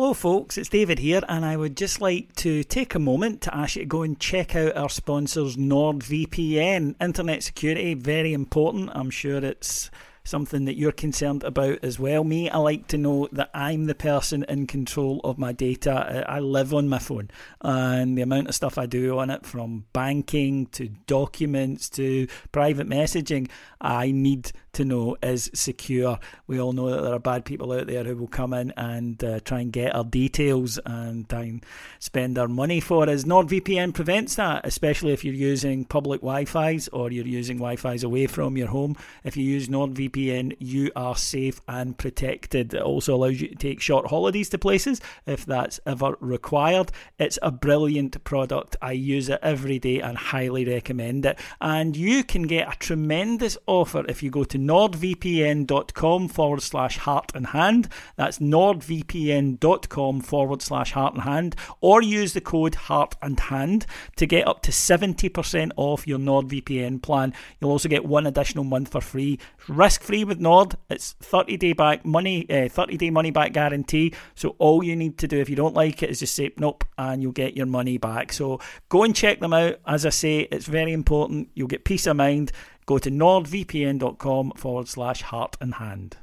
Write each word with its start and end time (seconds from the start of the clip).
Hello, 0.00 0.14
folks, 0.14 0.56
it's 0.56 0.68
David 0.68 1.00
here, 1.00 1.22
and 1.28 1.44
I 1.44 1.56
would 1.56 1.76
just 1.76 2.00
like 2.00 2.32
to 2.36 2.62
take 2.62 2.94
a 2.94 3.00
moment 3.00 3.40
to 3.40 3.52
ask 3.56 3.74
you 3.74 3.82
to 3.82 3.86
go 3.86 4.02
and 4.02 4.16
check 4.16 4.54
out 4.54 4.76
our 4.76 4.88
sponsors, 4.88 5.56
NordVPN. 5.56 6.94
Internet 7.00 7.42
security, 7.42 7.94
very 7.94 8.32
important. 8.32 8.90
I'm 8.94 9.10
sure 9.10 9.44
it's 9.44 9.90
something 10.22 10.66
that 10.66 10.76
you're 10.76 10.92
concerned 10.92 11.42
about 11.42 11.82
as 11.82 11.98
well. 11.98 12.22
Me, 12.22 12.48
I 12.48 12.58
like 12.58 12.86
to 12.88 12.96
know 12.96 13.28
that 13.32 13.50
I'm 13.52 13.86
the 13.86 13.94
person 13.96 14.44
in 14.48 14.68
control 14.68 15.20
of 15.24 15.36
my 15.36 15.50
data. 15.50 16.24
I 16.28 16.38
live 16.38 16.72
on 16.72 16.88
my 16.88 17.00
phone, 17.00 17.28
and 17.60 18.16
the 18.16 18.22
amount 18.22 18.46
of 18.46 18.54
stuff 18.54 18.78
I 18.78 18.86
do 18.86 19.18
on 19.18 19.30
it, 19.30 19.44
from 19.44 19.86
banking 19.92 20.66
to 20.66 20.90
documents 21.08 21.90
to 21.90 22.28
private 22.52 22.86
messaging, 22.86 23.50
I 23.80 24.12
need 24.12 24.52
to 24.72 24.84
know 24.84 25.16
is 25.22 25.50
secure. 25.54 26.18
We 26.46 26.60
all 26.60 26.72
know 26.72 26.90
that 26.90 27.02
there 27.02 27.14
are 27.14 27.18
bad 27.18 27.44
people 27.44 27.72
out 27.72 27.86
there 27.86 28.04
who 28.04 28.16
will 28.16 28.28
come 28.28 28.52
in 28.52 28.72
and 28.76 29.22
uh, 29.22 29.40
try 29.40 29.60
and 29.60 29.72
get 29.72 29.94
our 29.94 30.04
details 30.04 30.78
and 30.84 31.28
try 31.28 31.42
and 31.42 31.66
spend 31.98 32.38
our 32.38 32.48
money 32.48 32.80
for 32.80 33.08
us. 33.08 33.24
NordVPN 33.24 33.94
prevents 33.94 34.36
that, 34.36 34.66
especially 34.66 35.12
if 35.12 35.24
you're 35.24 35.34
using 35.34 35.84
public 35.84 36.20
Wi-Fi's 36.20 36.88
or 36.88 37.10
you're 37.10 37.26
using 37.26 37.58
Wi-Fi's 37.58 38.04
away 38.04 38.26
from 38.26 38.56
your 38.56 38.68
home. 38.68 38.96
If 39.24 39.36
you 39.36 39.44
use 39.44 39.68
NordVPN, 39.68 40.56
you 40.58 40.90
are 40.94 41.16
safe 41.16 41.60
and 41.68 41.96
protected. 41.96 42.74
It 42.74 42.82
also 42.82 43.14
allows 43.14 43.40
you 43.40 43.48
to 43.48 43.54
take 43.54 43.80
short 43.80 44.06
holidays 44.06 44.48
to 44.50 44.58
places 44.58 45.00
if 45.26 45.46
that's 45.46 45.80
ever 45.86 46.16
required. 46.20 46.92
It's 47.18 47.38
a 47.42 47.50
brilliant 47.50 48.22
product. 48.24 48.76
I 48.82 48.92
use 48.92 49.28
it 49.28 49.40
every 49.42 49.78
day 49.78 50.00
and 50.00 50.16
highly 50.16 50.64
recommend 50.64 51.26
it. 51.26 51.38
And 51.60 51.96
you 51.96 52.24
can 52.24 52.42
get 52.42 52.72
a 52.72 52.76
tremendous 52.78 53.56
offer 53.66 54.04
if 54.08 54.22
you 54.22 54.30
go 54.30 54.44
to 54.44 54.58
nordvpn.com 54.68 56.28
forward 56.28 56.62
slash 56.62 56.98
heart 56.98 57.32
and 57.34 57.48
hand. 57.48 57.88
That's 58.16 58.38
nordvpn.com 58.38 60.20
forward 60.20 60.62
slash 60.62 60.92
heart 60.92 61.14
and 61.14 61.22
hand, 61.22 61.56
or 61.80 62.02
use 62.02 62.34
the 62.34 62.40
code 62.40 62.74
heart 62.74 63.16
and 63.22 63.40
hand 63.40 63.86
to 64.16 64.26
get 64.26 64.46
up 64.46 64.62
to 64.62 64.70
70% 64.70 65.72
off 65.76 66.06
your 66.06 66.18
NordVPN 66.18 67.02
plan. 67.02 67.32
You'll 67.60 67.70
also 67.70 67.88
get 67.88 68.04
one 68.04 68.26
additional 68.26 68.64
month 68.64 68.90
for 68.90 69.00
free. 69.00 69.38
Risk 69.68 70.02
free 70.02 70.24
with 70.24 70.38
Nord. 70.38 70.76
It's 70.90 71.12
30 71.20 71.56
day 71.56 71.72
back 71.72 72.04
money, 72.04 72.48
uh, 72.50 72.68
30 72.68 72.96
day 72.96 73.10
money 73.10 73.30
back 73.30 73.52
guarantee. 73.52 74.14
So 74.34 74.54
all 74.58 74.82
you 74.82 74.96
need 74.96 75.18
to 75.18 75.28
do 75.28 75.38
if 75.38 75.48
you 75.48 75.56
don't 75.56 75.74
like 75.74 76.02
it 76.02 76.10
is 76.10 76.20
just 76.20 76.34
say 76.34 76.52
nope, 76.58 76.84
and 76.96 77.22
you'll 77.22 77.32
get 77.32 77.56
your 77.56 77.66
money 77.66 77.98
back. 77.98 78.32
So 78.32 78.60
go 78.88 79.02
and 79.02 79.14
check 79.14 79.40
them 79.40 79.52
out. 79.52 79.76
As 79.86 80.04
I 80.04 80.10
say, 80.10 80.40
it's 80.50 80.66
very 80.66 80.92
important. 80.92 81.48
You'll 81.54 81.68
get 81.68 81.84
peace 81.84 82.06
of 82.06 82.16
mind. 82.16 82.52
Go 82.88 82.96
to 82.96 83.10
nordvpn.com 83.10 84.52
forward 84.56 84.88
slash 84.88 85.20
heart 85.20 85.58
and 85.60 85.74
hand. 85.74 86.16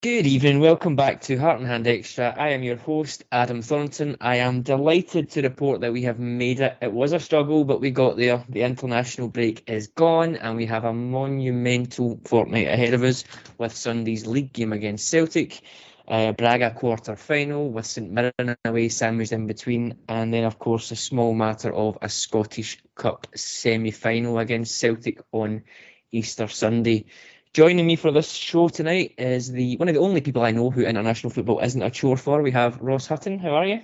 Good 0.00 0.28
evening, 0.28 0.60
welcome 0.60 0.94
back 0.94 1.22
to 1.22 1.36
Heart 1.36 1.58
and 1.58 1.66
Hand 1.66 1.88
Extra. 1.88 2.32
I 2.38 2.50
am 2.50 2.62
your 2.62 2.76
host, 2.76 3.24
Adam 3.32 3.62
Thornton. 3.62 4.16
I 4.20 4.36
am 4.36 4.62
delighted 4.62 5.30
to 5.30 5.42
report 5.42 5.80
that 5.80 5.92
we 5.92 6.02
have 6.02 6.20
made 6.20 6.60
it. 6.60 6.78
It 6.80 6.92
was 6.92 7.12
a 7.12 7.18
struggle, 7.18 7.64
but 7.64 7.80
we 7.80 7.90
got 7.90 8.16
there. 8.16 8.44
The 8.48 8.62
international 8.62 9.26
break 9.26 9.68
is 9.68 9.88
gone, 9.88 10.36
and 10.36 10.56
we 10.56 10.66
have 10.66 10.84
a 10.84 10.92
monumental 10.92 12.20
fortnight 12.24 12.68
ahead 12.68 12.94
of 12.94 13.02
us 13.02 13.24
with 13.58 13.74
Sunday's 13.74 14.24
league 14.24 14.52
game 14.52 14.72
against 14.72 15.08
Celtic, 15.08 15.60
uh, 16.06 16.30
Braga 16.30 16.70
quarter 16.70 17.16
final 17.16 17.68
with 17.68 17.86
St 17.86 18.08
Mirren 18.08 18.56
away 18.64 18.90
sandwiched 18.90 19.32
in 19.32 19.48
between, 19.48 19.98
and 20.08 20.32
then, 20.32 20.44
of 20.44 20.60
course, 20.60 20.92
a 20.92 20.96
small 20.96 21.34
matter 21.34 21.74
of 21.74 21.98
a 22.02 22.08
Scottish 22.08 22.78
Cup 22.94 23.26
semi 23.34 23.90
final 23.90 24.38
against 24.38 24.78
Celtic 24.78 25.18
on 25.32 25.64
Easter 26.12 26.46
Sunday. 26.46 27.06
Joining 27.54 27.86
me 27.86 27.96
for 27.96 28.10
this 28.12 28.30
show 28.30 28.68
tonight 28.68 29.14
is 29.18 29.50
the 29.50 29.76
one 29.78 29.88
of 29.88 29.94
the 29.94 30.00
only 30.00 30.20
people 30.20 30.42
I 30.42 30.50
know 30.50 30.70
who 30.70 30.82
international 30.82 31.30
football 31.30 31.60
isn't 31.60 31.82
a 31.82 31.90
chore 31.90 32.16
for. 32.16 32.42
We 32.42 32.50
have 32.50 32.80
Ross 32.80 33.06
Hutton. 33.06 33.38
How 33.38 33.54
are 33.54 33.66
you? 33.66 33.80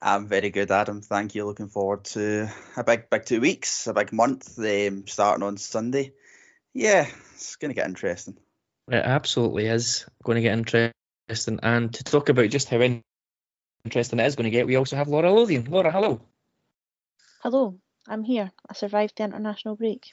I'm 0.00 0.26
very 0.26 0.50
good, 0.50 0.70
Adam. 0.70 1.02
Thank 1.02 1.34
you. 1.34 1.44
Looking 1.44 1.68
forward 1.68 2.04
to 2.06 2.50
a 2.76 2.84
big, 2.84 3.10
big 3.10 3.24
two 3.24 3.40
weeks, 3.40 3.86
a 3.86 3.94
big 3.94 4.12
month, 4.12 4.58
um, 4.58 5.06
starting 5.06 5.42
on 5.42 5.56
Sunday. 5.58 6.12
Yeah, 6.72 7.06
it's 7.34 7.56
going 7.56 7.70
to 7.70 7.74
get 7.74 7.86
interesting. 7.86 8.36
It 8.88 9.04
absolutely 9.04 9.66
is 9.66 10.06
going 10.22 10.36
to 10.36 10.42
get 10.42 10.56
interesting. 10.56 11.60
And 11.62 11.92
to 11.94 12.04
talk 12.04 12.28
about 12.28 12.50
just 12.50 12.68
how 12.68 12.80
interesting 13.84 14.20
it 14.20 14.26
is 14.26 14.36
going 14.36 14.44
to 14.44 14.50
get, 14.50 14.66
we 14.66 14.76
also 14.76 14.96
have 14.96 15.08
Laura 15.08 15.32
Lothian. 15.32 15.64
Laura, 15.70 15.90
hello. 15.90 16.20
Hello, 17.42 17.78
I'm 18.08 18.24
here. 18.24 18.52
I 18.68 18.74
survived 18.74 19.16
the 19.16 19.24
international 19.24 19.76
break. 19.76 20.10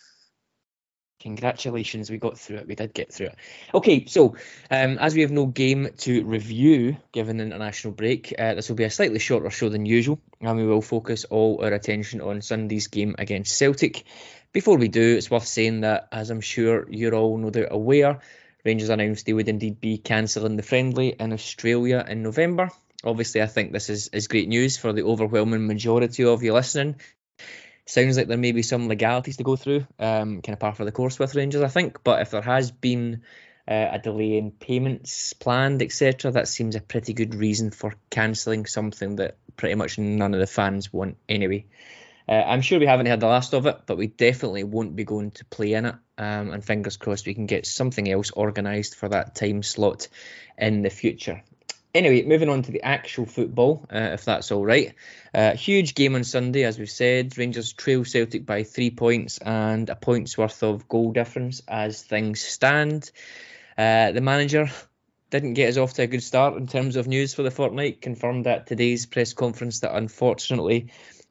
Congratulations, 1.24 2.12
we 2.12 2.18
got 2.18 2.38
through 2.38 2.58
it. 2.58 2.68
We 2.68 2.76
did 2.76 2.94
get 2.94 3.14
through 3.14 3.28
it. 3.28 3.36
Okay, 3.74 4.06
so 4.08 4.36
um, 4.70 4.98
as 4.98 5.16
we 5.16 5.22
have 5.22 5.32
no 5.32 5.46
game 5.46 5.88
to 6.00 6.26
review 6.26 6.98
given 7.14 7.38
the 7.38 7.46
international 7.46 7.94
break, 7.94 8.34
uh, 8.38 8.56
this 8.56 8.68
will 8.68 8.76
be 8.76 8.84
a 8.84 8.90
slightly 8.90 9.20
shorter 9.20 9.50
show 9.50 9.70
than 9.70 9.86
usual, 9.86 10.20
and 10.42 10.58
we 10.58 10.68
will 10.68 10.82
focus 10.82 11.24
all 11.24 11.64
our 11.64 11.72
attention 11.72 12.20
on 12.20 12.42
Sunday's 12.42 12.88
game 12.88 13.16
against 13.18 13.58
Celtic. 13.58 14.04
Before 14.52 14.78
we 14.78 14.90
do, 14.90 15.16
it's 15.16 15.32
worth 15.32 15.48
saying 15.48 15.82
that, 15.82 16.10
as 16.12 16.30
I'm 16.30 16.42
sure 16.42 16.86
you're 16.90 17.16
all 17.16 17.38
no 17.38 17.50
doubt 17.50 17.70
aware, 17.72 18.20
Rangers 18.66 18.90
announced 18.90 19.26
they 19.26 19.32
would 19.32 19.48
indeed 19.48 19.80
be 19.80 19.98
cancelling 19.98 20.58
the 20.58 20.62
friendly 20.62 21.16
in 21.18 21.32
Australia 21.32 22.06
in 22.06 22.22
November. 22.22 22.70
Obviously, 23.02 23.42
I 23.42 23.48
think 23.48 23.72
this 23.72 23.90
is, 23.90 24.10
is 24.10 24.28
great 24.28 24.50
news 24.50 24.76
for 24.76 24.92
the 24.92 25.04
overwhelming 25.04 25.68
majority 25.68 26.26
of 26.26 26.44
you 26.44 26.54
listening, 26.54 26.98
sounds 27.86 28.18
like 28.18 28.28
there 28.28 28.38
may 28.38 28.52
be 28.52 28.64
some 28.64 28.88
legalities 28.88 29.38
to 29.38 29.44
go 29.44 29.56
through, 29.56 29.86
um, 30.00 30.42
kind 30.42 30.54
of 30.54 30.60
par 30.60 30.74
for 30.74 30.86
the 30.86 30.92
course 30.92 31.20
with 31.20 31.36
Rangers, 31.36 31.62
I 31.62 31.68
think. 31.68 32.04
But 32.04 32.22
if 32.22 32.32
there 32.32 32.42
has 32.42 32.72
been 32.72 33.24
uh, 33.68 33.90
a 33.92 34.00
delay 34.00 34.38
in 34.38 34.52
payments 34.52 35.34
planned, 35.34 35.82
etc., 35.82 36.32
that 36.32 36.48
seems 36.48 36.76
a 36.76 36.82
pretty 36.82 37.14
good 37.14 37.36
reason 37.36 37.72
for 37.72 37.96
cancelling 38.10 38.66
something 38.66 39.18
that 39.18 39.38
pretty 39.58 39.76
much 39.76 39.98
none 39.98 40.34
of 40.34 40.40
the 40.40 40.48
fans 40.48 40.92
want 40.92 41.18
anyway. 41.28 41.66
Uh, 42.28 42.34
I'm 42.34 42.62
sure 42.62 42.80
we 42.80 42.86
haven't 42.86 43.08
had 43.08 43.20
the 43.20 43.28
last 43.28 43.54
of 43.54 43.66
it, 43.66 43.82
but 43.86 43.98
we 43.98 44.08
definitely 44.08 44.64
won't 44.64 44.96
be 44.96 45.04
going 45.04 45.32
to 45.32 45.46
play 45.46 45.74
in 45.74 45.86
it. 45.86 45.96
Um, 46.18 46.52
and 46.52 46.64
fingers 46.64 46.96
crossed 46.96 47.26
we 47.26 47.34
can 47.34 47.48
get 47.48 47.66
something 47.66 48.10
else 48.10 48.32
organised 48.32 48.96
for 48.96 49.10
that 49.10 49.36
time 49.36 49.64
slot 49.64 50.08
in 50.58 50.84
the 50.84 50.90
future. 50.90 51.44
Anyway, 51.94 52.24
moving 52.24 52.50
on 52.50 52.64
to 52.64 52.72
the 52.72 52.81
actual 52.81 53.28
football, 53.28 53.86
uh, 53.94 54.09
if 54.14 54.26
that's 54.26 54.52
all 54.52 54.66
right. 54.66 54.96
Uh, 55.31 55.56
huge 55.56 55.94
game 55.94 56.16
on 56.16 56.24
Sunday, 56.24 56.64
as 56.64 56.80
we've 56.80 56.90
said. 56.90 57.38
Rangers 57.38 57.72
trail 57.72 58.04
Celtic 58.04 58.48
by 58.48 58.64
three 58.64 58.90
points 58.90 59.38
and 59.38 59.88
a 59.92 59.96
point's 59.96 60.36
worth 60.36 60.64
of 60.64 60.88
goal 60.88 61.12
difference 61.12 61.62
as 61.68 62.02
things 62.02 62.42
stand. 62.42 63.12
Uh, 63.78 64.12
the 64.12 64.22
manager 64.22 64.72
didn't 65.30 65.54
get 65.54 65.70
us 65.70 65.78
off 65.78 65.94
to 65.94 66.02
a 66.02 66.08
good 66.08 66.24
start 66.24 66.57
in 66.57 66.66
terms 66.66 66.95
of 66.95 67.07
news 67.07 67.36
for 67.36 67.44
the 67.44 67.51
fortnight. 67.51 68.01
Confirmed 68.01 68.48
at 68.48 68.66
today's 68.66 69.06
press 69.06 69.34
conference 69.34 69.81
that 69.81 69.95
unfortunately 69.95 70.88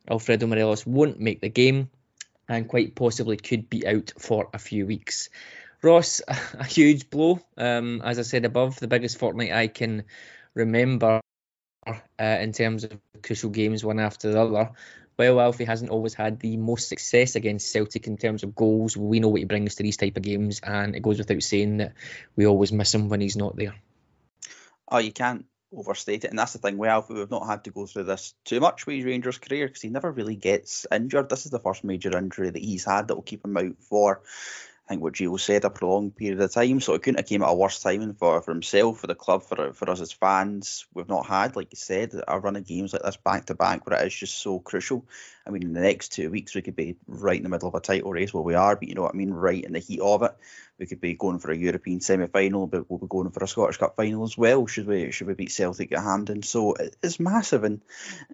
Alfredo 0.08 0.46
Morelos 0.46 0.86
won't 0.86 1.18
make 1.18 1.40
the 1.40 1.48
game 1.48 1.90
and 2.48 2.68
quite 2.68 2.94
possibly 2.94 3.36
could 3.36 3.68
be 3.68 3.84
out 3.84 4.12
for 4.16 4.48
a 4.54 4.60
few 4.60 4.86
weeks. 4.86 5.28
Ross, 5.82 6.22
a 6.28 6.64
huge 6.64 7.10
blow. 7.10 7.40
Um, 7.56 8.00
as 8.04 8.20
I 8.20 8.22
said 8.22 8.44
above, 8.44 8.78
the 8.78 8.86
biggest 8.86 9.18
fortnight 9.18 9.50
I 9.50 9.66
can 9.66 10.04
remember 10.54 11.20
uh, 11.86 11.92
in 12.18 12.52
terms 12.52 12.84
of 12.84 12.98
crucial 13.22 13.50
games 13.50 13.84
one 13.84 14.00
after 14.00 14.32
the 14.32 14.40
other. 14.40 14.70
Well, 15.18 15.40
Alfie 15.40 15.64
hasn't 15.64 15.90
always 15.90 16.14
had 16.14 16.40
the 16.40 16.56
most 16.56 16.88
success 16.88 17.36
against 17.36 17.70
Celtic 17.70 18.06
in 18.06 18.16
terms 18.16 18.42
of 18.42 18.54
goals. 18.54 18.96
We 18.96 19.20
know 19.20 19.28
what 19.28 19.40
he 19.40 19.44
brings 19.44 19.74
to 19.76 19.82
these 19.82 19.96
type 19.96 20.16
of 20.16 20.22
games, 20.22 20.60
and 20.60 20.96
it 20.96 21.02
goes 21.02 21.18
without 21.18 21.42
saying 21.42 21.78
that 21.78 21.92
we 22.34 22.46
always 22.46 22.72
miss 22.72 22.94
him 22.94 23.08
when 23.08 23.20
he's 23.20 23.36
not 23.36 23.56
there. 23.56 23.74
Oh, 24.88 24.98
you 24.98 25.12
can't 25.12 25.44
overstate 25.74 26.24
it, 26.24 26.30
and 26.30 26.38
that's 26.38 26.54
the 26.54 26.58
thing. 26.58 26.78
Well, 26.78 27.04
we've 27.08 27.30
not 27.30 27.46
had 27.46 27.64
to 27.64 27.70
go 27.70 27.86
through 27.86 28.04
this 28.04 28.34
too 28.44 28.60
much 28.60 28.86
with 28.86 28.96
his 28.96 29.04
Rangers 29.04 29.38
career 29.38 29.66
because 29.66 29.82
he 29.82 29.90
never 29.90 30.10
really 30.10 30.36
gets 30.36 30.86
injured. 30.90 31.28
This 31.28 31.44
is 31.44 31.50
the 31.50 31.60
first 31.60 31.84
major 31.84 32.16
injury 32.16 32.50
that 32.50 32.62
he's 32.62 32.84
had 32.84 33.08
that 33.08 33.14
will 33.14 33.22
keep 33.22 33.44
him 33.44 33.56
out 33.56 33.76
for 33.80 34.22
I 34.86 34.88
think 34.90 35.02
what 35.02 35.14
Gio 35.14 35.38
said, 35.38 35.64
a 35.64 35.70
prolonged 35.70 36.16
period 36.16 36.40
of 36.40 36.52
time. 36.52 36.80
So 36.80 36.94
it 36.94 37.02
couldn't 37.02 37.20
have 37.20 37.28
came 37.28 37.42
at 37.42 37.48
a 37.48 37.54
worse 37.54 37.80
timing 37.80 38.14
for, 38.14 38.42
for 38.42 38.50
himself, 38.50 38.98
for 39.00 39.06
the 39.06 39.14
club, 39.14 39.44
for 39.44 39.72
for 39.72 39.88
us 39.88 40.00
as 40.00 40.12
fans. 40.12 40.86
We've 40.92 41.08
not 41.08 41.26
had, 41.26 41.54
like 41.54 41.68
you 41.72 41.76
said, 41.76 42.12
a 42.26 42.40
run 42.40 42.56
of 42.56 42.66
games 42.66 42.92
like 42.92 43.02
this 43.02 43.16
back 43.16 43.46
to 43.46 43.54
back 43.54 43.86
where 43.86 44.00
it 44.00 44.06
is 44.06 44.14
just 44.14 44.38
so 44.38 44.58
crucial. 44.58 45.06
I 45.46 45.50
mean, 45.50 45.62
in 45.62 45.72
the 45.72 45.80
next 45.80 46.12
two 46.12 46.30
weeks 46.30 46.54
we 46.54 46.62
could 46.62 46.76
be 46.76 46.96
right 47.06 47.36
in 47.36 47.42
the 47.42 47.48
middle 47.48 47.68
of 47.68 47.74
a 47.74 47.80
title 47.80 48.12
race 48.12 48.32
Well, 48.32 48.44
we 48.44 48.54
are, 48.54 48.76
but 48.76 48.88
you 48.88 48.94
know 48.94 49.02
what 49.02 49.14
I 49.14 49.16
mean, 49.16 49.32
right 49.32 49.62
in 49.62 49.72
the 49.72 49.78
heat 49.78 50.00
of 50.00 50.22
it. 50.22 50.32
We 50.78 50.86
could 50.86 51.00
be 51.00 51.14
going 51.14 51.38
for 51.38 51.52
a 51.52 51.56
European 51.56 52.00
semi-final, 52.00 52.66
but 52.66 52.90
we'll 52.90 52.98
be 52.98 53.06
going 53.06 53.30
for 53.30 53.44
a 53.44 53.46
Scottish 53.46 53.76
Cup 53.76 53.94
final 53.94 54.24
as 54.24 54.36
well. 54.36 54.66
Should 54.66 54.86
we 54.86 55.12
should 55.12 55.28
we 55.28 55.34
beat 55.34 55.52
Celtic 55.52 55.92
at 55.92 56.02
Hampden? 56.02 56.42
So 56.42 56.74
it's 57.02 57.20
massive. 57.20 57.62
And 57.62 57.82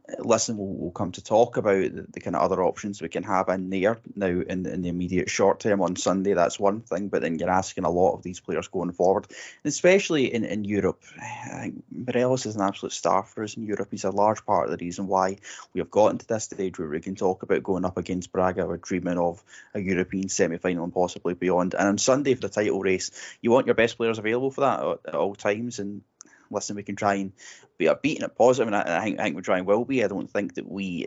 uh, 0.09 0.23
listen, 0.23 0.57
we'll, 0.57 0.69
we'll 0.69 0.91
come 0.93 1.13
to 1.13 1.23
talk 1.23 1.59
about 1.59 1.95
the, 1.95 2.07
the, 2.11 2.21
kind 2.21 2.37
of 2.37 2.41
other 2.41 2.63
options 2.63 3.03
we 3.03 3.11
can 3.11 3.25
have 3.25 3.51
in 3.51 3.69
there 3.69 3.99
now 4.15 4.29
in, 4.29 4.65
in 4.65 4.83
the 4.83 4.89
immediate 4.89 5.29
short 5.29 5.61
term 5.61 5.83
on 5.83 5.97
Sunday. 5.97 6.33
That's 6.33 6.59
one 6.59 6.81
thing, 6.81 7.09
but 7.09 7.21
then 7.21 7.39
you're 7.39 7.51
asking 7.51 7.85
a 7.85 7.91
lot 7.91 8.15
of 8.15 8.23
these 8.23 8.41
players 8.41 8.69
going 8.69 8.93
forward, 8.93 9.27
and 9.29 9.71
especially 9.71 10.33
in, 10.33 10.45
in 10.45 10.65
Europe. 10.65 11.03
I 11.21 11.61
think 11.61 11.85
Morelos 11.91 12.47
is 12.47 12.57
an 12.57 12.63
absolute 12.63 12.93
star 12.93 13.25
for 13.25 13.43
us 13.43 13.59
in 13.59 13.65
Europe. 13.65 13.89
He's 13.91 14.05
a 14.05 14.11
large 14.11 14.47
part 14.47 14.71
of 14.71 14.79
the 14.79 14.83
reason 14.83 15.07
why 15.07 15.37
we 15.75 15.81
have 15.81 15.91
gotten 15.91 16.17
to 16.19 16.27
this 16.27 16.45
stage 16.45 16.79
where 16.79 16.89
we 16.99 17.03
can 17.03 17.15
talk 17.15 17.45
about 17.45 17.63
going 17.63 17.85
up 17.85 17.97
against 17.97 18.33
Braga. 18.33 18.67
We're 18.67 18.79
dreaming 18.79 19.19
of 19.19 19.41
a 19.73 19.81
European 19.81 20.29
semi-final 20.29 20.83
and 20.83 20.93
possibly 20.93 21.35
beyond. 21.35 21.75
And 21.75 21.87
on 21.87 21.99
Sunday 21.99 22.35
for 22.35 22.41
the 22.41 22.49
title 22.49 22.81
race, 22.81 23.13
you 23.41 23.53
want 23.53 23.67
your 23.67 23.77
best 23.77 23.97
players 23.97 24.19
available 24.19 24.51
for 24.51 24.63
that 24.63 24.99
at, 25.07 25.15
all 25.15 25.37
times. 25.37 25.79
And 25.79 26.03
listen, 26.51 26.75
we 26.75 26.83
can 26.83 26.97
try 26.97 27.15
and 27.15 27.33
be 27.79 27.89
beating 28.03 28.25
it 28.25 28.37
positive, 28.37 28.67
and 28.67 28.75
I, 28.75 28.99
I, 28.99 29.05
think, 29.05 29.21
I 29.21 29.23
think 29.23 29.37
we 29.37 29.43
try 29.43 29.59
and 29.59 29.67
will 29.67 29.85
be. 29.85 30.03
I 30.03 30.09
don't 30.09 30.29
think 30.29 30.57
that 30.57 30.69
we 30.69 31.07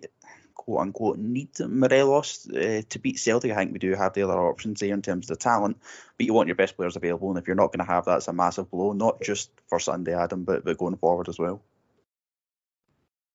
quote 0.55 0.79
unquote 0.79 1.17
need 1.17 1.49
Morelos 1.59 2.47
uh, 2.49 2.83
to 2.87 2.99
beat 2.99 3.19
Celtic. 3.19 3.51
I 3.51 3.55
think 3.55 3.73
we 3.73 3.79
do 3.79 3.93
have 3.93 4.13
the 4.13 4.23
other 4.23 4.39
options 4.39 4.79
there 4.79 4.93
in 4.93 5.01
terms 5.01 5.29
of 5.29 5.37
the 5.37 5.43
talent, 5.43 5.75
but 6.17 6.25
you 6.25 6.33
want 6.33 6.47
your 6.47 6.55
best 6.55 6.77
players 6.77 6.95
available, 6.95 7.31
and 7.31 7.37
if 7.37 7.47
you're 7.47 7.57
not 7.57 7.73
going 7.73 7.85
to 7.85 7.91
have 7.91 8.05
that, 8.05 8.17
it's 8.17 8.29
a 8.29 8.33
massive 8.33 8.71
blow, 8.71 8.93
not 8.93 9.21
just 9.21 9.51
for 9.67 9.81
Sunday, 9.81 10.15
Adam, 10.15 10.45
but, 10.45 10.63
but 10.63 10.77
going 10.77 10.95
forward 10.95 11.27
as 11.27 11.37
well. 11.37 11.61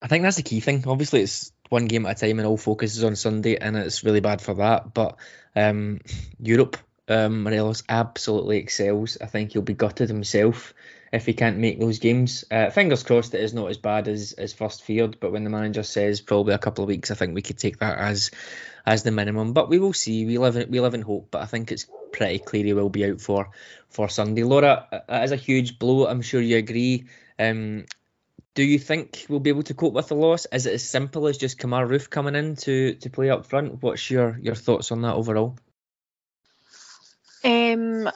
I 0.02 0.08
think 0.08 0.22
that's 0.22 0.36
the 0.36 0.42
key 0.42 0.60
thing. 0.60 0.84
Obviously, 0.86 1.22
it's 1.22 1.52
one 1.68 1.86
game 1.86 2.06
at 2.06 2.22
a 2.22 2.26
time, 2.26 2.38
and 2.38 2.46
all 2.46 2.56
focus 2.56 2.96
is 2.96 3.04
on 3.04 3.16
Sunday, 3.16 3.56
and 3.56 3.76
it's 3.76 4.04
really 4.04 4.20
bad 4.20 4.40
for 4.40 4.54
that. 4.54 4.92
But 4.92 5.16
um, 5.54 6.00
Europe, 6.38 6.76
um, 7.08 7.42
Morelos 7.42 7.82
absolutely 7.88 8.58
excels. 8.58 9.18
I 9.20 9.26
think 9.26 9.52
he'll 9.52 9.62
be 9.62 9.74
gutted 9.74 10.08
himself 10.08 10.74
if 11.12 11.24
he 11.24 11.32
can't 11.32 11.58
make 11.58 11.80
those 11.80 11.98
games. 11.98 12.44
Uh, 12.50 12.70
fingers 12.70 13.02
crossed 13.02 13.34
it 13.34 13.40
is 13.40 13.54
not 13.54 13.70
as 13.70 13.78
bad 13.78 14.08
as, 14.08 14.32
as 14.32 14.52
first 14.52 14.82
feared, 14.82 15.18
but 15.20 15.32
when 15.32 15.44
the 15.44 15.50
manager 15.50 15.82
says 15.82 16.20
probably 16.20 16.54
a 16.54 16.58
couple 16.58 16.84
of 16.84 16.88
weeks, 16.88 17.10
I 17.10 17.14
think 17.14 17.34
we 17.34 17.42
could 17.42 17.58
take 17.58 17.78
that 17.78 17.98
as 17.98 18.30
as 18.84 19.02
the 19.02 19.10
minimum. 19.10 19.52
But 19.52 19.68
we 19.68 19.78
will 19.78 19.92
see. 19.92 20.26
We 20.26 20.38
live 20.38 20.56
in 20.56 20.70
we 20.70 20.80
live 20.80 20.94
in 20.94 21.02
hope, 21.02 21.28
but 21.30 21.42
I 21.42 21.46
think 21.46 21.72
it's 21.72 21.86
pretty 22.12 22.38
clear 22.38 22.64
he 22.64 22.72
will 22.72 22.90
be 22.90 23.10
out 23.10 23.20
for 23.20 23.50
for 23.88 24.08
Sunday. 24.08 24.42
Laura, 24.42 24.86
that 25.08 25.24
is 25.24 25.32
a 25.32 25.36
huge 25.36 25.78
blow. 25.78 26.06
I'm 26.06 26.22
sure 26.22 26.40
you 26.40 26.58
agree. 26.58 27.06
Um, 27.38 27.86
do 28.56 28.64
you 28.64 28.78
think 28.78 29.26
we'll 29.28 29.38
be 29.38 29.50
able 29.50 29.62
to 29.64 29.74
cope 29.74 29.92
with 29.92 30.08
the 30.08 30.14
loss? 30.14 30.46
Is 30.50 30.64
it 30.64 30.72
as 30.72 30.88
simple 30.88 31.28
as 31.28 31.36
just 31.36 31.58
Kemar 31.58 31.86
Roofe 31.86 32.08
coming 32.08 32.34
in 32.34 32.56
to, 32.56 32.94
to 32.94 33.10
play 33.10 33.28
up 33.28 33.44
front? 33.44 33.82
What's 33.82 34.10
your, 34.10 34.38
your 34.40 34.54
thoughts 34.54 34.90
on 34.90 35.02
that 35.02 35.14
overall? 35.14 35.58
Um, 37.44 38.10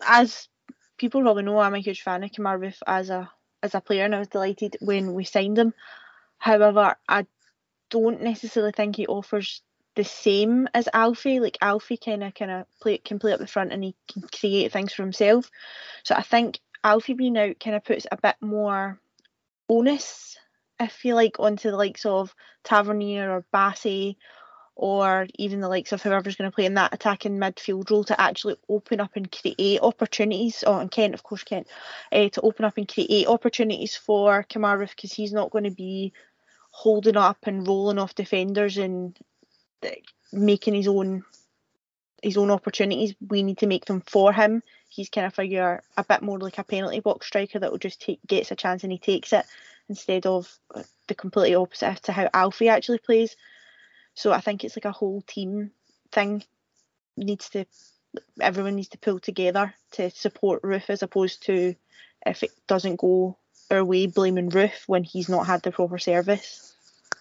as 0.00 0.48
people 0.96 1.22
probably 1.22 1.42
know, 1.42 1.58
I'm 1.58 1.74
a 1.74 1.80
huge 1.80 2.02
fan 2.02 2.22
of 2.22 2.30
Kemar 2.30 2.58
Roofe 2.58 2.80
as 2.86 3.10
a 3.10 3.30
as 3.62 3.74
a 3.74 3.80
player, 3.80 4.04
and 4.06 4.14
I 4.14 4.20
was 4.20 4.28
delighted 4.28 4.78
when 4.80 5.12
we 5.12 5.24
signed 5.24 5.58
him. 5.58 5.74
However, 6.38 6.94
I 7.06 7.26
don't 7.90 8.22
necessarily 8.22 8.72
think 8.72 8.96
he 8.96 9.06
offers 9.06 9.60
the 9.96 10.04
same 10.04 10.68
as 10.72 10.88
Alfie. 10.94 11.40
Like 11.40 11.58
Alfie 11.60 11.98
kind 11.98 12.22
of 12.22 12.32
kind 12.32 12.52
of 12.52 12.66
play 12.80 12.98
can 12.98 13.18
play 13.18 13.32
up 13.32 13.40
the 13.40 13.46
front 13.46 13.72
and 13.72 13.82
he 13.82 13.96
can 14.10 14.22
create 14.22 14.72
things 14.72 14.94
for 14.94 15.02
himself. 15.02 15.50
So 16.04 16.14
I 16.14 16.22
think 16.22 16.60
Alfie 16.84 17.14
being 17.14 17.36
out 17.36 17.58
kind 17.58 17.76
of 17.76 17.84
puts 17.84 18.06
a 18.10 18.16
bit 18.16 18.36
more 18.40 19.00
onus, 19.70 20.36
if 20.78 21.04
you 21.04 21.14
like, 21.14 21.38
onto 21.38 21.70
the 21.70 21.76
likes 21.76 22.04
of 22.04 22.34
Tavernier 22.64 23.30
or 23.30 23.44
Bassey 23.54 24.16
or 24.74 25.26
even 25.34 25.60
the 25.60 25.68
likes 25.68 25.92
of 25.92 26.02
whoever's 26.02 26.36
going 26.36 26.50
to 26.50 26.54
play 26.54 26.64
in 26.64 26.74
that 26.74 26.94
attacking 26.94 27.36
midfield 27.36 27.90
role 27.90 28.04
to 28.04 28.18
actually 28.18 28.56
open 28.68 28.98
up 28.98 29.10
and 29.14 29.30
create 29.30 29.78
opportunities. 29.82 30.64
Oh, 30.66 30.78
and 30.78 30.90
Kent, 30.90 31.12
of 31.12 31.22
course, 31.22 31.44
Kent, 31.44 31.66
uh, 32.10 32.30
to 32.30 32.40
open 32.40 32.64
up 32.64 32.78
and 32.78 32.88
create 32.88 33.26
opportunities 33.26 33.94
for 33.94 34.44
Kamara 34.48 34.88
because 34.88 35.12
he's 35.12 35.34
not 35.34 35.50
going 35.50 35.64
to 35.64 35.70
be 35.70 36.14
holding 36.70 37.18
up 37.18 37.36
and 37.42 37.66
rolling 37.66 37.98
off 37.98 38.14
defenders 38.14 38.78
and 38.78 39.18
making 40.32 40.74
his 40.74 40.88
own 40.88 41.24
his 42.22 42.36
own 42.38 42.50
opportunities. 42.50 43.14
We 43.28 43.42
need 43.42 43.58
to 43.58 43.66
make 43.66 43.84
them 43.84 44.02
for 44.06 44.32
him. 44.32 44.62
He's 44.90 45.08
kind 45.08 45.26
of 45.26 45.34
figure 45.34 45.82
a 45.96 46.04
bit 46.04 46.20
more 46.20 46.38
like 46.38 46.58
a 46.58 46.64
penalty 46.64 47.00
box 47.00 47.26
striker 47.28 47.58
that 47.58 47.70
will 47.70 47.78
just 47.78 48.02
take 48.02 48.18
gets 48.26 48.50
a 48.50 48.56
chance 48.56 48.82
and 48.82 48.92
he 48.92 48.98
takes 48.98 49.32
it 49.32 49.46
instead 49.88 50.26
of 50.26 50.52
the 51.06 51.14
completely 51.14 51.54
opposite 51.54 52.02
to 52.02 52.12
how 52.12 52.28
Alfie 52.34 52.68
actually 52.68 52.98
plays. 52.98 53.36
So 54.14 54.32
I 54.32 54.40
think 54.40 54.64
it's 54.64 54.76
like 54.76 54.84
a 54.84 54.92
whole 54.92 55.22
team 55.22 55.70
thing. 56.10 56.42
Needs 57.16 57.50
to 57.50 57.66
everyone 58.40 58.74
needs 58.74 58.88
to 58.88 58.98
pull 58.98 59.20
together 59.20 59.72
to 59.92 60.10
support 60.10 60.62
Roofe 60.62 60.90
as 60.90 61.02
opposed 61.02 61.44
to 61.44 61.76
if 62.26 62.42
it 62.42 62.50
doesn't 62.66 62.96
go 62.96 63.36
our 63.70 63.84
way 63.84 64.06
blaming 64.06 64.50
Roofe 64.50 64.88
when 64.88 65.04
he's 65.04 65.28
not 65.28 65.46
had 65.46 65.62
the 65.62 65.70
proper 65.70 65.98
service. 65.98 66.74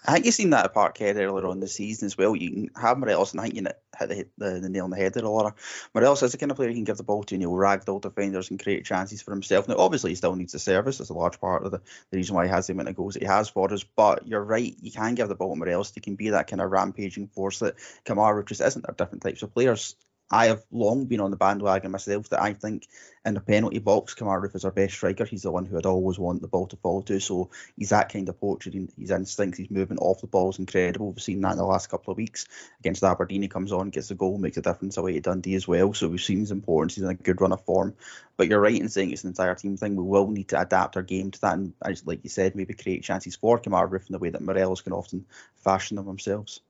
I 0.06 0.14
think 0.14 0.26
you've 0.26 0.34
seen 0.34 0.52
that 0.52 0.66
at 0.66 0.74
Parkhead 0.74 1.18
earlier 1.18 1.46
on 1.48 1.60
the 1.60 1.68
season 1.68 2.06
as 2.08 2.18
well. 2.18 2.36
You 2.36 2.50
can 2.50 2.70
have 2.82 2.98
Morelos, 2.98 3.32
and 3.32 3.42
I 3.42 3.44
think 3.44 3.56
you 3.56 3.64
hit 3.64 3.80
the, 4.00 4.28
the, 4.38 4.60
the 4.62 4.70
nail 4.70 4.86
on 4.86 4.90
the 4.90 4.98
head 4.98 5.14
there, 5.14 5.24
Laura. 5.24 5.54
Morelos 5.94 6.24
is 6.24 6.32
the 6.32 6.38
kind 6.38 6.52
of 6.52 6.58
player 6.58 6.70
you 6.70 6.76
can 6.76 6.84
give 6.84 6.98
the 6.98 7.04
ball 7.04 7.24
to, 7.24 7.36
and 7.36 7.42
he'll 7.42 7.52
ragdoll 7.52 8.02
defenders 8.02 8.50
and 8.50 8.62
create 8.62 8.86
chances 8.86 9.22
for 9.22 9.32
himself. 9.32 9.68
Now, 9.68 9.76
obviously, 9.78 10.12
he 10.12 10.16
still 10.16 10.36
needs 10.36 10.54
the 10.54 10.60
service. 10.60 10.98
That's 10.98 11.10
a 11.10 11.14
large 11.14 11.40
part 11.40 11.64
of 11.64 11.72
the, 11.72 11.82
the 12.10 12.18
reason 12.18 12.36
why 12.36 12.46
he 12.46 12.50
has 12.50 12.68
the 12.68 12.74
amount 12.74 12.90
of 12.90 12.96
goals 12.96 13.16
that 13.16 13.24
he 13.24 13.28
has 13.28 13.50
for 13.50 13.72
us. 13.72 13.84
But 13.84 14.26
you're 14.26 14.44
right, 14.44 14.76
you 14.82 14.92
can 14.92 15.16
give 15.16 15.28
the 15.28 15.36
ball 15.36 15.54
to 15.54 15.60
Morelos. 15.60 15.92
He 15.94 16.02
can 16.02 16.16
be 16.16 16.30
that 16.30 16.48
kind 16.48 16.62
of 16.62 16.72
rampaging 16.72 17.28
force 17.28 17.60
that 17.60 17.76
Kamara 18.06 18.46
just 18.46 18.62
isn't. 18.62 18.86
They're 18.86 18.96
different 18.96 19.22
types 19.22 19.44
of 19.44 19.54
players. 19.54 19.96
I 20.32 20.48
have 20.48 20.64
long 20.72 21.06
been 21.06 21.22
on 21.22 21.32
the 21.32 21.38
bandwagon 21.38 21.92
myself 21.92 22.30
that 22.30 22.42
I 22.42 22.54
think 22.54 22.88
in 23.26 23.34
the 23.34 23.40
penalty 23.40 23.80
box, 23.80 24.14
Kemar 24.14 24.42
Roofe 24.42 24.56
is 24.56 24.64
our 24.64 24.72
best 24.72 24.94
striker. 24.94 25.26
He's 25.26 25.42
the 25.42 25.52
one 25.52 25.66
who 25.66 25.78
I'd 25.78 25.88
always 25.88 26.20
want 26.20 26.42
the 26.42 26.48
ball 26.48 26.68
to 26.68 26.76
fall 26.78 27.02
to. 27.04 27.20
So 27.20 27.50
he's 27.76 27.90
that 27.90 28.12
kind 28.12 28.30
of 28.30 28.40
poacher. 28.40 28.72
His 28.98 29.10
instincts, 29.10 29.58
his 29.58 29.72
movement 29.72 30.02
off 30.02 30.22
the 30.22 30.28
ball 30.28 30.52
is 30.52 30.60
incredible. 30.60 31.12
We've 31.12 31.22
seen 31.22 31.42
that 31.42 31.54
in 31.54 31.58
the 31.58 31.66
last 31.66 31.90
couple 31.90 32.12
of 32.12 32.18
weeks. 32.18 32.46
Against 32.80 33.04
Aberdeen, 33.04 33.42
he 33.42 33.48
comes 33.48 33.72
on, 33.72 33.90
gets 33.90 34.12
a 34.12 34.16
goal, 34.16 34.38
makes 34.38 34.58
a 34.58 34.62
difference 34.62 34.98
away 34.98 35.14
to 35.14 35.22
Dundee 35.22 35.56
as 35.56 35.68
well. 35.68 35.94
So 35.94 36.08
we've 36.08 36.22
seen 36.22 36.40
his 36.40 36.52
importance. 36.52 36.96
He's 36.96 37.04
in 37.04 37.10
a 37.10 37.16
good 37.16 37.42
run 37.42 37.52
of 37.52 37.66
form. 37.66 37.96
But 38.38 38.48
you're 38.48 38.62
right 38.62 38.80
in 38.80 38.88
saying 38.88 39.12
it's 39.12 39.24
an 39.24 39.30
entire 39.30 39.56
team 39.56 39.78
thing. 39.78 39.96
We 39.96 40.04
will 40.04 40.28
need 40.28 40.50
to 40.50 40.62
adapt 40.62 40.96
our 40.96 41.04
game 41.04 41.32
to 41.32 41.42
that. 41.42 41.56
And 41.56 41.74
like 42.06 42.24
you 42.24 42.30
said, 42.30 42.56
maybe 42.56 42.76
create 42.76 43.04
chances 43.04 43.36
for 43.36 43.60
Kemar 43.60 43.90
Roofe 43.90 44.08
in 44.08 44.14
the 44.14 44.20
way 44.20 44.30
that 44.30 44.42
Morelos 44.42 44.82
can 44.82 44.94
often 44.94 45.26
fashion 45.56 45.96
them 45.96 46.06
themselves. 46.06 46.62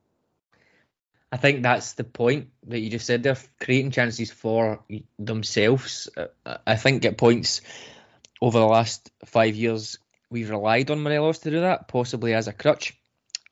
I 1.32 1.36
think 1.36 1.62
that's 1.62 1.92
the 1.92 2.04
point 2.04 2.48
that 2.66 2.80
you 2.80 2.90
just 2.90 3.06
said. 3.06 3.22
They're 3.22 3.36
creating 3.60 3.92
chances 3.92 4.30
for 4.30 4.82
themselves. 5.18 6.08
I 6.44 6.76
think 6.76 7.04
at 7.04 7.18
points 7.18 7.60
over 8.40 8.58
the 8.58 8.66
last 8.66 9.10
five 9.26 9.54
years, 9.54 9.98
we've 10.28 10.50
relied 10.50 10.90
on 10.90 11.02
Morelos 11.02 11.40
to 11.40 11.50
do 11.50 11.60
that, 11.60 11.86
possibly 11.88 12.34
as 12.34 12.48
a 12.48 12.52
crutch. 12.52 12.96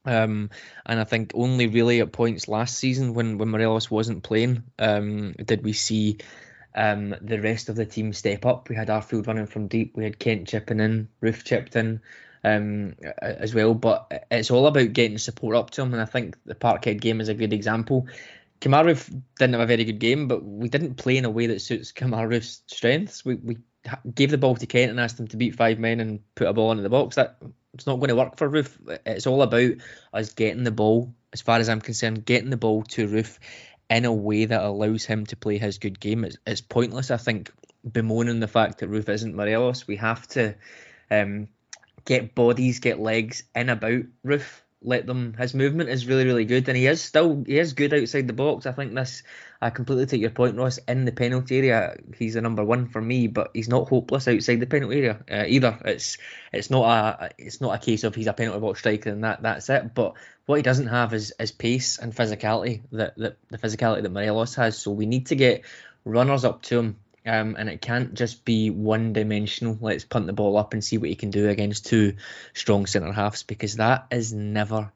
Um, 0.05 0.51
and 0.87 0.99
I 0.99 1.05
think 1.05 1.33
only 1.35 1.67
really 1.67 2.01
at 2.01 2.13
points 2.13 2.49
last 2.49 2.79
season 2.79 3.15
when, 3.15 3.39
when 3.39 3.51
Morelos 3.51 3.91
wasn't 3.91 4.23
playing 4.23 4.63
um, 4.79 5.33
did 5.33 5.63
we 5.63 5.73
see 5.73 6.19
um, 6.75 7.15
the 7.21 7.41
rest 7.41 7.69
of 7.69 7.77
the 7.77 7.85
team 7.85 8.13
step 8.13 8.47
up. 8.47 8.69
We 8.69 8.77
had 8.77 8.89
Arfield 8.89 9.27
running 9.27 9.47
from 9.47 9.69
deep, 9.69 9.97
we 9.97 10.05
had 10.05 10.19
Kent 10.19 10.49
chipping 10.49 10.81
in, 10.81 11.09
Roofe 11.23 11.45
chipped 11.45 11.77
in 11.77 12.01
um, 12.45 12.95
as 13.21 13.55
well. 13.55 13.75
But 13.75 14.27
it's 14.31 14.51
all 14.51 14.67
about 14.67 14.93
getting 14.93 15.19
support 15.19 15.57
up 15.57 15.71
to 15.71 15.83
him, 15.83 15.93
and 15.93 16.03
I 16.03 16.07
think 16.07 16.37
the 16.45 16.55
Parkhead 16.55 17.01
game 17.01 17.21
is 17.21 17.29
a 17.29 17.35
good 17.35 17.53
example. 17.53 18.07
Kemar 18.61 18.85
Roofe 18.85 19.23
didn't 19.39 19.55
have 19.55 19.63
a 19.63 19.67
very 19.67 19.85
good 19.85 20.01
game, 20.01 20.27
but 20.27 20.45
we 20.45 20.69
didn't 20.69 20.97
play 20.97 21.17
in 21.17 21.25
a 21.25 21.31
way 21.31 21.47
that 21.47 21.61
suits 21.61 21.93
Roofe's 21.93 22.63
strengths. 22.67 23.25
We 23.25 23.37
we 23.37 23.59
gave 24.15 24.31
the 24.31 24.39
ball 24.39 24.57
to 24.57 24.67
Kent 24.67 24.91
and 24.91 25.01
asked 25.01 25.19
him 25.19 25.29
to 25.29 25.37
beat 25.37 25.55
five 25.55 25.79
men 25.79 26.01
and 26.01 26.21
put 26.35 26.49
a 26.49 26.53
ball 26.53 26.73
into 26.73 26.83
the 26.83 26.89
box. 26.89 27.17
That 27.17 27.39
it's 27.75 27.87
not 27.87 27.97
going 27.97 28.09
to 28.09 28.17
work 28.17 28.37
for 28.37 28.49
Roofe. 28.49 28.99
It's 29.07 29.27
all 29.27 29.43
about 29.43 29.73
us 30.13 30.33
getting 30.33 30.65
the 30.65 30.71
ball, 30.71 31.15
as 31.33 31.41
far 31.41 31.59
as 31.59 31.69
I'm 31.69 31.81
concerned, 31.81 32.25
getting 32.25 32.51
the 32.51 32.57
ball 32.57 32.83
to 32.83 33.07
Roofe 33.07 33.39
in 33.91 34.05
a 34.05 34.13
way 34.13 34.45
that 34.45 34.63
allows 34.63 35.05
him 35.05 35.27
to 35.27 35.37
play 35.37 35.59
his 35.59 35.79
good 35.79 36.01
game. 36.01 36.25
It's, 36.25 36.37
it's 36.47 36.61
pointless, 36.61 37.11
I 37.11 37.17
think, 37.17 37.53
bemoaning 37.91 38.41
the 38.41 38.49
fact 38.49 38.79
that 38.79 38.91
Roofe 38.91 39.09
isn't 39.09 39.35
Morelos. 39.35 39.87
We 39.87 39.97
have 39.97 40.27
to 40.29 40.57
um, 41.11 41.49
get 42.05 42.35
bodies, 42.35 42.81
get 42.81 43.01
legs 43.01 43.45
in 43.55 43.69
about 43.69 44.03
Roofe. 44.25 44.61
Let 44.81 45.07
them. 45.07 45.35
His 45.37 45.55
movement 45.55 45.91
is 45.91 46.07
really, 46.07 46.25
really 46.25 46.45
good, 46.45 46.69
and 46.69 46.77
he 46.77 46.87
is 46.87 47.03
still 47.03 47.43
he 47.45 47.59
is 47.59 47.73
good 47.73 47.93
outside 47.93 48.29
the 48.29 48.33
box. 48.33 48.65
I 48.65 48.71
think 48.71 48.95
this. 48.95 49.25
I 49.61 49.71
completely 49.71 50.07
take 50.07 50.21
your 50.21 50.31
point, 50.31 50.57
Ross. 50.57 50.79
In 50.87 51.05
the 51.05 51.11
penalty 51.11 51.59
area, 51.59 51.97
he's 52.17 52.35
the 52.35 52.41
number 52.41 52.63
one 52.63 52.87
for 52.87 53.03
me, 53.03 53.27
but 53.27 53.51
he's 53.55 53.69
not 53.69 53.89
hopeless 53.89 54.29
outside 54.29 54.61
the 54.61 54.67
penalty 54.67 54.99
area 54.99 55.25
uh, 55.29 55.47
either. 55.49 55.77
It's 55.85 56.17
it's 56.53 56.71
not 56.71 56.85
a 56.85 57.31
it's 57.39 57.61
not 57.61 57.75
a 57.75 57.85
case 57.85 58.05
of 58.05 58.15
he's 58.15 58.29
a 58.29 58.33
penalty 58.33 58.61
box 58.61 58.79
striker 58.79 59.11
and 59.11 59.25
that 59.25 59.43
that's 59.43 59.69
it. 59.69 59.95
But 59.95 60.15
what 60.47 60.57
he 60.57 60.63
doesn't 60.63 60.87
have 60.87 61.13
is, 61.13 61.35
is 61.41 61.51
pace 61.51 61.99
and 61.99 62.15
physicality 62.15 62.83
that, 62.93 63.19
that 63.19 63.37
the 63.51 63.59
physicality 63.59 64.03
that 64.03 64.13
Morelos 64.13 64.55
has. 64.55 64.79
So 64.79 64.93
we 64.93 65.07
need 65.07 65.27
to 65.27 65.35
get 65.37 65.65
runners 66.05 66.45
up 66.45 66.63
to 66.63 66.79
him. 66.79 66.97
Um, 67.29 67.57
and 67.59 67.69
it 67.69 67.83
can't 67.83 68.15
just 68.15 68.45
be 68.47 68.71
one 68.71 69.13
dimensional. 69.13 69.77
Let's 69.81 70.07
punt 70.07 70.27
the 70.27 70.33
ball 70.33 70.57
up 70.57 70.73
and 70.73 70.83
see 70.83 70.97
what 70.97 71.11
he 71.11 71.15
can 71.15 71.31
do 71.31 71.51
against 71.51 71.85
two 71.85 72.15
strong 72.55 72.87
centre 72.87 73.13
halves 73.13 73.43
because 73.43 73.77
that 73.77 74.07
is 74.11 74.33
never, 74.33 74.91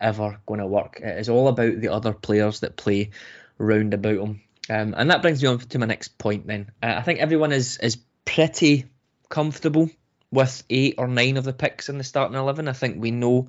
ever 0.00 0.40
going 0.46 0.58
to 0.58 0.66
work. 0.66 0.98
It 1.00 1.18
is 1.18 1.28
all 1.28 1.46
about 1.46 1.80
the 1.80 1.88
other 1.88 2.12
players 2.12 2.60
that 2.60 2.76
play 2.76 3.10
round 3.56 3.94
about 3.94 4.18
him. 4.18 4.40
Um, 4.68 4.94
and 4.96 5.10
that 5.12 5.22
brings 5.22 5.40
me 5.40 5.48
on 5.48 5.60
to 5.60 5.78
my 5.78 5.86
next 5.86 6.18
point 6.18 6.48
then. 6.48 6.72
Uh, 6.82 6.94
I 6.96 7.02
think 7.02 7.20
everyone 7.20 7.52
is 7.52 7.78
is 7.78 7.98
pretty 8.24 8.86
comfortable 9.28 9.88
with 10.32 10.64
eight 10.68 10.96
or 10.98 11.06
nine 11.06 11.36
of 11.36 11.44
the 11.44 11.52
picks 11.52 11.88
in 11.88 11.98
the 11.98 12.04
starting 12.04 12.36
11. 12.36 12.66
I 12.66 12.72
think 12.72 13.00
we 13.00 13.12
know 13.12 13.48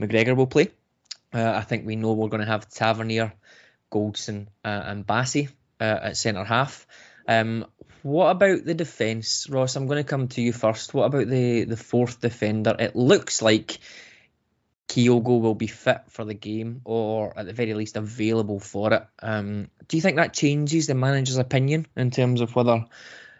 McGregor 0.00 0.34
will 0.34 0.48
play. 0.48 0.70
Uh, 1.32 1.52
I 1.54 1.62
think 1.62 1.86
we 1.86 1.94
know 1.94 2.12
we're 2.14 2.28
going 2.28 2.40
to 2.40 2.46
have 2.46 2.68
Tavernier, 2.68 3.32
Goldson, 3.92 4.48
uh, 4.64 4.82
and 4.84 5.06
Bassey 5.06 5.48
uh, 5.80 5.98
at 6.02 6.16
centre 6.16 6.44
half. 6.44 6.86
Um, 7.28 7.66
what 8.02 8.30
about 8.30 8.64
the 8.64 8.74
defence, 8.74 9.48
Ross? 9.50 9.76
I'm 9.76 9.86
going 9.86 10.02
to 10.02 10.08
come 10.08 10.28
to 10.28 10.40
you 10.40 10.52
first. 10.52 10.94
What 10.94 11.04
about 11.04 11.28
the, 11.28 11.64
the 11.64 11.76
fourth 11.76 12.20
defender? 12.20 12.74
It 12.78 12.96
looks 12.96 13.42
like 13.42 13.78
Kyogo 14.88 15.40
will 15.40 15.54
be 15.54 15.66
fit 15.66 16.02
for 16.08 16.24
the 16.24 16.34
game, 16.34 16.80
or 16.84 17.38
at 17.38 17.44
the 17.44 17.52
very 17.52 17.74
least 17.74 17.96
available 17.96 18.58
for 18.58 18.94
it. 18.94 19.06
Um, 19.20 19.68
do 19.86 19.96
you 19.96 20.00
think 20.00 20.16
that 20.16 20.32
changes 20.32 20.86
the 20.86 20.94
manager's 20.94 21.36
opinion 21.36 21.86
in 21.96 22.10
terms 22.10 22.40
of 22.40 22.56
whether 22.56 22.86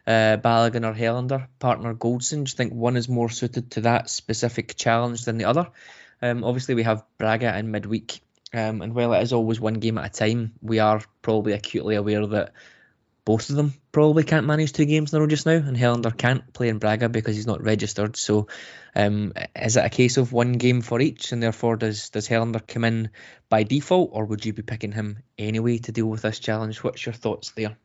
uh, 0.06 0.36
Balogun 0.36 0.86
or 0.86 0.94
Helander 0.94 1.48
partner 1.58 1.94
Goldson? 1.94 2.44
Do 2.44 2.50
you 2.50 2.56
think 2.56 2.74
one 2.74 2.96
is 2.96 3.08
more 3.08 3.30
suited 3.30 3.70
to 3.72 3.80
that 3.82 4.10
specific 4.10 4.76
challenge 4.76 5.24
than 5.24 5.38
the 5.38 5.46
other? 5.46 5.68
Um, 6.20 6.44
obviously, 6.44 6.74
we 6.74 6.82
have 6.82 7.04
Braga 7.16 7.56
in 7.56 7.70
midweek, 7.70 8.20
um, 8.52 8.82
and 8.82 8.94
while 8.94 9.14
it 9.14 9.22
is 9.22 9.32
always 9.32 9.60
one 9.60 9.74
game 9.74 9.96
at 9.96 10.06
a 10.06 10.10
time, 10.10 10.52
we 10.60 10.80
are 10.80 11.00
probably 11.22 11.54
acutely 11.54 11.94
aware 11.94 12.26
that 12.26 12.52
both 13.28 13.50
of 13.50 13.56
them 13.56 13.74
probably 13.92 14.24
can't 14.24 14.46
manage 14.46 14.72
two 14.72 14.86
games 14.86 15.12
in 15.12 15.18
a 15.18 15.20
row 15.20 15.26
just 15.26 15.44
now, 15.44 15.52
and 15.52 15.76
Helander 15.76 16.16
can't 16.16 16.50
play 16.54 16.70
in 16.70 16.78
Braga 16.78 17.10
because 17.10 17.36
he's 17.36 17.46
not 17.46 17.62
registered. 17.62 18.16
So, 18.16 18.46
um, 18.96 19.34
is 19.54 19.76
it 19.76 19.84
a 19.84 19.90
case 19.90 20.16
of 20.16 20.32
one 20.32 20.54
game 20.54 20.80
for 20.80 20.98
each, 20.98 21.30
and 21.32 21.42
therefore 21.42 21.76
does 21.76 22.08
does 22.08 22.26
Helander 22.26 22.66
come 22.66 22.84
in 22.84 23.10
by 23.50 23.64
default, 23.64 24.12
or 24.14 24.24
would 24.24 24.46
you 24.46 24.54
be 24.54 24.62
picking 24.62 24.92
him 24.92 25.18
anyway 25.36 25.76
to 25.76 25.92
deal 25.92 26.06
with 26.06 26.22
this 26.22 26.38
challenge? 26.38 26.82
What's 26.82 27.04
your 27.04 27.12
thoughts 27.12 27.50
there? 27.50 27.76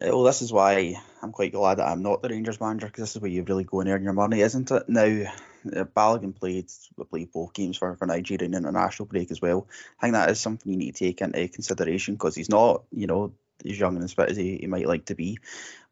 Uh, 0.00 0.14
well, 0.14 0.22
this 0.22 0.42
is 0.42 0.52
why 0.52 0.94
I'm 1.20 1.32
quite 1.32 1.50
glad 1.50 1.78
that 1.78 1.88
I'm 1.88 2.04
not 2.04 2.22
the 2.22 2.28
Rangers 2.28 2.60
manager 2.60 2.86
because 2.86 3.02
this 3.02 3.16
is 3.16 3.20
where 3.20 3.28
you 3.28 3.42
really 3.42 3.64
go 3.64 3.80
and 3.80 3.90
earn 3.90 4.04
your 4.04 4.12
money, 4.12 4.42
isn't 4.42 4.70
it? 4.70 4.88
Now, 4.88 5.02
uh, 5.02 5.84
Balogun 5.86 6.36
played 6.36 6.70
played 7.10 7.32
both 7.32 7.52
games 7.52 7.78
for, 7.78 7.96
for 7.96 8.06
Nigerian 8.06 8.54
international 8.54 9.06
break 9.06 9.32
as 9.32 9.42
well. 9.42 9.66
I 9.98 10.02
think 10.02 10.12
that 10.12 10.30
is 10.30 10.38
something 10.38 10.70
you 10.70 10.78
need 10.78 10.94
to 10.94 11.04
take 11.04 11.20
into 11.20 11.48
consideration 11.48 12.14
because 12.14 12.36
he's 12.36 12.48
not, 12.48 12.84
you 12.92 13.08
know, 13.08 13.32
as 13.64 13.78
young 13.78 13.96
and 13.96 14.04
as 14.04 14.12
fit 14.12 14.30
as 14.30 14.36
he, 14.36 14.58
he 14.58 14.66
might 14.66 14.86
like 14.86 15.06
to 15.06 15.14
be. 15.14 15.38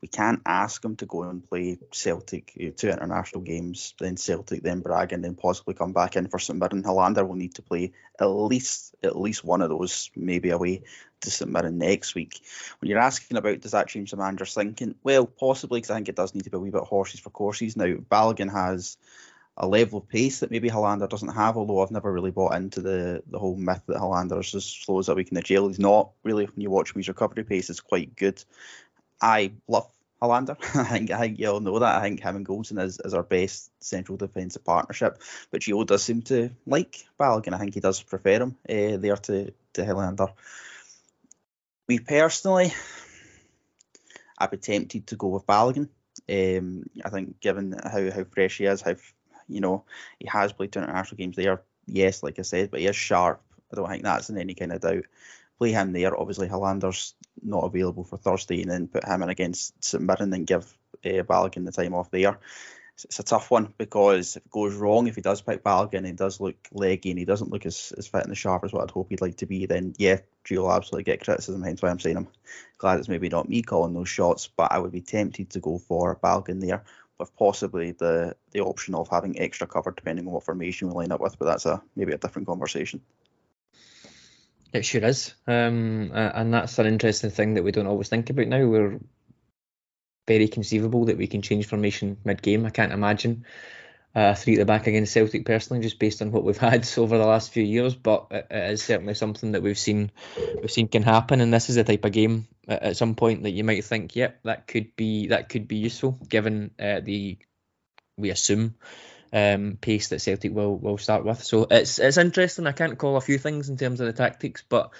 We 0.01 0.09
can't 0.09 0.43
ask 0.45 0.85
him 0.85 0.97
to 0.97 1.07
go 1.07 1.23
and 1.23 1.43
play 1.43 1.79
Celtic 1.91 2.53
uh, 2.61 2.71
two 2.77 2.91
international 2.91 3.41
games, 3.41 3.95
then 3.99 4.19
Celtic, 4.19 4.63
then 4.63 4.81
Braga, 4.81 5.15
and 5.15 5.25
then 5.25 5.35
possibly 5.35 5.73
come 5.73 5.93
back 5.93 6.17
in 6.17 6.29
for 6.29 6.39
St 6.39 6.59
Mirren. 6.59 6.83
Helander 6.83 7.27
will 7.27 7.37
need 7.37 7.55
to 7.55 7.63
play 7.63 7.93
at 8.21 8.27
least 8.27 8.95
at 9.03 9.19
least 9.19 9.45
one 9.45 9.63
of 9.63 9.71
those, 9.71 10.11
maybe 10.15 10.51
away 10.51 10.83
to 11.23 11.31
St 11.31 11.51
Mirren 11.51 11.79
next 11.79 12.15
week. 12.15 12.41
When 12.81 12.91
you're 12.91 12.99
asking 12.99 13.39
about 13.39 13.61
does 13.61 13.73
that 13.73 13.89
change 13.89 14.11
the 14.11 14.19
manager's 14.19 14.53
thinking, 14.53 14.95
well, 15.03 15.25
possibly 15.25 15.81
because 15.81 15.91
I 15.91 15.95
think 15.95 16.11
it 16.11 16.17
does 16.17 16.35
need 16.35 16.45
to 16.45 16.51
be 16.51 16.59
a 16.59 16.61
wee 16.61 16.71
bit 16.71 16.83
horses 16.83 17.21
for 17.21 17.31
courses. 17.31 17.77
Now 17.77 17.87
Balogun 17.87 18.53
has 18.53 18.99
a 19.57 19.67
level 19.67 20.01
of 20.01 20.09
pace 20.09 20.41
that 20.41 20.51
maybe 20.51 20.69
Helander 20.69 21.09
doesn't 21.09 21.29
have, 21.29 21.57
although 21.57 21.83
I've 21.83 21.91
never 21.91 22.13
really 22.13 22.33
bought 22.33 22.57
into 22.57 22.81
the, 22.81 23.23
the 23.27 23.39
whole 23.39 23.57
myth 23.57 23.83
that 23.87 23.99
Helander 23.99 24.41
is 24.41 24.55
as 24.55 24.65
slow 24.65 24.99
as 24.99 25.09
a 25.09 25.15
week 25.15 25.29
in 25.29 25.37
the 25.37 25.43
jail. 25.43 25.69
He's 25.69 25.79
not 25.79 26.11
really, 26.25 26.47
when 26.47 26.61
you 26.61 26.71
watch 26.71 26.91
him, 26.91 26.99
his 26.99 27.09
recovery 27.09 27.45
pace 27.45 27.71
is 27.71 27.81
quite 27.81 28.17
good. 28.17 28.43
I 29.21 29.53
love 29.69 29.89
Helander. 30.21 30.57
I 30.77 30.85
think 30.85 31.11
I 31.11 31.21
think 31.21 31.39
you 31.39 31.49
all 31.51 31.61
know 31.61 31.79
that. 31.79 31.97
I 31.97 32.03
think 32.03 32.21
him 32.21 32.37
and 32.37 32.47
Goldson 32.47 32.83
is, 32.83 32.99
is 33.05 33.15
our 33.15 33.23
best 33.23 33.71
central 33.81 34.19
defensive 34.19 34.65
partnership. 34.65 35.21
But 35.51 35.61
Gio 35.61 35.87
does 35.87 36.03
seem 36.03 36.23
to 36.23 36.51
like 36.67 37.05
Balogun. 37.19 37.55
I 37.55 37.59
think 37.59 37.75
he 37.75 37.81
does 37.81 38.03
prefer 38.03 38.43
him 38.43 38.57
uh, 38.69 38.97
there 38.97 39.17
to, 39.17 39.53
to 39.75 39.85
Helander. 39.85 40.33
Me 41.89 42.01
personally, 42.01 42.73
I'd 44.39 44.51
be 44.51 44.57
tempted 44.57 45.07
to 45.09 45.17
go 45.17 45.29
with 45.29 45.47
Balogun. 45.47 45.89
Um, 46.29 46.85
I 47.05 47.11
think 47.11 47.41
given 47.41 47.75
how, 47.83 48.11
how 48.11 48.25
fresh 48.25 48.59
he 48.59 48.65
is, 48.65 48.81
how 48.81 48.95
you 49.49 49.61
know, 49.61 49.85
he 50.19 50.27
has 50.29 50.53
played 50.53 50.75
international 50.75 51.17
games 51.17 51.37
there. 51.37 51.63
Yes, 51.87 52.23
like 52.23 52.39
I 52.39 52.43
said, 52.43 52.71
but 52.71 52.81
he 52.81 52.87
is 52.87 52.97
sharp. 52.97 53.43
I 53.73 53.77
don't 53.77 53.89
think 53.89 54.03
that's 54.03 54.31
in 54.31 54.39
any 54.39 54.55
kind 54.55 54.73
of 54.73 54.81
doubt. 54.81 55.05
Play 55.59 55.73
him 55.73 55.93
there. 55.93 56.19
Obviously, 56.19 56.49
Helander's 56.49 57.15
not 57.43 57.65
available 57.65 58.05
for 58.05 58.17
Thursday, 58.17 58.63
and 58.63 58.71
then 58.71 58.89
put 58.89 59.05
him 59.05 59.23
in 59.23 59.29
against 59.29 59.85
St 59.85 60.03
Mirren 60.03 60.33
and 60.33 60.47
give 60.47 60.77
uh, 61.05 61.23
Balogun 61.23 61.65
the 61.65 61.73
time 61.73 61.95
off 61.95 62.11
there. 62.11 62.39
It's, 62.95 63.05
it's, 63.07 63.19
a 63.19 63.25
tough 63.25 63.51
one 63.51 63.75
because 63.77 64.37
if 64.37 64.45
it 64.45 64.51
goes 64.51 64.75
wrong, 64.75 65.09
if 65.09 65.17
he 65.17 65.21
does 65.21 65.43
pick 65.43 65.65
Balogun 65.65 66.07
he 66.07 66.13
does 66.13 66.41
look 66.41 66.57
leggy 66.71 67.11
and 67.11 67.19
he 67.19 67.25
doesn't 67.25 67.51
look 67.51 67.67
as, 67.67 67.93
as 67.99 68.07
fit 68.07 68.23
and 68.23 68.31
as 68.31 68.39
sharp 68.39 68.63
as 68.65 68.73
what 68.73 68.85
I'd 68.85 68.93
hope 68.93 69.09
he'd 69.11 69.21
like 69.21 69.37
to 69.39 69.47
be, 69.47 69.67
then 69.67 69.95
yeah, 69.99 70.19
Gio 70.45 70.59
will 70.59 70.73
absolutely 70.73 71.03
get 71.03 71.25
criticism. 71.25 71.63
Hence 71.63 71.83
why 71.83 71.91
I'm 71.91 71.99
saying 71.99 72.17
I'm 72.17 72.29
glad 72.79 73.01
it's 73.01 73.09
maybe 73.09 73.29
not 73.29 73.49
me 73.49 73.63
calling 73.63 73.95
those 73.95 74.09
shots, 74.09 74.49
but 74.57 74.71
I 74.71 74.79
would 74.79 74.93
be 74.93 75.01
tempted 75.01 75.51
to 75.51 75.61
go 75.61 75.79
for 75.79 76.17
Balogun 76.23 76.61
there 76.61 76.85
with 77.19 77.35
possibly 77.37 77.93
the 77.93 78.37
the 78.53 78.61
option 78.61 78.95
of 78.95 79.09
having 79.09 79.39
extra 79.39 79.67
cover 79.67 79.93
depending 79.93 80.27
on 80.27 80.33
what 80.33 80.45
formation 80.45 80.89
we 80.89 80.95
line 80.95 81.13
up 81.13 81.21
with. 81.21 81.39
But 81.39 81.47
that's 81.47 81.67
a 81.67 81.83
maybe 81.97 82.13
a 82.13 82.19
different 82.19 82.49
conversation. 82.49 83.01
It 84.73 84.85
sure 84.85 85.05
is, 85.05 85.35
um, 85.47 86.11
and 86.13 86.53
that's 86.53 86.79
an 86.81 86.87
interesting 86.87 87.31
thing 87.31 87.55
that 87.55 87.63
we 87.63 87.71
don't 87.71 87.87
always 87.87 88.09
think 88.09 88.29
about 88.31 88.49
now. 88.49 88.67
We're 88.67 88.99
very 90.27 90.49
conceivable 90.49 91.05
that 91.05 91.19
we 91.19 91.29
can 91.29 91.43
change 91.43 91.67
formation 91.67 92.17
mid 92.25 92.43
game. 92.43 92.67
I 92.67 92.71
can't 92.71 92.93
imagine 92.93 93.45
uh, 94.17 94.35
three 94.35 94.55
at 94.55 94.59
the 94.59 94.65
back 94.65 94.89
against 94.89 95.13
Celtic 95.13 95.45
personally, 95.45 95.83
just 95.83 96.01
based 96.01 96.23
on 96.23 96.33
what 96.33 96.43
we've 96.43 96.59
had 96.73 96.89
over 96.99 97.19
the 97.19 97.27
last 97.27 97.53
few 97.53 97.63
years. 97.63 97.95
But 97.95 98.27
it, 98.33 98.47
it 98.51 98.71
is 98.73 98.83
certainly 98.83 99.15
something 99.15 99.53
that 99.53 99.63
we've 99.63 99.79
seen 99.79 100.11
we've 100.61 100.73
seen 100.73 100.89
can 100.89 101.05
happen, 101.05 101.41
and 101.41 101.55
this 101.55 101.69
is 101.69 101.77
the 101.77 101.85
type 101.85 102.05
of 102.05 102.13
game 102.13 102.49
at, 102.69 102.97
some 102.97 103.15
point 103.15 103.43
that 103.43 103.51
you 103.51 103.65
might 103.65 103.85
think, 103.85 104.17
yep, 104.17 104.41
that 104.45 104.67
could 104.67 104.95
be 104.97 105.29
that 105.29 105.49
could 105.49 105.69
be 105.69 105.77
useful 105.77 106.13
given 106.29 106.71
uh, 106.79 107.01
the 107.01 107.39
we 108.17 108.31
assume 108.31 108.75
um, 109.33 109.79
pace 109.81 110.09
that 110.09 110.21
Celtic 110.21 110.55
will 110.55 110.77
will 110.77 110.99
start 110.99 111.25
with. 111.25 111.43
So 111.43 111.67
it's 111.71 111.99
it's 111.99 112.19
interesting. 112.19 112.67
I 112.67 112.73
can't 112.73 112.99
call 112.99 113.17
a 113.17 113.21
few 113.21 113.39
things 113.39 113.69
in 113.69 113.77
terms 113.77 114.01
of 114.01 114.07
the 114.07 114.13
tactics, 114.13 114.63
but 114.69 114.93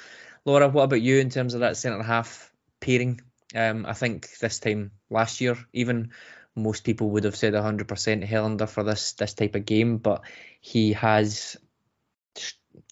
Laura, 0.45 0.69
what 0.69 0.85
about 0.85 1.01
you 1.01 1.19
in 1.19 1.31
terms 1.31 1.55
of 1.55 1.61
that 1.61 1.77
centre 1.77 2.03
half 2.03 2.53
pairing? 2.81 3.21
Um, 3.55 3.87
I 3.87 3.93
think 3.93 4.39
this 4.39 4.59
time 4.59 4.91
last 5.09 5.41
year, 5.41 5.57
even 5.73 6.11
most 6.57 6.85
people 6.85 7.11
would 7.11 7.25
have 7.25 7.37
said 7.37 7.53
100% 7.53 7.87
Helander 8.29 8.69
for 8.69 8.83
this 8.83 9.13
this 9.13 9.35
type 9.35 9.55
of 9.55 9.65
game, 9.65 9.99
but 9.99 10.23
he 10.61 10.93
has 10.95 11.57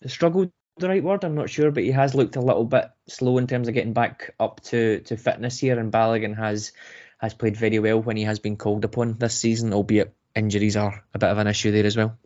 struggled. 0.06 0.50
The 0.78 0.88
right 0.88 1.02
word, 1.02 1.24
I'm 1.24 1.34
not 1.34 1.50
sure, 1.50 1.70
but 1.70 1.82
he 1.82 1.90
has 1.90 2.14
looked 2.14 2.36
a 2.36 2.40
little 2.40 2.64
bit 2.64 2.90
slow 3.06 3.38
in 3.38 3.46
terms 3.46 3.68
of 3.68 3.74
getting 3.74 3.92
back 3.92 4.34
up 4.40 4.60
to, 4.64 5.00
to 5.00 5.16
fitness 5.16 5.58
here. 5.58 5.78
And 5.78 5.92
Balogun 5.92 6.36
has 6.36 6.72
has 7.18 7.34
played 7.34 7.56
very 7.56 7.78
well 7.78 8.00
when 8.00 8.16
he 8.16 8.24
has 8.24 8.40
been 8.40 8.56
called 8.56 8.84
upon 8.84 9.14
this 9.18 9.38
season, 9.38 9.72
albeit 9.72 10.12
injuries 10.34 10.76
are 10.76 11.04
a 11.14 11.18
bit 11.18 11.30
of 11.30 11.38
an 11.38 11.46
issue 11.46 11.70
there 11.70 11.86
as 11.86 11.96
well. 11.96 12.18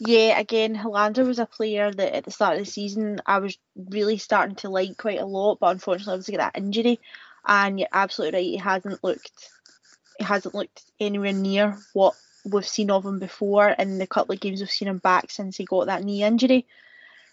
Yeah, 0.00 0.38
again, 0.38 0.74
Helander 0.74 1.24
was 1.24 1.38
a 1.38 1.46
player 1.46 1.90
that 1.90 2.14
at 2.14 2.24
the 2.24 2.30
start 2.30 2.58
of 2.58 2.66
the 2.66 2.70
season 2.70 3.20
I 3.24 3.38
was 3.38 3.56
really 3.74 4.18
starting 4.18 4.56
to 4.56 4.68
like 4.68 4.98
quite 4.98 5.20
a 5.20 5.24
lot, 5.24 5.60
but 5.60 5.70
unfortunately, 5.70 6.12
I 6.12 6.16
was 6.16 6.26
to 6.26 6.32
get 6.32 6.38
that 6.38 6.58
injury. 6.58 7.00
And 7.46 7.78
you're 7.78 7.88
absolutely 7.92 8.38
right, 8.38 8.50
he 8.50 8.56
hasn't 8.56 9.04
looked 9.04 9.50
he 10.18 10.24
hasn't 10.24 10.54
looked 10.54 10.82
anywhere 11.00 11.32
near 11.32 11.78
what 11.92 12.14
we've 12.44 12.66
seen 12.66 12.90
of 12.90 13.04
him 13.04 13.18
before 13.18 13.68
in 13.70 13.98
the 13.98 14.06
couple 14.06 14.34
of 14.34 14.40
games 14.40 14.60
we've 14.60 14.70
seen 14.70 14.88
him 14.88 14.98
back 14.98 15.30
since 15.30 15.56
he 15.56 15.64
got 15.64 15.86
that 15.86 16.04
knee 16.04 16.22
injury. 16.22 16.66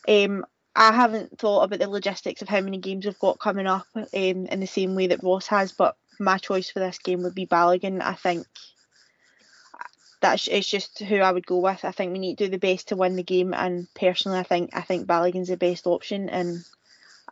Um, 0.08 0.46
I 0.76 0.94
haven't 0.94 1.38
thought 1.38 1.64
about 1.64 1.80
the 1.80 1.90
logistics 1.90 2.42
of 2.42 2.50
how 2.50 2.62
many 2.62 2.78
games 2.78 3.06
we've 3.06 3.20
got 3.20 3.40
coming 3.40 3.68
up 3.68 3.88
um, 3.96 4.08
in 4.14 4.60
the 4.60 4.68
same 4.68 4.96
way 4.96 5.08
that 5.08 5.24
Ross 5.24 5.48
has, 5.48 5.72
but 5.72 5.96
my 6.20 6.38
choice 6.38 6.70
for 6.70 6.80
this 6.80 7.00
game 7.00 7.24
would 7.24 7.36
be 7.36 7.46
Balogun. 7.46 8.02
I 8.02 8.14
think 8.14 8.48
that's 10.22 10.48
it's 10.48 10.70
just 10.70 11.00
who 11.00 11.18
I 11.18 11.32
would 11.32 11.46
go 11.46 11.58
with. 11.58 11.84
I 11.84 11.92
think 11.92 12.14
we 12.14 12.20
need 12.20 12.38
to 12.38 12.46
do 12.46 12.52
the 12.52 12.58
best 12.58 12.90
to 12.90 12.96
win 12.96 13.16
the 13.16 13.24
game, 13.24 13.54
and 13.54 13.88
personally, 13.96 14.40
I 14.40 14.44
think 14.44 14.70
I 14.74 14.82
think 14.82 15.08
Balogun's 15.08 15.50
the 15.50 15.58
best 15.58 15.88
option, 15.88 16.30
and 16.30 16.64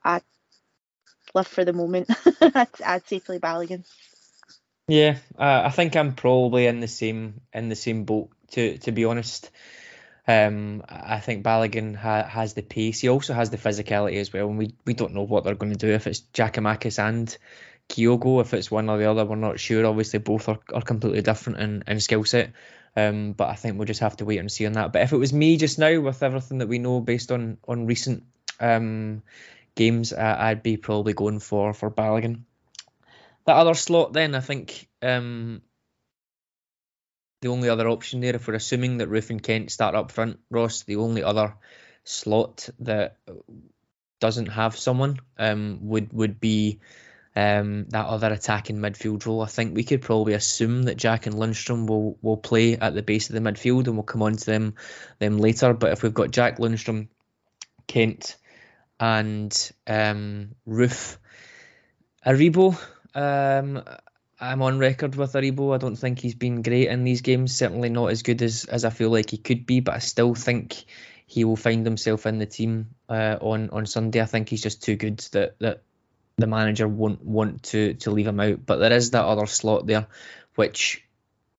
I 0.04 0.22
live 1.34 1.48
for 1.48 1.64
the 1.64 1.74
moment. 1.74 2.10
I'd, 2.42 2.68
I'd 2.86 3.08
say 3.08 3.20
play 3.20 3.40
Balogun. 3.40 3.86
Yeah, 4.88 5.18
uh, 5.38 5.62
I 5.66 5.70
think 5.70 5.96
I'm 5.96 6.16
probably 6.16 6.66
in 6.66 6.80
the 6.80 6.88
same 6.88 7.42
in 7.54 7.70
the 7.70 7.76
same 7.76 8.04
boat. 8.06 8.32
To 8.52 8.78
to 8.80 8.92
be 8.92 9.06
honest, 9.06 9.52
um, 10.30 10.84
I 10.88 11.20
think 11.20 11.44
Balogun 11.44 11.96
ha- 11.96 12.28
has 12.28 12.54
the 12.54 12.62
pace. 12.62 13.00
He 13.00 13.10
also 13.10 13.34
has 13.34 13.50
the 13.50 13.58
physicality 13.58 14.18
as 14.18 14.32
well, 14.32 14.48
and 14.48 14.60
we, 14.60 14.76
we 14.86 14.94
don't 14.94 15.16
know 15.16 15.24
what 15.24 15.44
they're 15.44 15.56
going 15.56 15.72
to 15.72 15.88
do 15.88 15.92
if 15.92 16.06
it's 16.06 16.22
Giakoumakis 16.36 17.00
and 17.00 17.36
Kyogo. 17.90 18.40
If 18.40 18.54
it's 18.54 18.70
one 18.70 18.92
or 18.92 19.00
the 19.00 19.10
other, 19.10 19.26
we're 19.26 19.38
not 19.38 19.60
sure. 19.60 19.88
Obviously, 19.88 20.20
both 20.20 20.48
are, 20.48 20.60
are 20.72 20.84
completely 20.84 21.24
different 21.24 21.60
in, 21.60 21.84
in 21.88 22.00
skill 22.00 22.24
set. 22.26 22.52
Um, 22.96 23.32
but 23.32 23.50
I 23.50 23.56
think 23.56 23.78
we'll 23.78 23.88
just 23.88 24.02
have 24.02 24.18
to 24.18 24.26
wait 24.26 24.38
and 24.38 24.52
see 24.52 24.68
on 24.68 24.74
that. 24.74 24.94
But 24.94 25.02
if 25.02 25.14
it 25.14 25.18
was 25.18 25.34
me 25.34 25.58
just 25.58 25.80
now, 25.80 26.00
with 26.00 26.22
everything 26.22 26.60
that 26.60 26.68
we 26.70 26.78
know 26.78 27.00
based 27.02 27.32
on 27.32 27.58
on 27.68 27.88
recent 27.88 28.24
um, 28.60 29.24
games, 29.74 30.14
uh, 30.14 30.36
I'd 30.38 30.62
be 30.62 30.78
probably 30.78 31.14
going 31.14 31.40
for 31.40 31.74
for 31.74 31.90
Balogun. 31.90 32.42
That 33.46 33.58
other 33.58 33.74
slot, 33.74 34.14
then 34.14 34.36
I 34.36 34.42
think 34.42 34.88
um, 35.02 35.64
the 37.42 37.50
only 37.50 37.70
other 37.70 37.88
option 37.88 38.20
there, 38.22 38.36
if 38.36 38.48
we're 38.48 38.56
assuming 38.56 38.98
that 38.98 39.10
Roofe 39.10 39.30
and 39.30 39.42
Kent 39.42 39.72
start 39.72 39.96
up 39.96 40.12
front, 40.12 40.40
Ross, 40.50 40.84
the 40.84 40.98
only 40.98 41.24
other 41.24 41.56
slot 42.04 42.70
that 42.80 43.18
doesn't 44.20 44.48
have 44.48 44.76
someone 44.76 45.20
um, 45.38 45.80
would 45.84 46.12
would 46.12 46.40
be 46.40 46.80
um, 47.36 47.86
that 47.90 48.06
other 48.06 48.34
attacking 48.34 48.78
midfield 48.78 49.26
role. 49.26 49.42
I 49.42 49.46
think 49.46 49.76
we 49.76 49.84
could 49.84 50.02
probably 50.02 50.34
assume 50.34 50.84
that 50.84 50.98
Jack 50.98 51.26
and 51.26 51.36
Lundstram 51.36 51.88
will 51.88 52.18
will 52.22 52.38
play 52.38 52.76
at 52.76 52.94
the 52.94 53.04
base 53.04 53.30
of 53.30 53.36
the 53.36 53.42
midfield, 53.42 53.88
and 53.88 53.96
we'll 53.96 54.04
come 54.04 54.24
on 54.24 54.36
to 54.36 54.46
them 54.46 54.76
them 55.20 55.38
later. 55.38 55.74
But 55.74 55.94
if 55.94 56.04
we've 56.04 56.14
got 56.14 56.32
Jack 56.32 56.58
Lundstram, 56.58 57.08
Kent, 57.88 58.36
and 59.00 59.72
um, 59.88 60.56
Roofe, 60.68 61.18
Aribo, 62.26 62.78
um, 63.16 63.84
I'm 64.40 64.62
on 64.62 64.80
record 64.80 65.16
with 65.16 65.34
Aribo. 65.34 65.76
I 65.76 65.78
don't 65.78 65.98
think 65.98 66.20
he's 66.20 66.36
been 66.36 66.62
great 66.62 66.88
in 66.88 67.04
these 67.04 67.22
games. 67.22 67.56
Certainly 67.56 67.90
not 67.90 68.12
as 68.12 68.24
good 68.24 68.42
as, 68.42 68.66
as 68.66 68.86
I 68.86 68.90
feel 68.90 69.10
like 69.10 69.30
he 69.30 69.38
could 69.38 69.66
be, 69.66 69.82
but 69.82 69.96
I 69.96 70.00
still 70.00 70.34
think 70.34 70.86
he 71.28 71.44
will 71.44 71.58
find 71.58 71.86
himself 71.86 72.26
in 72.26 72.40
the 72.40 72.46
team 72.46 72.92
uh, 73.10 73.38
on 73.42 73.70
on 73.70 73.86
Sunday. 73.86 74.22
I 74.22 74.26
think 74.26 74.50
he's 74.50 74.64
just 74.64 74.82
too 74.82 74.96
good 74.96 75.20
that 75.34 75.60
that 75.60 75.84
the 76.38 76.48
manager 76.48 76.88
won't 76.88 77.24
want 77.24 77.64
to 77.64 77.96
to 77.96 78.12
leave 78.12 78.28
him 78.28 78.40
out. 78.40 78.66
But 78.66 78.78
there 78.78 78.94
is 78.94 79.12
that 79.12 79.26
other 79.26 79.46
slot 79.46 79.86
there, 79.86 80.08
which 80.56 81.04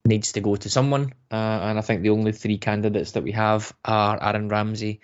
needs 0.05 0.33
to 0.33 0.41
go 0.41 0.57
to 0.57 0.71
someone. 0.71 1.13
Uh, 1.31 1.35
and 1.35 1.79
I 1.79 1.83
think 1.83 2.03
the 2.03 2.11
only 2.11 2.33
three 2.33 2.59
candidates 2.59 3.13
that 3.13 3.23
we 3.23 3.33
have 3.33 3.73
are 3.85 4.19
Aaron 4.21 4.49
Ramsey, 4.49 5.01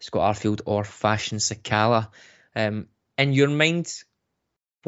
Scott 0.00 0.34
Arfield, 0.34 0.62
or 0.64 0.82
Fashion 0.84 1.38
Sakala. 1.38 2.08
Um, 2.56 2.88
in 3.18 3.34
your 3.34 3.48
mind, 3.48 3.92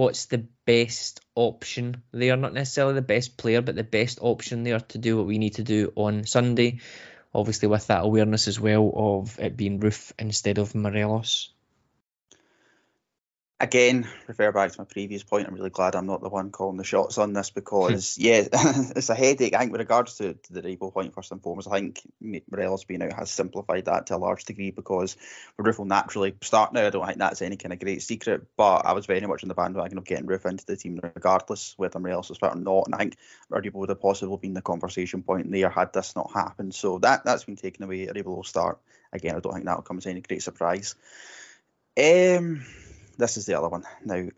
what's 0.00 0.24
the 0.26 0.46
best 0.64 1.20
option 1.34 2.02
there? 2.10 2.34
Not 2.34 2.54
necessarily 2.54 2.94
the 2.94 3.02
best 3.02 3.36
player, 3.36 3.60
but 3.60 3.74
the 3.74 3.84
best 3.84 4.18
option 4.22 4.62
there 4.62 4.80
to 4.80 4.98
do 4.98 5.18
what 5.18 5.26
we 5.26 5.36
need 5.36 5.56
to 5.56 5.62
do 5.62 5.92
on 5.94 6.24
Sunday. 6.24 6.80
Obviously, 7.34 7.68
with 7.68 7.86
that 7.88 8.04
awareness 8.04 8.48
as 8.48 8.58
well 8.58 8.90
of 8.94 9.38
it 9.38 9.58
being 9.58 9.78
Roofe 9.78 10.12
instead 10.18 10.56
of 10.56 10.74
Morelos 10.74 11.52
again, 13.60 14.08
refer 14.26 14.50
back 14.50 14.72
to 14.72 14.80
my 14.80 14.84
previous 14.84 15.22
point. 15.22 15.46
I'm 15.46 15.54
really 15.54 15.70
glad 15.70 15.94
I'm 15.94 16.06
not 16.06 16.22
the 16.22 16.30
one 16.30 16.50
calling 16.50 16.78
the 16.78 16.84
shots 16.84 17.18
on 17.18 17.34
this 17.34 17.50
because, 17.50 18.16
yeah, 18.18 18.46
it's 18.52 19.10
a 19.10 19.14
headache. 19.14 19.54
I 19.54 19.58
think 19.60 19.72
with 19.72 19.80
regards 19.80 20.16
to, 20.16 20.34
to 20.34 20.52
the 20.52 20.62
Rebo 20.62 20.92
point, 20.92 21.14
first 21.14 21.30
and 21.30 21.42
foremost, 21.42 21.68
I 21.70 21.78
think 21.78 22.00
Morelos 22.50 22.84
being 22.84 23.02
out 23.02 23.12
has 23.12 23.30
simplified 23.30 23.84
that 23.84 24.06
to 24.06 24.16
a 24.16 24.18
large 24.18 24.44
degree 24.46 24.70
because 24.70 25.16
Roofe 25.58 25.78
will 25.78 25.84
naturally 25.84 26.34
start 26.40 26.72
now. 26.72 26.86
I 26.86 26.90
don't 26.90 27.06
think 27.06 27.18
that's 27.18 27.42
any 27.42 27.56
kind 27.56 27.72
of 27.72 27.78
great 27.78 28.02
secret, 28.02 28.46
but 28.56 28.86
I 28.86 28.92
was 28.92 29.06
very 29.06 29.20
much 29.20 29.42
in 29.42 29.48
the 29.48 29.54
bandwagon 29.54 29.98
of 29.98 30.04
getting 30.04 30.26
Roofe 30.26 30.46
into 30.46 30.64
the 30.64 30.76
team 30.76 30.98
regardless 31.02 31.74
whether 31.76 32.00
Morelos 32.00 32.30
was 32.30 32.38
fit 32.38 32.54
or 32.54 32.56
not. 32.56 32.86
And 32.86 32.94
I 32.94 32.98
think 32.98 33.16
Rebo 33.52 33.74
would 33.74 33.90
have 33.90 34.00
possibly 34.00 34.38
been 34.38 34.54
the 34.54 34.62
conversation 34.62 35.22
point 35.22 35.50
there 35.50 35.68
had 35.68 35.92
this 35.92 36.16
not 36.16 36.32
happened. 36.32 36.74
So 36.74 36.98
that, 37.00 37.24
that's 37.24 37.44
been 37.44 37.56
taken 37.56 37.84
away. 37.84 38.06
Rebo 38.06 38.36
will 38.36 38.44
start. 38.44 38.78
Again, 39.12 39.36
I 39.36 39.40
don't 39.40 39.52
think 39.52 39.66
that 39.66 39.76
will 39.76 39.82
come 39.82 39.98
as 39.98 40.06
any 40.06 40.20
great 40.20 40.42
surprise. 40.42 40.94
Um, 41.98 42.64
this 43.20 43.36
is 43.36 43.46
the 43.46 43.54
other 43.54 43.68
one. 43.68 43.84
Now, 44.04 44.28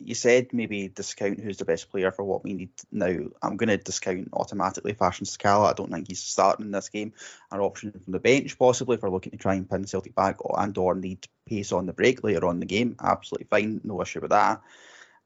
you 0.00 0.14
said 0.14 0.52
maybe 0.52 0.88
discount 0.88 1.40
who's 1.40 1.58
the 1.58 1.64
best 1.64 1.90
player 1.90 2.10
for 2.10 2.24
what 2.24 2.42
we 2.42 2.54
need. 2.54 2.70
Now, 2.90 3.14
I'm 3.42 3.56
going 3.56 3.68
to 3.68 3.76
discount 3.76 4.30
automatically 4.32 4.94
Fashion 4.94 5.26
Sakala. 5.26 5.70
I 5.70 5.72
don't 5.72 5.90
think 5.90 6.08
he's 6.08 6.22
starting 6.22 6.66
in 6.66 6.72
this 6.72 6.88
game. 6.88 7.12
An 7.52 7.60
option 7.60 7.92
from 7.92 8.12
the 8.12 8.18
bench, 8.18 8.58
possibly, 8.58 8.96
if 8.96 9.02
we're 9.02 9.10
looking 9.10 9.32
to 9.32 9.38
try 9.38 9.54
and 9.54 9.68
pin 9.68 9.86
Celtic 9.86 10.14
back 10.14 10.38
and 10.56 10.76
or 10.78 10.94
need 10.94 11.26
pace 11.46 11.72
on 11.72 11.86
the 11.86 11.92
break 11.92 12.24
later 12.24 12.46
on 12.46 12.60
the 12.60 12.66
game. 12.66 12.96
Absolutely 13.00 13.46
fine. 13.48 13.80
No 13.84 14.00
issue 14.02 14.20
with 14.20 14.30
that. 14.30 14.62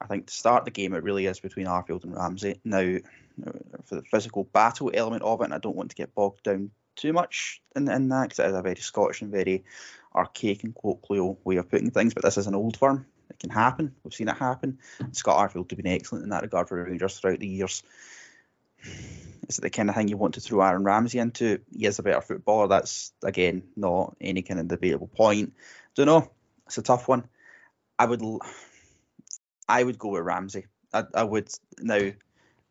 I 0.00 0.07
think 0.07 0.26
to 0.26 0.35
start 0.35 0.64
the 0.64 0.71
game, 0.71 0.95
it 0.95 1.04
really 1.04 1.26
is 1.26 1.40
between 1.40 1.66
Arfield 1.66 2.04
and 2.04 2.14
Ramsey. 2.14 2.61
Now, 2.64 2.81
uh, 2.81 3.52
for 3.85 3.95
the 3.95 4.02
physical 4.02 4.45
battle 4.45 4.90
element 4.92 5.23
of 5.23 5.40
it, 5.40 5.45
and 5.45 5.54
I 5.54 5.59
don't 5.59 5.76
want 5.76 5.90
to 5.90 5.97
get 5.97 6.14
bogged 6.14 6.42
down 6.42 6.73
too 6.96 7.12
much 7.12 7.62
in, 7.76 7.88
in 7.90 8.08
that 8.08 8.22
because 8.25 8.38
it 8.38 8.48
is 8.48 8.55
a 8.55 8.62
very 8.62 8.76
Scottish 8.76 9.22
and 9.22 9.31
very 9.31 9.64
archaic 10.14 10.64
and 10.64 10.74
colloquial 10.74 11.38
way 11.44 11.57
of 11.57 11.70
putting 11.70 11.90
things, 11.90 12.14
but 12.14 12.22
this 12.22 12.38
is 12.38 12.46
an 12.46 12.55
old 12.55 12.76
firm. 12.76 13.07
It 13.31 13.38
can 13.38 13.50
happen. 13.50 13.94
We've 14.05 14.12
seen 14.12 14.28
it 14.28 14.37
happen. 14.37 14.78
Scott 15.12 15.38
Arfield 15.38 15.70
has 15.70 15.76
been 15.76 15.87
excellent 15.87 16.24
in 16.24 16.31
that 16.31 16.42
regard 16.42 16.68
for 16.68 16.83
Rangers 16.83 17.18
throughout 17.18 17.38
the 17.38 17.46
years. 17.46 17.83
Is 19.48 19.59
it 19.59 19.62
the 19.62 19.70
kind 19.70 19.88
of 19.88 19.94
thing 19.94 20.09
you 20.09 20.16
want 20.16 20.35
to 20.35 20.40
throw 20.40 20.61
Aaron 20.61 20.85
Ramsey 20.85 21.18
into? 21.18 21.61
He 21.74 21.87
is 21.87 21.98
a 21.98 22.02
better 22.02 22.20
footballer. 22.20 22.68
That's 22.68 23.12
again 23.22 23.62
not 23.76 24.16
any 24.20 24.42
kind 24.42 24.61
of 24.61 24.68
debatable 24.68 25.09
point. 25.09 25.55
Don't 25.94 26.07
know. 26.07 26.31
It's 26.66 26.78
a 26.78 26.83
tough 26.83 27.09
one. 27.09 27.24
I 27.98 28.07
would, 28.07 28.22
I 29.68 29.83
would 29.83 29.98
go 29.98 30.09
with 30.09 30.24
Ramsey. 30.24 30.66
I, 30.92 31.05
I 31.14 31.22
would 31.24 31.48
now, 31.81 32.12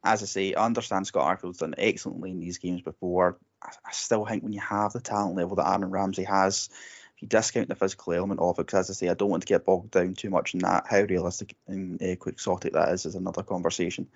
as 0.04 0.24
I 0.24 0.26
say, 0.26 0.54
I 0.54 0.66
understand 0.66 1.08
Scott 1.08 1.40
Arfield's 1.40 1.60
done 1.60 1.76
excellently 1.78 2.32
in 2.32 2.40
these 2.40 2.58
games 2.58 2.82
before. 2.82 3.38
I, 3.62 3.70
I 3.86 3.92
still 3.92 4.26
think 4.26 4.44
when 4.44 4.54
you 4.54 4.62
have 4.62 4.94
the 4.94 5.02
talent 5.02 5.36
level 5.36 5.56
that 5.58 5.68
Aaron 5.68 5.90
Ramsey 5.90 6.24
has, 6.24 6.70
if 7.16 7.22
you 7.22 7.28
discount 7.28 7.70
the 7.70 7.76
physical 7.76 8.14
element 8.14 8.40
of 8.40 8.58
it, 8.60 8.66
because 8.66 8.90
as 8.90 8.98
I 8.98 9.00
say, 9.00 9.10
I 9.10 9.14
don't 9.14 9.30
want 9.30 9.44
to 9.44 9.48
get 9.48 9.66
bogged 9.66 9.92
down 9.92 10.14
too 10.14 10.30
much 10.30 10.54
in 10.54 10.62
that. 10.62 10.88
How 10.90 11.02
realistic 11.02 11.56
and 11.68 12.02
uh, 12.02 12.16
quixotic 12.16 12.74
that 12.74 12.90
is 12.90 13.06
is 13.06 13.16
another 13.16 13.44
conversation. 13.44 14.08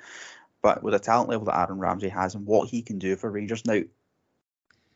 But 0.62 0.82
with 0.82 0.94
the 0.94 1.00
talent 1.00 1.30
level 1.30 1.46
that 1.46 1.60
Aaron 1.60 1.80
Ramsey 1.80 2.10
has 2.10 2.34
and 2.34 2.46
what 2.46 2.70
he 2.70 2.82
can 2.82 2.98
do 2.98 3.16
for 3.16 3.30
Rangers 3.30 3.66
now, 3.66 3.82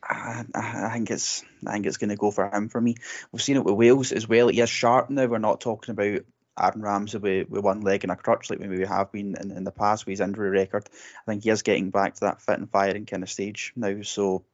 I, 0.02 0.44
I 0.54 0.90
think 0.94 1.10
it's 1.10 1.44
I 1.66 1.72
think 1.72 1.86
it's 1.86 1.98
going 1.98 2.10
to 2.10 2.16
go 2.16 2.30
for 2.30 2.52
him 2.52 2.68
for 2.68 2.80
me. 2.80 2.96
We've 3.30 3.42
seen 3.42 3.56
it 3.56 3.64
with 3.64 3.74
Wales 3.74 4.12
as 4.12 4.28
well. 4.28 4.48
He 4.48 4.60
is 4.60 4.70
sharp 4.70 5.10
now. 5.10 5.26
We're 5.26 5.38
not 5.38 5.60
talking 5.60 5.92
about 5.92 6.22
Aaron 6.60 6.82
Ramsey 6.82 7.18
with, 7.18 7.48
with 7.48 7.64
one 7.64 7.80
leg 7.80 8.04
and 8.04 8.12
a 8.12 8.16
crutch 8.16 8.50
like 8.50 8.60
maybe 8.60 8.78
we 8.78 8.86
have 8.86 9.12
been 9.12 9.36
in, 9.40 9.50
in 9.50 9.64
the 9.64 9.70
past 9.70 10.06
with 10.06 10.12
his 10.12 10.20
injury 10.20 10.50
record. 10.50 10.88
I 11.26 11.30
think 11.30 11.44
he 11.44 11.50
is 11.50 11.62
getting 11.62 11.90
back 11.90 12.14
to 12.14 12.20
that 12.20 12.42
fit 12.42 12.58
and 12.58 12.70
firing 12.70 13.06
kind 13.06 13.22
of 13.22 13.30
stage 13.30 13.72
now. 13.76 14.02
So 14.02 14.44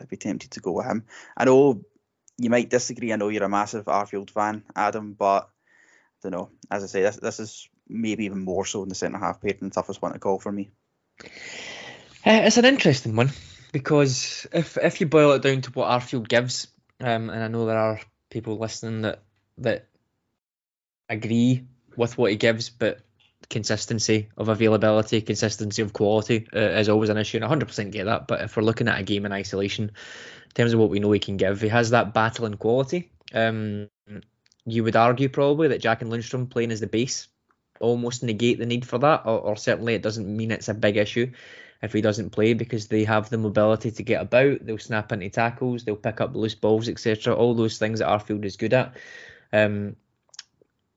I'd 0.00 0.08
be 0.08 0.16
tempted 0.16 0.52
to 0.52 0.60
go 0.60 0.72
with 0.72 0.86
him. 0.86 1.04
I 1.36 1.44
know 1.44 1.84
you 2.38 2.50
might 2.50 2.70
disagree. 2.70 3.12
I 3.12 3.16
know 3.16 3.28
you're 3.28 3.44
a 3.44 3.48
massive 3.48 3.84
Arfield 3.84 4.30
fan, 4.30 4.64
Adam, 4.74 5.12
but 5.12 5.48
I 6.24 6.28
don't 6.28 6.32
know. 6.32 6.50
As 6.70 6.82
I 6.82 6.86
say, 6.86 7.02
this 7.02 7.16
this 7.16 7.40
is 7.40 7.68
maybe 7.88 8.24
even 8.24 8.44
more 8.44 8.64
so 8.64 8.82
in 8.82 8.88
the 8.88 8.94
centre 8.94 9.18
half 9.18 9.40
pair 9.40 9.52
than 9.52 9.68
the 9.68 9.74
toughest 9.74 10.00
one 10.00 10.12
to 10.12 10.18
call 10.18 10.38
for 10.38 10.52
me. 10.52 10.70
Uh, 12.24 12.42
it's 12.44 12.56
an 12.56 12.64
interesting 12.64 13.16
one 13.16 13.30
because 13.72 14.46
if 14.52 14.78
if 14.78 15.00
you 15.00 15.06
boil 15.06 15.32
it 15.32 15.42
down 15.42 15.60
to 15.62 15.70
what 15.72 15.88
Arfield 15.88 16.28
gives, 16.28 16.68
um, 17.00 17.30
and 17.30 17.42
I 17.42 17.48
know 17.48 17.66
there 17.66 17.78
are 17.78 18.00
people 18.30 18.58
listening 18.58 19.02
that 19.02 19.22
that 19.58 19.88
agree 21.12 21.66
with 21.96 22.18
what 22.18 22.30
he 22.30 22.36
gives, 22.36 22.70
but 22.70 23.00
consistency 23.48 24.28
of 24.36 24.48
availability, 24.48 25.20
consistency 25.20 25.82
of 25.82 25.92
quality 25.92 26.46
uh, 26.54 26.58
is 26.58 26.88
always 26.88 27.10
an 27.10 27.18
issue, 27.18 27.38
and 27.38 27.62
100% 27.62 27.90
get 27.90 28.06
that. 28.06 28.26
But 28.26 28.42
if 28.42 28.56
we're 28.56 28.62
looking 28.62 28.88
at 28.88 28.98
a 28.98 29.02
game 29.02 29.26
in 29.26 29.32
isolation, 29.32 29.84
in 29.84 30.50
terms 30.54 30.72
of 30.72 30.80
what 30.80 30.90
we 30.90 31.00
know 31.00 31.12
he 31.12 31.18
can 31.18 31.36
give, 31.36 31.60
he 31.60 31.68
has 31.68 31.90
that 31.90 32.14
battling 32.14 32.54
quality. 32.54 33.10
Um, 33.34 33.88
you 34.64 34.84
would 34.84 34.96
argue 34.96 35.28
probably 35.28 35.68
that 35.68 35.82
Jack 35.82 36.02
and 36.02 36.12
Lundstram 36.12 36.48
playing 36.48 36.72
as 36.72 36.80
the 36.80 36.86
base 36.86 37.28
almost 37.80 38.22
negate 38.22 38.58
the 38.58 38.66
need 38.66 38.86
for 38.86 38.98
that, 38.98 39.22
or, 39.24 39.38
or 39.40 39.56
certainly 39.56 39.94
it 39.94 40.02
doesn't 40.02 40.36
mean 40.36 40.50
it's 40.50 40.68
a 40.68 40.74
big 40.74 40.96
issue 40.96 41.30
if 41.82 41.92
he 41.92 42.00
doesn't 42.00 42.30
play 42.30 42.54
because 42.54 42.86
they 42.86 43.02
have 43.02 43.28
the 43.28 43.38
mobility 43.38 43.90
to 43.90 44.02
get 44.02 44.22
about. 44.22 44.64
They'll 44.64 44.78
snap 44.78 45.10
into 45.12 45.28
tackles, 45.30 45.84
they'll 45.84 45.96
pick 45.96 46.20
up 46.20 46.34
loose 46.34 46.54
balls, 46.54 46.88
etc. 46.88 47.34
All 47.34 47.54
those 47.54 47.78
things 47.78 47.98
that 47.98 48.08
Arfield 48.08 48.44
is 48.44 48.56
good 48.56 48.72
at. 48.72 48.96
Um, 49.52 49.96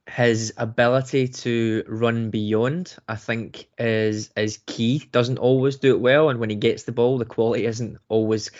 his 0.07 0.53
ability 0.57 1.27
to 1.27 1.83
run 1.87 2.29
beyond, 2.29 2.95
I 3.07 3.15
think, 3.15 3.67
is 3.77 4.29
is 4.37 4.59
key. 4.65 5.07
Doesn't 5.11 5.39
always 5.39 5.77
do 5.77 5.95
it 5.95 5.99
well, 5.99 6.29
and 6.29 6.39
when 6.39 6.49
he 6.49 6.55
gets 6.55 6.83
the 6.83 6.91
ball, 6.91 7.17
the 7.17 7.25
quality 7.25 7.65
isn't 7.65 7.97
always 8.07 8.51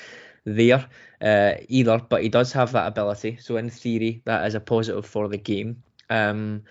there 0.43 0.88
uh, 1.21 1.53
either. 1.67 1.99
But 1.99 2.23
he 2.23 2.29
does 2.29 2.51
have 2.53 2.71
that 2.71 2.88
ability, 2.88 3.38
so 3.41 3.58
in 3.58 3.69
theory, 3.69 4.21
that 4.25 4.45
is 4.47 4.55
a 4.55 4.60
positive 4.60 5.05
for 5.05 5.27
the 5.27 5.38
game. 5.38 5.84
Um, 6.10 6.63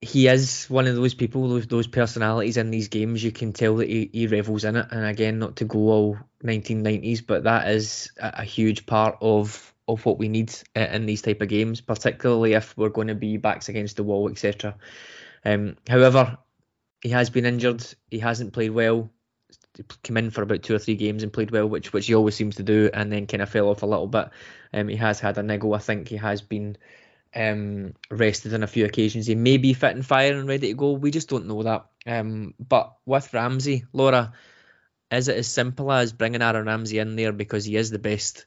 he 0.00 0.28
is 0.28 0.66
one 0.66 0.86
of 0.86 0.94
those 0.94 1.14
people, 1.14 1.48
those 1.48 1.66
those 1.66 1.88
personalities 1.88 2.56
in 2.56 2.70
these 2.70 2.88
games. 2.88 3.24
You 3.24 3.32
can 3.32 3.52
tell 3.52 3.76
that 3.76 3.88
he, 3.88 4.08
he 4.12 4.26
revels 4.28 4.64
in 4.64 4.76
it. 4.76 4.86
And 4.92 5.04
again, 5.04 5.40
not 5.40 5.56
to 5.56 5.64
go 5.64 5.78
all 5.90 6.18
1990s, 6.44 7.26
but 7.26 7.44
that 7.44 7.68
is 7.68 8.12
a, 8.20 8.34
a 8.38 8.44
huge 8.44 8.86
part 8.86 9.18
of 9.20 9.74
of 9.88 10.04
what 10.04 10.18
we 10.18 10.28
need 10.28 10.54
uh, 10.76 10.80
in 10.92 11.06
these 11.06 11.22
type 11.22 11.40
of 11.40 11.48
games, 11.48 11.80
particularly 11.80 12.52
if 12.52 12.76
we're 12.76 12.90
going 12.90 13.08
to 13.08 13.14
be 13.14 13.38
backs 13.38 13.68
against 13.68 13.96
the 13.96 14.04
wall, 14.04 14.28
etc. 14.30 14.76
Um, 15.44 15.76
however, 15.88 16.38
he 17.00 17.08
has 17.10 17.30
been 17.30 17.46
injured. 17.46 17.84
He 18.10 18.18
hasn't 18.18 18.52
played 18.52 18.70
well. 18.70 19.10
He 19.76 19.84
came 20.02 20.16
in 20.18 20.30
for 20.30 20.42
about 20.42 20.62
two 20.62 20.74
or 20.74 20.78
three 20.78 20.96
games 20.96 21.22
and 21.22 21.32
played 21.32 21.50
well, 21.50 21.66
which 21.66 21.92
which 21.92 22.06
he 22.06 22.14
always 22.14 22.34
seems 22.34 22.56
to 22.56 22.62
do, 22.62 22.90
and 22.92 23.10
then 23.10 23.26
kind 23.26 23.42
of 23.42 23.48
fell 23.48 23.68
off 23.68 23.82
a 23.82 23.86
little 23.86 24.08
bit. 24.08 24.28
Um, 24.74 24.88
he 24.88 24.96
has 24.96 25.20
had 25.20 25.38
a 25.38 25.42
niggle. 25.42 25.74
I 25.74 25.78
think 25.78 26.08
he 26.08 26.16
has 26.16 26.42
been 26.42 26.76
um, 27.34 27.94
rested 28.10 28.52
on 28.52 28.62
a 28.62 28.66
few 28.66 28.84
occasions. 28.84 29.26
He 29.26 29.34
may 29.34 29.56
be 29.56 29.72
fit 29.72 29.94
and 29.94 30.04
fire 30.04 30.36
and 30.36 30.48
ready 30.48 30.68
to 30.68 30.74
go. 30.74 30.92
We 30.92 31.10
just 31.10 31.28
don't 31.28 31.46
know 31.46 31.62
that. 31.62 31.86
Um, 32.06 32.54
but 32.58 32.96
with 33.06 33.32
Ramsey, 33.32 33.84
Laura, 33.92 34.32
is 35.10 35.28
it 35.28 35.38
as 35.38 35.46
simple 35.46 35.90
as 35.92 36.12
bringing 36.12 36.42
Aaron 36.42 36.66
Ramsey 36.66 36.98
in 36.98 37.16
there 37.16 37.32
because 37.32 37.64
he 37.64 37.76
is 37.76 37.90
the 37.90 37.98
best 37.98 38.46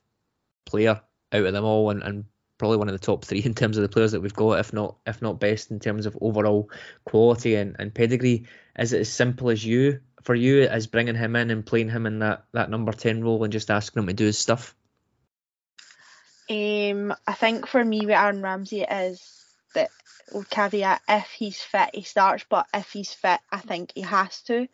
player 0.66 1.02
out 1.32 1.46
of 1.46 1.54
them 1.54 1.66
all 1.66 1.90
and, 1.90 2.04
and 2.04 2.26
probably 2.62 2.78
one 2.78 2.90
of 2.90 2.94
the 2.94 3.00
top 3.00 3.26
three 3.26 3.40
in 3.40 3.56
terms 3.56 3.76
of 3.76 3.82
the 3.82 3.90
players 3.90 4.12
that 4.12 4.22
we've 4.22 4.36
got, 4.36 4.60
if 4.60 4.72
not 4.72 4.98
if 5.08 5.20
not 5.20 5.40
best 5.40 5.72
in 5.72 5.80
terms 5.80 6.06
of 6.06 6.16
overall 6.22 6.70
quality 7.06 7.56
and, 7.56 7.76
and 7.80 7.92
pedigree. 7.94 8.46
Is 8.78 8.94
it 8.94 9.02
as 9.02 9.12
simple 9.12 9.50
as 9.50 9.66
you 9.66 10.00
for 10.22 10.36
you 10.36 10.62
as 10.64 10.86
bringing 10.86 11.16
him 11.16 11.36
in 11.36 11.50
and 11.50 11.66
playing 11.66 11.90
him 11.90 12.06
in 12.06 12.20
that, 12.20 12.46
that 12.54 12.70
number 12.70 12.92
ten 12.92 13.24
role 13.24 13.44
and 13.44 13.52
just 13.52 13.72
asking 13.72 14.04
him 14.04 14.08
to 14.08 14.14
do 14.14 14.26
his 14.26 14.38
stuff? 14.38 14.76
Um, 16.52 17.16
I 17.26 17.34
think 17.34 17.66
for 17.66 17.84
me 17.84 18.02
with 18.02 18.12
Aaron 18.12 18.44
Ramsey 18.44 18.82
it 18.82 18.92
is 18.92 19.44
that 19.74 19.90
caveat 20.52 21.02
if 21.10 21.28
he's 21.32 21.60
fit 21.60 21.90
he 21.96 22.04
starts, 22.04 22.46
but 22.48 22.68
if 22.76 22.92
he's 22.92 23.12
fit 23.12 23.40
I 23.52 23.58
think 23.58 23.94
he 23.96 24.02
has 24.02 24.40
to. 24.44 24.68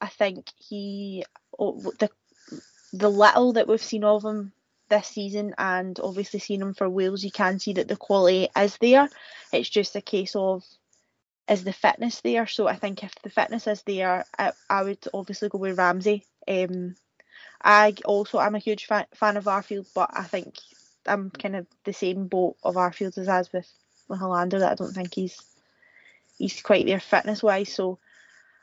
I 0.00 0.08
think 0.08 0.50
he 0.58 1.24
oh, 1.56 1.92
the 2.00 2.10
the 2.92 3.08
little 3.08 3.52
that 3.52 3.68
we've 3.68 3.80
seen 3.80 4.02
of 4.02 4.24
him 4.24 4.52
this 4.88 5.08
season 5.08 5.54
and 5.58 5.98
obviously 6.00 6.40
seeing 6.40 6.60
him 6.60 6.74
for 6.74 6.88
Wales, 6.88 7.24
you 7.24 7.30
can 7.30 7.58
see 7.58 7.74
that 7.74 7.88
the 7.88 7.96
quality 7.96 8.48
is 8.56 8.76
there. 8.78 9.08
It's 9.52 9.68
just 9.68 9.96
a 9.96 10.00
case 10.00 10.34
of 10.36 10.64
is 11.48 11.64
the 11.64 11.72
fitness 11.72 12.20
there? 12.20 12.46
So 12.46 12.66
I 12.66 12.76
think 12.76 13.04
if 13.04 13.14
the 13.22 13.30
fitness 13.30 13.66
is 13.66 13.82
there, 13.82 14.24
I, 14.38 14.52
I 14.68 14.82
would 14.82 15.06
obviously 15.14 15.48
go 15.48 15.58
with 15.58 15.78
Ramsey. 15.78 16.24
Um, 16.48 16.96
I 17.62 17.94
also 18.04 18.40
am 18.40 18.54
a 18.54 18.60
huge 18.60 18.86
fan, 18.86 19.06
fan 19.14 19.36
of 19.36 19.44
Arfield, 19.44 19.86
but 19.94 20.10
I 20.12 20.24
think 20.24 20.56
I'm 21.06 21.30
kind 21.30 21.56
of 21.56 21.66
the 21.84 21.92
same 21.92 22.26
boat 22.26 22.56
of 22.62 22.74
Arfield 22.74 23.16
as 23.18 23.28
as 23.28 23.52
with 23.52 23.70
with 24.08 24.20
Helander 24.20 24.60
that 24.60 24.72
I 24.72 24.74
don't 24.74 24.92
think 24.92 25.14
he's 25.14 25.40
he's 26.38 26.62
quite 26.62 26.86
there 26.86 27.00
fitness 27.00 27.42
wise. 27.42 27.72
So 27.72 27.98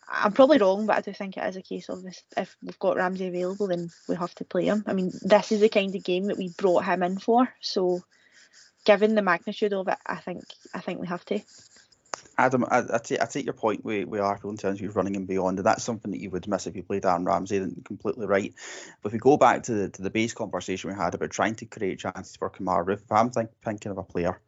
I'm 0.08 0.34
probably 0.34 0.58
wrong, 0.58 0.86
but 0.86 0.98
I 0.98 1.02
do 1.02 1.14
think 1.14 1.38
it 1.38 1.44
is 1.46 1.56
a 1.56 1.62
case 1.62 1.90
of 1.90 2.04
this, 2.04 2.24
if 2.38 2.56
we've 2.62 2.80
got 2.80 2.98
Ramsey 2.98 3.28
available, 3.28 3.68
then 3.68 3.90
we 4.08 4.16
have 4.16 4.34
to 4.36 4.46
play 4.46 4.66
him. 4.66 4.84
I 4.88 4.94
mean, 4.94 5.12
this 5.22 5.52
is 5.52 5.62
the 5.62 5.70
kind 5.70 5.96
of 5.96 6.04
game 6.04 6.26
that 6.26 6.38
we 6.38 6.50
brought 6.50 6.86
him 6.86 7.04
in 7.04 7.20
for. 7.20 7.48
So, 7.62 8.02
given 8.86 9.16
the 9.16 9.22
magnitude 9.22 9.74
of 9.74 9.88
it, 9.88 9.98
I 10.06 10.18
think 10.18 10.44
I 10.74 10.80
think 10.80 11.00
we 11.00 11.08
have 11.08 11.26
to. 11.26 11.42
Adam, 12.38 12.66
I, 12.70 12.82
take, 12.98 13.22
I 13.22 13.26
take 13.26 13.46
your 13.46 13.54
point 13.54 13.86
with, 13.86 14.08
with 14.08 14.20
Arfield 14.20 14.52
in 14.52 14.58
terms 14.58 14.82
of 14.82 14.96
running 14.96 15.16
and 15.16 15.28
beyond, 15.28 15.60
and 15.60 15.66
that's 15.66 15.84
something 15.84 16.12
that 16.12 16.20
you 16.20 16.32
would 16.32 16.48
miss 16.48 16.66
if 16.66 16.76
you 16.76 16.82
played 16.82 17.06
Aaron 17.06 17.26
Ramsey, 17.26 17.60
then 17.60 17.76
completely 17.86 18.26
right. 18.26 18.54
But 19.02 19.10
if 19.10 19.14
we 19.14 19.20
go 19.20 19.38
back 19.38 19.64
to 19.64 19.74
the, 19.74 19.90
to 19.90 20.02
the 20.02 20.10
base 20.10 20.34
conversation 20.34 20.90
we 20.90 20.96
had 20.96 21.14
about 21.14 21.30
trying 21.30 21.56
to 21.56 21.66
create 21.66 22.00
chances 22.00 22.36
for 22.36 22.50
Roofe, 22.50 23.04
if 23.04 23.12
I'm 23.12 23.30
think, 23.30 23.52
thinking 23.64 23.92
of 23.92 24.00
a 24.00 24.04
player 24.04 24.40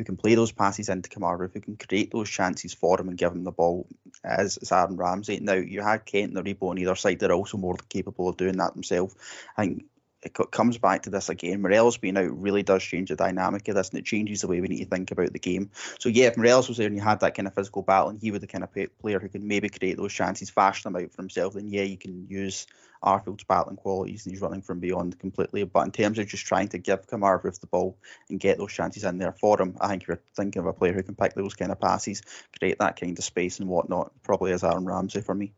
who 0.00 0.04
can 0.04 0.16
play 0.16 0.34
those 0.34 0.50
passes 0.50 0.88
into 0.88 1.10
Roofe, 1.10 1.52
who 1.52 1.60
can 1.60 1.76
create 1.76 2.10
those 2.10 2.30
chances 2.30 2.72
for 2.72 2.98
him 2.98 3.10
and 3.10 3.18
give 3.18 3.32
him 3.32 3.44
the 3.44 3.52
ball 3.52 3.86
as, 4.24 4.56
as 4.56 4.72
Aaron 4.72 4.96
Ramsey. 4.96 5.40
Now, 5.40 5.52
you 5.52 5.82
had 5.82 6.06
Kent 6.06 6.34
and 6.34 6.42
Aribo 6.42 6.70
on 6.70 6.78
either 6.78 6.94
side, 6.94 7.18
they're 7.18 7.32
also 7.32 7.58
more 7.58 7.76
capable 7.90 8.26
of 8.26 8.38
doing 8.38 8.56
that 8.56 8.72
themselves. 8.72 9.14
I 9.58 9.66
think 9.66 9.84
it 10.22 10.34
comes 10.50 10.78
back 10.78 11.02
to 11.02 11.10
this 11.10 11.28
again. 11.28 11.62
Morelos 11.62 11.96
being 11.96 12.16
out 12.16 12.40
really 12.40 12.62
does 12.62 12.82
change 12.82 13.08
the 13.08 13.16
dynamic 13.16 13.66
of 13.68 13.74
this, 13.74 13.90
and 13.90 13.98
it 13.98 14.04
changes 14.04 14.42
the 14.42 14.48
way 14.48 14.60
we 14.60 14.68
need 14.68 14.84
to 14.84 14.90
think 14.90 15.10
about 15.10 15.32
the 15.32 15.38
game. 15.38 15.70
So 15.98 16.08
yeah, 16.08 16.26
if 16.26 16.36
Morelos 16.36 16.68
was 16.68 16.76
there 16.76 16.86
and 16.86 16.96
you 16.96 17.02
had 17.02 17.20
that 17.20 17.34
kind 17.34 17.48
of 17.48 17.54
physical 17.54 17.82
battle, 17.82 18.10
and 18.10 18.20
he 18.20 18.30
was 18.30 18.40
the 18.40 18.46
kind 18.46 18.64
of 18.64 18.72
player 19.00 19.18
who 19.18 19.28
can 19.28 19.46
maybe 19.46 19.68
create 19.68 19.96
those 19.96 20.12
chances, 20.12 20.50
fashion 20.50 20.92
them 20.92 21.02
out 21.02 21.10
for 21.12 21.22
himself, 21.22 21.54
then 21.54 21.68
yeah, 21.68 21.82
you 21.82 21.96
can 21.96 22.26
use 22.28 22.66
Arfield's 23.02 23.44
battling 23.44 23.76
qualities 23.76 24.26
and 24.26 24.34
he's 24.34 24.42
running 24.42 24.62
from 24.62 24.78
beyond 24.78 25.18
completely. 25.18 25.64
But 25.64 25.86
in 25.86 25.92
terms 25.92 26.18
of 26.18 26.26
just 26.26 26.46
trying 26.46 26.68
to 26.68 26.78
give 26.78 27.06
Kamara 27.06 27.42
with 27.42 27.60
the 27.60 27.66
ball 27.66 27.96
and 28.28 28.38
get 28.38 28.58
those 28.58 28.72
chances 28.72 29.04
in 29.04 29.18
there 29.18 29.32
for 29.32 29.60
him, 29.60 29.76
I 29.80 29.88
think 29.88 30.06
you're 30.06 30.22
thinking 30.36 30.60
of 30.60 30.66
a 30.66 30.72
player 30.72 30.92
who 30.92 31.02
can 31.02 31.14
pick 31.14 31.34
those 31.34 31.54
kind 31.54 31.72
of 31.72 31.80
passes, 31.80 32.22
create 32.58 32.78
that 32.78 33.00
kind 33.00 33.18
of 33.18 33.24
space 33.24 33.58
and 33.58 33.68
whatnot. 33.68 34.12
Probably 34.22 34.52
as 34.52 34.64
Aaron 34.64 34.84
Ramsey 34.84 35.22
for 35.22 35.34
me. 35.34 35.54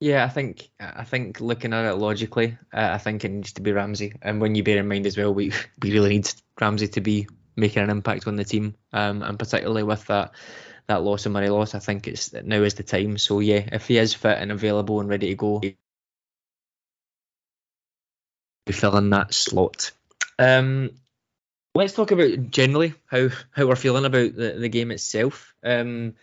Yeah, 0.00 0.24
I 0.24 0.28
think 0.28 0.68
I 0.78 1.04
think 1.04 1.40
looking 1.40 1.72
at 1.72 1.86
it 1.86 1.96
logically, 1.96 2.58
uh, 2.72 2.90
I 2.92 2.98
think 2.98 3.24
it 3.24 3.30
needs 3.30 3.52
to 3.54 3.62
be 3.62 3.72
Ramsey. 3.72 4.14
And 4.20 4.40
when 4.40 4.54
you 4.54 4.62
bear 4.62 4.78
in 4.78 4.88
mind 4.88 5.06
as 5.06 5.16
well, 5.16 5.32
we 5.32 5.52
we 5.82 5.92
really 5.92 6.10
need 6.10 6.30
Ramsey 6.60 6.88
to 6.88 7.00
be 7.00 7.28
making 7.56 7.82
an 7.82 7.90
impact 7.90 8.26
on 8.26 8.36
the 8.36 8.44
team, 8.44 8.74
um, 8.92 9.22
and 9.22 9.38
particularly 9.38 9.82
with 9.82 10.04
that 10.06 10.32
that 10.86 11.02
loss 11.02 11.26
of 11.26 11.32
Morelos, 11.32 11.74
I 11.74 11.78
think 11.78 12.06
it's 12.06 12.32
now 12.32 12.62
is 12.62 12.74
the 12.74 12.82
time. 12.82 13.16
So 13.18 13.40
yeah, 13.40 13.66
if 13.72 13.88
he 13.88 13.98
is 13.98 14.14
fit 14.14 14.38
and 14.38 14.52
available 14.52 15.00
and 15.00 15.08
ready 15.08 15.28
to 15.28 15.34
go, 15.34 15.60
be 15.60 15.76
filling 18.72 19.10
that 19.10 19.32
slot. 19.32 19.92
Um, 20.38 20.90
let's 21.74 21.94
talk 21.94 22.10
about 22.10 22.50
generally 22.50 22.94
how, 23.06 23.28
how 23.50 23.66
we're 23.66 23.76
feeling 23.76 24.04
about 24.04 24.34
the, 24.34 24.56
the 24.58 24.68
game 24.68 24.90
itself. 24.90 25.54
Um, 25.62 26.14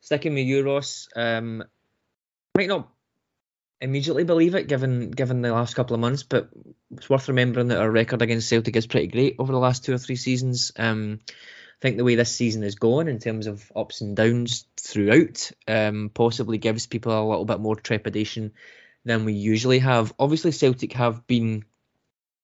sticking 0.00 0.34
with 0.34 0.46
you, 0.46 0.62
Ross, 0.64 1.08
um, 1.16 1.64
might 2.56 2.68
not 2.68 2.88
immediately 3.80 4.24
believe 4.24 4.54
it 4.54 4.68
given 4.68 5.10
given 5.10 5.42
the 5.42 5.52
last 5.52 5.74
couple 5.74 5.94
of 5.94 6.00
months, 6.00 6.22
but 6.22 6.50
it's 6.92 7.08
worth 7.08 7.28
remembering 7.28 7.68
that 7.68 7.80
our 7.80 7.90
record 7.90 8.22
against 8.22 8.48
Celtic 8.48 8.76
is 8.76 8.86
pretty 8.86 9.06
great 9.06 9.36
over 9.38 9.52
the 9.52 9.58
last 9.58 9.84
two 9.84 9.94
or 9.94 9.98
three 9.98 10.16
seasons. 10.16 10.72
Um, 10.76 11.20
I 11.28 11.80
think 11.80 11.96
the 11.96 12.04
way 12.04 12.14
this 12.14 12.34
season 12.34 12.62
is 12.62 12.74
going 12.74 13.08
in 13.08 13.18
terms 13.18 13.46
of 13.46 13.72
ups 13.74 14.02
and 14.02 14.14
downs 14.14 14.66
throughout 14.78 15.50
um, 15.66 16.10
possibly 16.12 16.58
gives 16.58 16.86
people 16.86 17.12
a 17.12 17.24
little 17.26 17.46
bit 17.46 17.60
more 17.60 17.76
trepidation 17.76 18.52
than 19.04 19.24
we 19.24 19.32
usually 19.32 19.78
have. 19.78 20.12
Obviously, 20.18 20.52
Celtic 20.52 20.92
have 20.92 21.26
been 21.26 21.64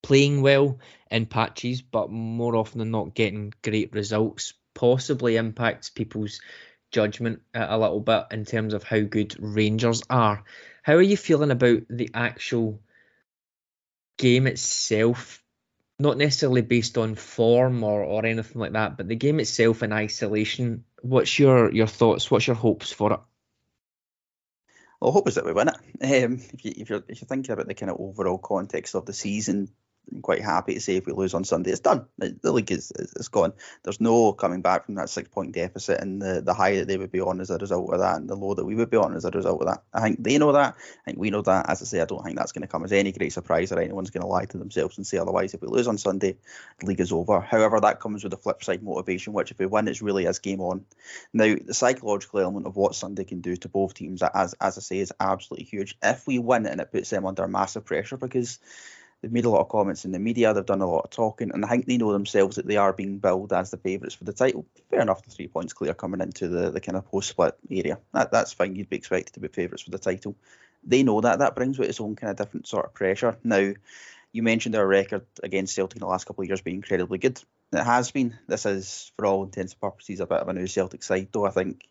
playing 0.03 0.41
well 0.41 0.79
in 1.11 1.27
patches, 1.27 1.83
but 1.83 2.11
more 2.11 2.57
often 2.57 2.79
than 2.79 2.91
not 2.91 3.15
getting 3.15 3.53
great 3.63 3.93
results 3.93 4.55
possibly 4.73 5.37
impacts 5.37 5.89
people's 5.91 6.41
judgment 6.93 7.43
a 7.55 7.79
little 7.79 8.01
bit 8.01 8.25
in 8.31 8.45
terms 8.45 8.75
of 8.75 8.85
how 8.85 9.01
good 9.01 9.35
Rangers 9.39 10.03
are. 10.09 10.45
How 10.87 10.95
are 10.95 11.03
you 11.03 11.17
feeling 11.17 11.51
about 11.51 11.83
the 11.91 12.11
actual 12.15 12.81
game 14.19 14.47
itself? 14.47 15.43
Not 15.99 16.17
necessarily 16.17 16.63
based 16.63 16.97
on 16.97 17.17
form 17.17 17.83
or, 17.83 18.05
or 18.05 18.25
anything 18.25 18.61
like 18.61 18.75
that, 18.75 18.97
but 18.97 19.09
the 19.09 19.17
game 19.17 19.41
itself 19.41 19.83
in 19.83 19.93
isolation. 19.93 20.85
What's 21.03 21.41
your, 21.41 21.73
your 21.73 21.89
thoughts? 21.89 22.31
What's 22.31 22.47
your 22.47 22.55
hopes 22.55 22.93
for 22.93 23.15
it? 23.15 23.21
Well, 25.01 25.11
hope 25.11 25.27
is 25.27 25.35
that 25.35 25.45
we 25.45 25.53
win 25.53 25.71
it. 25.71 26.25
Um, 26.25 26.35
if, 26.55 26.65
you, 26.65 26.85
you're 26.89 27.05
if 27.09 27.21
you're 27.21 27.27
thinking 27.27 27.51
about 27.51 27.67
the 27.67 27.75
kind 27.75 27.91
of 27.91 27.99
overall 27.99 28.39
context 28.39 28.95
of 28.95 29.07
the 29.07 29.13
season, 29.13 29.69
I'm 30.13 30.23
quite 30.23 30.43
happy 30.43 30.75
to 30.75 30.81
say 30.81 30.97
if 30.97 31.07
we 31.07 31.13
lose 31.13 31.35
on 31.35 31.45
Sunday, 31.45 31.73
it's 31.73 31.81
done. 31.81 32.07
The 32.19 32.53
league 32.53 32.71
is, 32.71 32.93
is 32.97 33.29
gone. 33.29 33.53
There's 33.83 34.01
no 34.01 34.33
coming 34.33 34.63
back 34.63 34.87
from 34.87 34.95
that 34.95 35.11
six 35.11 35.29
point 35.29 35.53
deficit 35.53 36.01
and 36.01 36.23
the, 36.23 36.41
the 36.41 36.55
high 36.55 36.77
that 36.77 36.89
they 36.89 36.97
would 36.97 37.11
be 37.11 37.21
on 37.21 37.41
as 37.41 37.51
a 37.51 37.59
result 37.59 37.93
of 37.93 38.01
that 38.01 38.17
and 38.17 38.29
the 38.29 38.37
low 38.37 38.55
that 38.55 38.65
we 38.65 38.77
would 38.77 38.91
be 38.91 38.97
on 38.97 39.17
as 39.17 39.25
a 39.25 39.31
result 39.31 39.61
of 39.63 39.69
that. 39.69 39.83
I 39.93 40.01
think 40.03 40.23
they 40.23 40.39
know 40.39 40.53
that. 40.53 40.75
I 40.77 41.05
think 41.05 41.19
we 41.19 41.31
know 41.31 41.43
that. 41.43 41.69
As 41.69 41.83
I 41.83 41.85
say, 41.87 42.01
I 42.01 42.05
don't 42.05 42.23
think 42.25 42.37
that's 42.37 42.53
going 42.53 42.63
to 42.63 42.69
come 42.69 42.85
as 42.85 42.93
any 42.93 43.11
great 43.11 43.33
surprise 43.33 43.73
or 43.73 43.81
anyone's 43.81 44.11
going 44.11 44.23
to 44.23 44.29
lie 44.29 44.45
to 44.45 44.59
themselves 44.59 44.97
and 44.97 45.07
say 45.07 45.19
otherwise. 45.19 45.55
If 45.55 45.63
we 45.63 45.69
lose 45.69 45.89
on 45.89 45.99
Sunday, 45.99 46.37
the 46.79 46.87
league 46.87 47.01
is 47.01 47.13
over. 47.13 47.41
However, 47.41 47.81
that 47.81 48.01
comes 48.01 48.23
with 48.23 48.31
the 48.31 48.37
flip 48.37 48.63
side 48.63 48.83
motivation, 48.83 49.33
which 49.33 49.51
if 49.51 49.59
we 49.59 49.67
win, 49.67 49.89
it's 49.89 50.03
really 50.03 50.27
as 50.29 50.39
game 50.39 50.61
on. 50.61 50.85
Now, 51.33 51.57
the 51.63 51.75
psychological 51.75 52.41
element 52.41 52.67
of 52.67 52.77
what 52.77 52.95
Sunday 52.95 53.25
can 53.25 53.41
do 53.41 53.57
to 53.57 53.69
both 53.69 53.95
teams, 53.95 54.23
as, 54.23 54.55
as 54.61 54.79
I 54.79 54.81
say, 54.81 54.99
is 54.99 55.13
absolutely 55.19 55.67
huge. 55.67 55.97
If 56.03 56.27
we 56.27 56.39
win 56.39 56.67
and 56.67 56.81
it 56.81 56.93
puts 56.93 57.11
them 57.11 57.27
under 57.27 57.49
massive 57.49 57.85
pressure 57.85 58.17
because 58.17 58.61
They've 59.23 59.33
made 59.33 59.47
a 59.47 59.51
lot 59.51 59.63
of 59.63 59.69
comments 59.69 60.05
in 60.05 60.13
the 60.13 60.19
media. 60.19 60.53
They've 60.53 60.65
done 60.65 60.83
a 60.83 60.91
lot 60.91 61.05
of 61.05 61.11
talking, 61.11 61.51
and 61.53 61.65
I 61.65 61.69
think 61.69 61.87
they 61.87 61.97
know 61.97 62.13
themselves 62.13 62.57
that 62.57 62.67
they 62.67 62.77
are 62.77 62.93
being 62.93 63.19
billed 63.19 63.53
as 63.53 63.71
the 63.71 63.77
favourites 63.77 64.15
for 64.15 64.25
the 64.25 64.33
title. 64.33 64.67
Fair 64.91 65.01
enough, 65.01 65.25
the 65.25 65.31
three 65.31 65.49
points 65.49 65.73
clear 65.73 65.95
coming 65.95 66.21
into 66.21 66.49
the, 66.49 66.71
the 66.71 66.81
kind 66.81 66.97
of 66.97 67.07
post 67.07 67.31
split 67.31 67.57
area. 67.71 67.99
That, 68.13 68.31
that's 68.31 68.53
fine. 68.53 68.77
You'd 68.77 68.91
be 68.91 68.97
expected 68.97 69.33
to 69.35 69.41
be 69.41 69.49
favourites 69.49 69.83
for 69.83 69.91
the 69.91 69.99
title. 69.99 70.37
They 70.85 71.03
know 71.03 71.21
that. 71.23 71.41
That 71.41 71.57
brings 71.57 71.79
with 71.79 71.89
its 71.89 72.01
own 72.01 72.15
kind 72.15 72.31
of 72.31 72.37
different 72.37 72.67
sort 72.67 72.85
of 72.85 72.95
pressure. 72.95 73.37
Now, 73.43 73.73
you 74.33 74.43
mentioned 74.43 74.77
our 74.77 74.87
record 74.87 75.25
against 75.43 75.75
Celtic 75.75 75.97
in 75.97 76.01
the 76.01 76.07
last 76.07 76.27
couple 76.27 76.43
of 76.43 76.49
years 76.49 76.61
being 76.61 76.77
incredibly 76.77 77.19
good. 77.19 77.41
It 77.73 77.83
has 77.83 78.11
been. 78.11 78.39
This 78.47 78.67
is, 78.67 79.11
for 79.17 79.27
all 79.27 79.45
intents 79.45 79.73
and 79.73 79.81
purposes, 79.81 80.21
a 80.21 80.27
bit 80.27 80.41
of 80.41 80.49
a 80.49 80.53
new 80.53 80.67
Celtic 80.67 81.03
side, 81.03 81.29
though. 81.33 81.47
I 81.47 81.51
think 81.51 81.89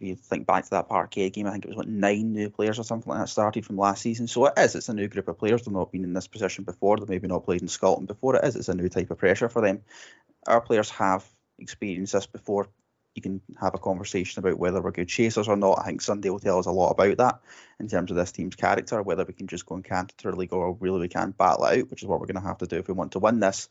you 0.00 0.16
think 0.16 0.46
back 0.46 0.64
to 0.64 0.70
that 0.70 0.88
Parkhead 0.88 1.32
game, 1.32 1.46
I 1.46 1.52
think 1.52 1.64
it 1.64 1.68
was 1.68 1.76
what 1.76 1.88
nine 1.88 2.32
new 2.32 2.50
players 2.50 2.78
or 2.78 2.84
something 2.84 3.10
like 3.10 3.20
that 3.20 3.28
started 3.28 3.66
from 3.66 3.76
last 3.76 4.02
season. 4.02 4.26
So 4.26 4.46
it 4.46 4.54
is. 4.56 4.74
It's 4.74 4.88
a 4.88 4.94
new 4.94 5.08
group 5.08 5.28
of 5.28 5.38
players. 5.38 5.62
They've 5.62 5.74
not 5.74 5.92
been 5.92 6.04
in 6.04 6.14
this 6.14 6.26
position 6.26 6.64
before. 6.64 6.96
They've 6.96 7.08
maybe 7.08 7.28
not 7.28 7.44
played 7.44 7.62
in 7.62 7.68
Scotland 7.68 8.08
before. 8.08 8.36
It 8.36 8.44
is. 8.44 8.56
It's 8.56 8.68
a 8.68 8.74
new 8.74 8.88
type 8.88 9.10
of 9.10 9.18
pressure 9.18 9.48
for 9.48 9.62
them. 9.62 9.82
Our 10.46 10.60
players 10.60 10.90
have 10.90 11.24
experienced 11.58 12.14
this 12.14 12.26
before. 12.26 12.68
You 13.14 13.22
can 13.22 13.40
have 13.60 13.74
a 13.74 13.78
conversation 13.78 14.38
about 14.38 14.58
whether 14.58 14.80
we're 14.80 14.92
good 14.92 15.08
chasers 15.08 15.48
or 15.48 15.56
not. 15.56 15.80
I 15.80 15.86
think 15.86 16.00
Sunday 16.00 16.30
will 16.30 16.38
tell 16.38 16.58
us 16.58 16.66
a 16.66 16.70
lot 16.70 16.92
about 16.92 17.16
that 17.18 17.40
in 17.80 17.88
terms 17.88 18.10
of 18.10 18.16
this 18.16 18.32
team's 18.32 18.54
character, 18.54 19.02
whether 19.02 19.24
we 19.24 19.34
can 19.34 19.48
just 19.48 19.66
go 19.66 19.74
and 19.74 19.84
canter 19.84 20.32
league 20.32 20.52
or 20.52 20.76
really 20.80 21.00
we 21.00 21.08
can 21.08 21.32
battle 21.32 21.64
out, 21.64 21.90
which 21.90 22.02
is 22.02 22.08
what 22.08 22.20
we're 22.20 22.26
going 22.26 22.40
to 22.40 22.48
have 22.48 22.58
to 22.58 22.66
do 22.66 22.78
if 22.78 22.88
we 22.88 22.94
want 22.94 23.12
to 23.12 23.18
win 23.18 23.40
this. 23.40 23.68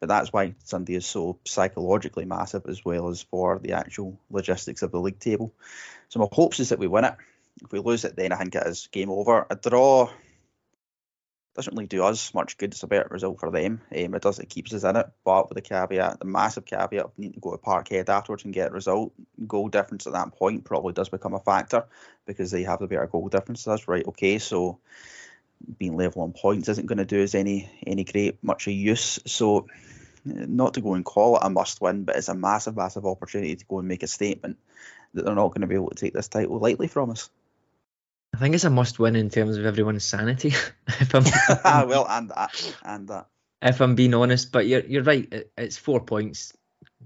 But 0.00 0.08
that's 0.08 0.32
why 0.32 0.54
Sunday 0.64 0.94
is 0.94 1.06
so 1.06 1.38
psychologically 1.44 2.24
massive 2.24 2.66
as 2.68 2.84
well 2.84 3.08
as 3.08 3.22
for 3.22 3.58
the 3.58 3.72
actual 3.72 4.18
logistics 4.30 4.82
of 4.82 4.92
the 4.92 5.00
league 5.00 5.18
table. 5.18 5.52
So 6.08 6.20
my 6.20 6.28
hopes 6.30 6.60
is 6.60 6.68
that 6.68 6.78
we 6.78 6.86
win 6.86 7.04
it. 7.04 7.14
If 7.62 7.72
we 7.72 7.80
lose 7.80 8.04
it, 8.04 8.14
then 8.14 8.32
I 8.32 8.36
think 8.36 8.54
it 8.54 8.66
is 8.66 8.88
game 8.92 9.10
over. 9.10 9.46
A 9.50 9.56
draw 9.56 10.10
doesn't 11.58 11.74
really 11.74 11.88
do 11.88 12.04
us 12.04 12.32
much 12.34 12.56
good. 12.56 12.72
It's 12.72 12.84
a 12.84 12.86
better 12.86 13.08
result 13.10 13.40
for 13.40 13.50
them. 13.50 13.80
Um, 13.90 14.14
it 14.14 14.22
does. 14.22 14.38
It 14.38 14.48
keeps 14.48 14.72
us 14.72 14.84
in 14.84 14.94
it, 14.94 15.08
but 15.24 15.48
with 15.48 15.56
the 15.56 15.60
caveat, 15.60 16.20
the 16.20 16.24
massive 16.24 16.64
caveat 16.64 17.06
of 17.06 17.18
needing 17.18 17.32
to 17.32 17.40
go 17.40 17.50
to 17.50 17.58
Parkhead 17.58 18.08
afterwards 18.08 18.44
and 18.44 18.54
get 18.54 18.70
a 18.70 18.72
result. 18.74 19.12
Goal 19.44 19.68
difference 19.68 20.06
at 20.06 20.12
that 20.12 20.32
point 20.36 20.64
probably 20.64 20.92
does 20.92 21.08
become 21.08 21.34
a 21.34 21.40
factor 21.40 21.84
because 22.26 22.52
they 22.52 22.62
have 22.62 22.78
the 22.78 22.86
better 22.86 23.08
goal 23.08 23.28
difference. 23.28 23.62
So 23.62 23.70
that's 23.70 23.88
right. 23.88 24.06
Okay, 24.06 24.38
so 24.38 24.78
being 25.78 25.96
level 25.96 26.22
on 26.22 26.32
points 26.32 26.68
isn't 26.68 26.86
going 26.86 26.98
to 26.98 27.04
do 27.04 27.22
us 27.22 27.34
any 27.34 27.70
any 27.86 28.04
great 28.04 28.42
much 28.42 28.66
of 28.66 28.72
use. 28.72 29.18
So 29.26 29.66
not 30.24 30.74
to 30.74 30.80
go 30.80 30.94
and 30.94 31.04
call 31.04 31.36
it 31.36 31.42
a 31.44 31.50
must 31.50 31.80
win, 31.80 32.04
but 32.04 32.16
it's 32.16 32.28
a 32.28 32.34
massive, 32.34 32.76
massive 32.76 33.06
opportunity 33.06 33.56
to 33.56 33.64
go 33.64 33.78
and 33.78 33.88
make 33.88 34.02
a 34.02 34.06
statement 34.06 34.58
that 35.14 35.24
they're 35.24 35.34
not 35.34 35.48
going 35.48 35.62
to 35.62 35.66
be 35.66 35.74
able 35.74 35.90
to 35.90 35.94
take 35.94 36.12
this 36.12 36.28
title 36.28 36.58
lightly 36.58 36.88
from 36.88 37.10
us. 37.10 37.30
I 38.34 38.38
think 38.38 38.54
it's 38.54 38.64
a 38.64 38.70
must 38.70 38.98
win 38.98 39.16
in 39.16 39.30
terms 39.30 39.56
of 39.56 39.64
everyone's 39.64 40.04
sanity. 40.04 40.48
if 40.88 41.14
I'm, 41.14 41.24
well, 41.88 42.06
and 42.08 42.30
that, 42.30 42.74
and 42.84 43.08
that. 43.08 43.26
If 43.62 43.80
I'm 43.80 43.94
being 43.94 44.14
honest, 44.14 44.52
but 44.52 44.66
you're 44.66 44.84
you're 44.84 45.02
right. 45.02 45.48
It's 45.56 45.76
four 45.76 46.00
points, 46.00 46.52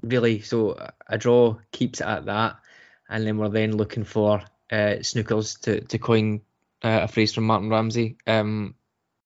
really. 0.02 0.40
So 0.40 0.90
a 1.06 1.16
draw 1.16 1.56
keeps 1.70 2.00
it 2.00 2.06
at 2.06 2.26
that, 2.26 2.56
and 3.08 3.26
then 3.26 3.38
we're 3.38 3.48
then 3.48 3.76
looking 3.76 4.04
for 4.04 4.42
uh, 4.70 4.96
snookers 5.00 5.60
to 5.60 5.80
to 5.80 5.98
coin 5.98 6.42
uh, 6.82 7.00
a 7.02 7.08
phrase 7.08 7.34
from 7.34 7.44
Martin 7.44 7.70
Ramsey. 7.70 8.16
Um, 8.26 8.74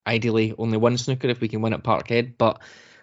ideally, 0.06 0.54
only 0.56 0.78
one 0.78 0.98
snooker 0.98 1.28
if 1.28 1.40
we 1.40 1.48
can 1.48 1.62
win 1.62 1.72
at 1.72 1.82
Parkhead, 1.82 2.34
but 2.38 2.60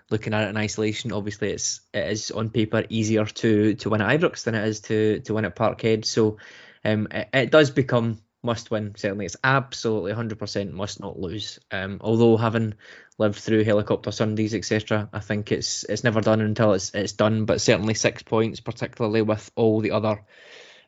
looking 0.10 0.34
at 0.34 0.46
it 0.46 0.50
in 0.50 0.58
isolation, 0.58 1.12
obviously 1.12 1.52
it's 1.52 1.82
it 1.94 2.08
is 2.12 2.32
on 2.32 2.50
paper 2.50 2.84
easier 2.90 3.26
to 3.26 3.76
to 3.76 3.90
win 3.90 4.02
at 4.02 4.20
Ibrox 4.20 4.44
than 4.44 4.56
it 4.56 4.68
is 4.68 4.82
to 4.82 5.20
to 5.22 5.34
win 5.34 5.46
at 5.46 5.56
Parkhead. 5.56 6.06
So 6.06 6.38
um, 6.86 7.08
it, 7.12 7.30
it 7.34 7.52
does 7.52 7.72
become 7.72 8.20
must 8.44 8.70
win. 8.70 8.94
Certainly, 8.96 9.26
it's 9.26 9.38
absolutely 9.44 10.12
100% 10.12 10.72
must 10.72 11.00
not 11.00 11.20
lose. 11.20 11.60
Um, 11.72 12.00
although 12.02 12.38
having 12.38 12.76
lived 13.18 13.38
through 13.38 13.64
helicopter 13.64 14.12
Sundays, 14.12 14.54
etc., 14.54 15.10
I 15.14 15.20
think 15.20 15.52
it's 15.52 15.84
it's 15.86 16.04
never 16.04 16.22
done 16.22 16.42
until 16.42 16.74
it's 16.74 16.94
it's 16.94 17.14
done. 17.14 17.46
But 17.46 17.62
certainly 17.62 17.94
six 17.94 18.22
points, 18.22 18.60
particularly 18.60 19.22
with 19.22 19.50
all 19.56 19.82
the 19.82 19.92
other 19.92 20.24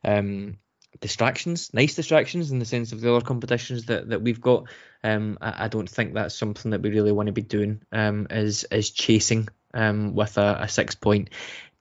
um, 0.04 0.58
distractions, 1.06 1.72
nice 1.72 1.94
distractions 1.94 2.50
in 2.50 2.58
the 2.58 2.66
sense 2.66 2.92
of 2.92 3.00
the 3.00 3.14
other 3.14 3.24
competitions 3.24 3.86
that, 3.86 4.10
that 4.10 4.24
we've 4.24 4.42
got. 4.42 4.66
Um, 5.04 5.38
I, 5.40 5.66
I 5.66 5.68
don't 5.68 5.88
think 5.88 6.16
that's 6.16 6.34
something 6.34 6.72
that 6.72 6.82
we 6.82 6.90
really 6.90 7.12
want 7.12 7.28
to 7.28 7.34
be 7.34 7.44
doing. 7.44 7.82
Um, 7.92 8.26
is 8.32 8.64
is 8.72 8.90
chasing 8.90 9.48
um 9.76 10.16
with 10.16 10.40
a, 10.40 10.58
a 10.62 10.68
six 10.68 10.96
point 10.96 11.30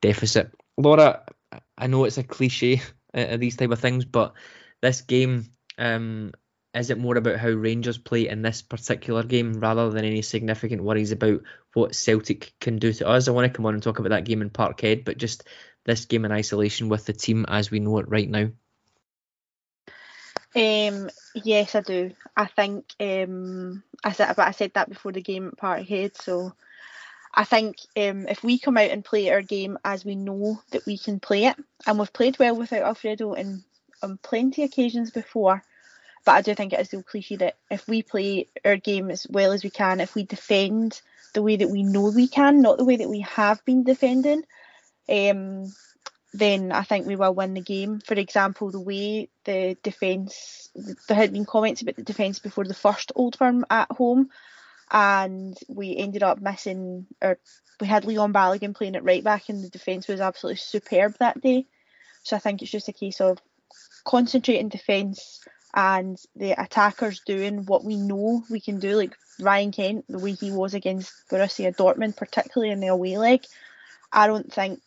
deficit. 0.03 0.51
Laura, 0.77 1.23
I 1.79 1.87
know 1.87 2.05
it's 2.05 2.19
a 2.19 2.23
cliche 2.23 2.83
uh, 3.15 3.39
these 3.39 3.57
type 3.57 3.71
of 3.71 3.81
things, 3.81 4.05
but 4.05 4.35
this 4.83 5.01
game 5.01 5.47
um, 5.79 6.33
is 6.75 6.91
it 6.91 6.99
more 6.99 7.17
about 7.17 7.39
how 7.39 7.49
Rangers 7.49 7.97
play 7.97 8.29
in 8.29 8.43
this 8.43 8.61
particular 8.61 9.23
game 9.23 9.55
rather 9.55 9.89
than 9.89 10.05
any 10.05 10.21
significant 10.21 10.83
worries 10.83 11.13
about 11.13 11.41
what 11.73 11.95
Celtic 11.95 12.53
can 12.61 12.79
do 12.79 12.93
to 12.93 13.09
us? 13.09 13.27
I 13.27 13.31
want 13.31 13.51
to 13.51 13.57
come 13.57 13.65
on 13.65 13.73
and 13.73 13.83
talk 13.83 14.01
about 14.01 14.11
that 14.11 14.27
game 14.27 14.43
in 14.43 14.51
Parkhead, 14.51 15.07
but 15.07 15.17
just 15.17 15.45
this 15.85 16.05
game 16.05 16.27
in 16.27 16.33
isolation 16.33 16.91
with 16.91 17.07
the 17.07 17.15
team 17.15 17.47
as 17.49 17.71
we 17.71 17.79
know 17.79 17.99
it 17.99 18.09
right 18.09 18.29
now. 18.29 18.49
Um, 20.57 21.11
yes, 21.35 21.75
I 21.75 21.81
do. 21.81 22.13
I 22.37 22.47
think 22.47 22.87
um, 23.01 23.83
I 24.05 24.13
said, 24.13 24.35
but 24.37 24.47
I 24.47 24.53
said 24.53 24.73
that 24.75 24.89
before 24.89 25.13
the 25.13 25.23
game 25.23 25.49
at 25.49 25.57
Parkhead. 25.57 26.17
So 26.21 26.53
I 27.35 27.45
think 27.45 27.77
um, 27.97 28.29
if 28.29 28.45
we 28.45 28.59
come 28.59 28.77
out 28.77 28.91
and 28.91 29.05
play 29.05 29.31
our 29.31 29.43
game 29.43 29.79
as 29.85 30.05
we 30.05 30.15
know 30.15 30.61
that 30.71 30.87
we 30.87 30.97
can 30.99 31.19
play 31.21 31.47
it, 31.47 31.57
and 31.87 31.99
we've 31.99 32.13
played 32.13 32.39
well 32.39 32.57
without 32.57 32.83
Alfredo 32.83 33.35
in 33.35 33.65
on 34.03 34.19
plenty 34.19 34.63
of 34.63 34.71
occasions 34.71 35.11
before. 35.11 35.63
But 36.25 36.33
I 36.33 36.43
do 36.43 36.55
think 36.55 36.73
it 36.73 36.81
is 36.81 36.89
the 36.91 37.03
cliche 37.03 37.37
that 37.37 37.57
if 37.71 37.87
we 37.89 38.03
play 38.03 38.49
our 38.65 38.77
game 38.77 39.11
as 39.11 39.27
well 39.29 39.53
as 39.53 39.65
we 39.65 39.71
can, 39.71 40.01
if 40.01 40.15
we 40.15 40.25
defend 40.25 41.01
the 41.35 41.43
way 41.43 41.57
that 41.57 41.69
we 41.69 41.83
know 41.83 42.11
we 42.11 42.29
can, 42.29 42.63
not 42.63 42.79
the 42.79 42.85
way 42.85 42.97
that 42.97 43.09
we 43.11 43.21
have 43.21 43.63
been 43.65 43.83
defending, 43.83 44.45
um, 45.09 45.73
then 46.35 46.73
I 46.73 46.83
think 46.83 47.07
we 47.07 47.15
will 47.15 47.33
win 47.33 47.55
the 47.55 47.61
game. 47.61 48.01
For 48.01 48.15
example, 48.15 48.73
the 48.73 48.81
way 48.81 49.29
the 49.45 49.77
defence, 49.85 50.69
there 51.09 51.17
had 51.17 51.33
been 51.33 51.45
comments 51.45 51.81
about 51.81 51.95
the 51.95 52.03
defence 52.03 52.41
before 52.41 52.65
the 52.65 52.75
first 52.75 53.13
Old 53.15 53.37
Firm 53.37 53.65
at 53.71 53.91
home, 53.93 54.31
and 54.91 55.57
we 55.69 55.97
ended 55.97 56.25
up 56.25 56.41
missing, 56.41 57.07
or 57.23 57.39
we 57.81 57.87
had 57.87 58.05
Leon 58.05 58.33
Balogun 58.33 58.75
playing 58.75 58.97
at 58.97 59.05
right 59.05 59.23
back, 59.23 59.49
and 59.49 59.63
the 59.63 59.69
defence 59.69 60.09
was 60.09 60.21
absolutely 60.21 60.59
superb 60.59 61.15
that 61.21 61.41
day. 61.41 61.67
So 62.25 62.35
I 62.35 62.41
think 62.41 62.63
it's 62.63 62.71
just 62.71 62.89
a 62.89 62.93
case 62.93 63.21
of 63.21 63.39
concentrating 64.05 64.71
defence 64.71 65.41
and 65.73 66.19
the 66.35 66.53
attackers 66.53 67.21
doing 67.21 67.65
what 67.65 67.85
we 67.85 67.97
know 67.97 68.43
we 68.51 68.61
can 68.61 68.81
do, 68.81 68.97
like 68.97 69.15
Ryan 69.39 69.71
Kent, 69.71 70.05
the 70.09 70.19
way 70.19 70.33
he 70.33 70.51
was 70.51 70.75
against 70.75 71.13
Borussia 71.31 71.75
Dortmund, 71.75 72.17
particularly 72.17 72.73
in 72.73 72.81
the 72.81 72.89
away 72.89 73.19
leg. 73.19 73.45
I 74.13 74.27
don't 74.27 74.53
think 74.53 74.81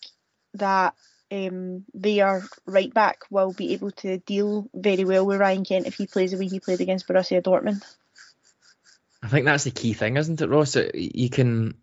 that 0.54 0.94
um, 1.32 1.86
their 1.94 2.44
right 2.66 2.94
back 2.94 3.22
will 3.30 3.54
be 3.54 3.74
able 3.74 3.92
to 3.92 4.18
deal 4.20 4.70
very 4.74 5.06
well 5.06 5.26
with 5.26 5.40
Ryan 5.40 5.66
Kent 5.66 5.88
if 5.88 5.96
he 5.96 6.08
plays 6.08 6.32
the 6.32 6.38
way 6.38 6.48
he 6.48 6.60
played 6.60 6.82
against 6.82 7.08
Borussia 7.08 7.42
Dortmund. 7.42 7.84
I 9.22 9.28
think 9.28 9.46
that's 9.46 9.64
the 9.64 9.72
key 9.72 9.94
thing, 9.94 10.18
isn't 10.18 10.42
it, 10.42 10.50
Ross? 10.50 10.78
You 10.94 11.30
can 11.30 11.76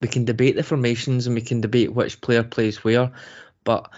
we 0.00 0.08
can 0.08 0.24
debate 0.24 0.56
the 0.56 0.62
formations 0.62 1.26
and 1.26 1.34
we 1.34 1.42
can 1.42 1.60
debate 1.60 1.92
which 1.92 2.20
player 2.20 2.42
plays 2.42 2.82
where, 2.82 3.12
but 3.64 3.90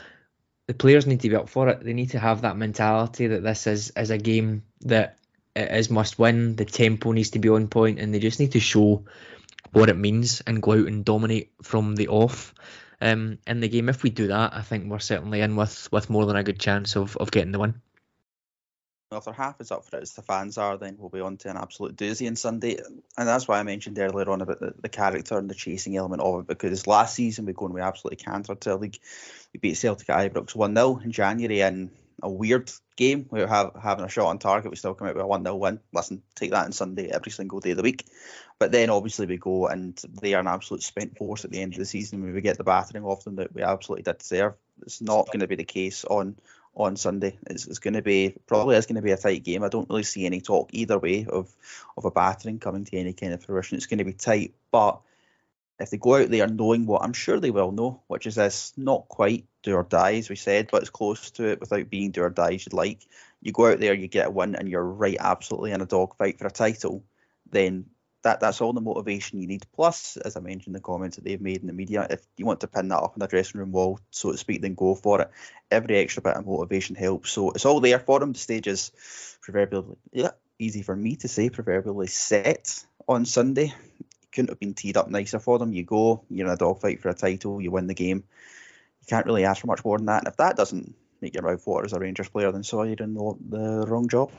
the 0.66 0.74
players 0.74 1.06
need 1.06 1.20
to 1.20 1.28
be 1.28 1.36
up 1.36 1.48
for 1.48 1.68
it. 1.68 1.84
They 1.84 1.92
need 1.92 2.10
to 2.10 2.18
have 2.18 2.42
that 2.42 2.56
mentality 2.56 3.28
that 3.28 3.42
this 3.42 3.66
is 3.66 3.92
is 3.96 4.10
a 4.10 4.18
game 4.18 4.64
that 4.82 5.18
is 5.54 5.90
must 5.90 6.18
win. 6.18 6.56
The 6.56 6.64
tempo 6.64 7.12
needs 7.12 7.30
to 7.30 7.38
be 7.38 7.48
on 7.48 7.68
point, 7.68 7.98
and 7.98 8.12
they 8.12 8.18
just 8.18 8.40
need 8.40 8.52
to 8.52 8.60
show 8.60 9.04
what 9.72 9.88
it 9.88 9.96
means 9.96 10.42
and 10.46 10.62
go 10.62 10.72
out 10.72 10.86
and 10.86 11.04
dominate 11.04 11.52
from 11.62 11.96
the 11.96 12.08
off. 12.08 12.54
Um, 13.02 13.38
in 13.48 13.58
the 13.58 13.68
game, 13.68 13.88
if 13.88 14.04
we 14.04 14.10
do 14.10 14.28
that, 14.28 14.54
I 14.54 14.62
think 14.62 14.88
we're 14.88 15.00
certainly 15.00 15.40
in 15.40 15.56
with, 15.56 15.90
with 15.90 16.08
more 16.08 16.24
than 16.24 16.36
a 16.36 16.44
good 16.44 16.60
chance 16.60 16.94
of, 16.96 17.16
of 17.16 17.32
getting 17.32 17.50
the 17.50 17.58
win. 17.58 17.74
Well, 19.10 19.18
if 19.18 19.24
their 19.24 19.34
half 19.34 19.60
is 19.60 19.72
up 19.72 19.84
for 19.84 19.96
it 19.96 20.02
as 20.02 20.12
the 20.12 20.22
fans 20.22 20.56
are, 20.56 20.78
then 20.78 20.96
we'll 20.98 21.10
be 21.10 21.20
on 21.20 21.36
to 21.38 21.50
an 21.50 21.56
absolute 21.56 21.96
doozy 21.96 22.28
on 22.28 22.36
Sunday. 22.36 22.78
And 23.18 23.28
that's 23.28 23.48
why 23.48 23.58
I 23.58 23.64
mentioned 23.64 23.98
earlier 23.98 24.30
on 24.30 24.40
about 24.40 24.60
the, 24.60 24.72
the 24.80 24.88
character 24.88 25.36
and 25.36 25.50
the 25.50 25.54
chasing 25.54 25.96
element 25.96 26.22
of 26.22 26.40
it, 26.40 26.46
because 26.46 26.86
last 26.86 27.16
season 27.16 27.44
we 27.44 27.52
go 27.52 27.66
and 27.66 27.74
we 27.74 27.80
absolutely 27.80 28.24
cantered 28.24 28.60
to 28.62 28.74
a 28.74 28.76
league 28.76 28.98
we 29.52 29.58
beat 29.58 29.74
Celtic 29.74 30.08
at 30.08 30.32
Ibrox 30.32 30.54
1 30.54 30.74
0 30.74 31.00
in 31.04 31.10
January 31.10 31.60
in 31.60 31.90
a 32.22 32.30
weird 32.30 32.70
game. 32.96 33.26
We 33.30 33.40
were 33.40 33.46
have, 33.46 33.72
having 33.80 34.04
a 34.04 34.08
shot 34.08 34.28
on 34.28 34.38
target. 34.38 34.70
We 34.70 34.76
still 34.76 34.94
come 34.94 35.08
out 35.08 35.14
with 35.14 35.24
a 35.24 35.26
1 35.26 35.42
0 35.42 35.56
win. 35.56 35.80
Listen, 35.92 36.22
take 36.34 36.52
that 36.52 36.64
on 36.64 36.72
Sunday 36.72 37.10
every 37.10 37.32
single 37.32 37.60
day 37.60 37.72
of 37.72 37.76
the 37.76 37.82
week. 37.82 38.06
But 38.58 38.70
then 38.70 38.90
obviously 38.90 39.26
we 39.26 39.38
go 39.38 39.66
and 39.66 40.00
they 40.20 40.34
are 40.34 40.40
an 40.40 40.46
absolute 40.46 40.82
spent 40.82 41.16
force 41.16 41.44
at 41.44 41.50
the 41.50 41.60
end 41.60 41.72
of 41.72 41.78
the 41.78 41.84
season. 41.84 42.22
When 42.22 42.32
we 42.32 42.40
get 42.40 42.58
the 42.58 42.64
battering 42.64 43.04
off 43.04 43.24
them 43.24 43.36
that 43.36 43.54
we 43.54 43.62
absolutely 43.62 44.04
did 44.04 44.18
deserve. 44.18 44.54
It's 44.82 45.02
not 45.02 45.26
going 45.26 45.40
to 45.40 45.48
be 45.48 45.56
the 45.56 45.64
case 45.64 46.04
on 46.04 46.36
on 46.74 46.96
Sunday. 46.96 47.38
It's, 47.46 47.66
it's 47.66 47.80
going 47.80 47.94
to 47.94 48.02
be 48.02 48.34
probably 48.46 48.76
is 48.76 48.86
going 48.86 48.96
to 48.96 49.02
be 49.02 49.10
a 49.10 49.16
tight 49.16 49.44
game. 49.44 49.62
I 49.62 49.68
don't 49.68 49.90
really 49.90 50.04
see 50.04 50.24
any 50.24 50.40
talk 50.40 50.70
either 50.72 50.98
way 50.98 51.26
of 51.28 51.52
of 51.96 52.04
a 52.04 52.10
battering 52.10 52.60
coming 52.60 52.84
to 52.84 52.96
any 52.96 53.12
kind 53.12 53.32
of 53.32 53.44
fruition. 53.44 53.76
It's 53.76 53.86
going 53.86 53.98
to 53.98 54.04
be 54.04 54.12
tight, 54.12 54.54
but 54.70 55.00
if 55.82 55.90
they 55.90 55.98
go 55.98 56.16
out 56.16 56.30
there 56.30 56.46
knowing 56.46 56.86
what 56.86 57.02
I'm 57.02 57.12
sure 57.12 57.40
they 57.40 57.50
will 57.50 57.72
know, 57.72 58.02
which 58.06 58.26
is 58.26 58.36
this 58.36 58.72
not 58.76 59.08
quite 59.08 59.46
do 59.62 59.74
or 59.74 59.82
die, 59.82 60.14
as 60.14 60.28
we 60.28 60.36
said, 60.36 60.68
but 60.70 60.82
it's 60.82 60.90
close 60.90 61.30
to 61.32 61.48
it 61.48 61.60
without 61.60 61.90
being 61.90 62.10
do 62.10 62.22
or 62.22 62.30
die 62.30 62.54
as 62.54 62.66
you'd 62.66 62.72
like. 62.72 63.00
You 63.40 63.52
go 63.52 63.66
out 63.66 63.80
there, 63.80 63.94
you 63.94 64.08
get 64.08 64.28
a 64.28 64.30
win, 64.30 64.54
and 64.54 64.68
you're 64.68 64.84
right 64.84 65.16
absolutely 65.18 65.72
in 65.72 65.80
a 65.80 65.86
dogfight 65.86 66.38
for 66.38 66.46
a 66.46 66.50
title, 66.50 67.04
then 67.50 67.86
that 68.22 68.40
that's 68.40 68.60
all 68.60 68.72
the 68.72 68.80
motivation 68.80 69.40
you 69.40 69.48
need. 69.48 69.66
Plus, 69.74 70.16
as 70.16 70.36
I 70.36 70.40
mentioned 70.40 70.74
the 70.74 70.80
comments 70.80 71.16
that 71.16 71.24
they've 71.24 71.40
made 71.40 71.60
in 71.60 71.66
the 71.66 71.72
media, 71.72 72.06
if 72.08 72.20
you 72.36 72.46
want 72.46 72.60
to 72.60 72.68
pin 72.68 72.88
that 72.88 72.98
up 72.98 73.14
on 73.14 73.18
the 73.18 73.26
dressing 73.26 73.60
room 73.60 73.72
wall, 73.72 73.98
so 74.10 74.30
to 74.30 74.38
speak, 74.38 74.62
then 74.62 74.74
go 74.74 74.94
for 74.94 75.22
it. 75.22 75.30
Every 75.70 75.96
extra 75.96 76.22
bit 76.22 76.36
of 76.36 76.46
motivation 76.46 76.94
helps. 76.94 77.32
So 77.32 77.50
it's 77.50 77.66
all 77.66 77.80
there 77.80 77.98
for 77.98 78.20
them. 78.20 78.32
The 78.32 78.38
stage 78.38 78.68
is 78.68 78.92
proverbially, 79.40 79.96
yeah, 80.12 80.30
easy 80.58 80.82
for 80.82 80.94
me 80.94 81.16
to 81.16 81.28
say, 81.28 81.50
proverbially 81.50 82.06
set 82.06 82.84
on 83.08 83.24
Sunday 83.24 83.74
couldn't 84.32 84.50
have 84.50 84.60
been 84.60 84.74
teed 84.74 84.96
up 84.96 85.08
nicer 85.08 85.38
for 85.38 85.58
them. 85.58 85.72
You 85.72 85.84
go, 85.84 86.24
you're 86.28 86.46
in 86.46 86.52
a 86.52 86.56
dogfight 86.56 87.00
for 87.00 87.08
a 87.08 87.14
title, 87.14 87.60
you 87.60 87.70
win 87.70 87.86
the 87.86 87.94
game. 87.94 88.24
You 89.00 89.06
can't 89.06 89.26
really 89.26 89.44
ask 89.44 89.60
for 89.60 89.66
much 89.66 89.84
more 89.84 89.98
than 89.98 90.06
that. 90.06 90.18
And 90.18 90.28
if 90.28 90.36
that 90.38 90.56
doesn't 90.56 90.94
make 91.20 91.34
your 91.34 91.44
mouth 91.44 91.66
water 91.66 91.84
as 91.84 91.92
a 91.92 91.98
Rangers 91.98 92.28
player, 92.28 92.50
then 92.52 92.64
sorry, 92.64 92.88
you're 92.88 93.04
in 93.04 93.14
the, 93.14 93.34
the 93.48 93.86
wrong 93.86 94.08
job. 94.08 94.30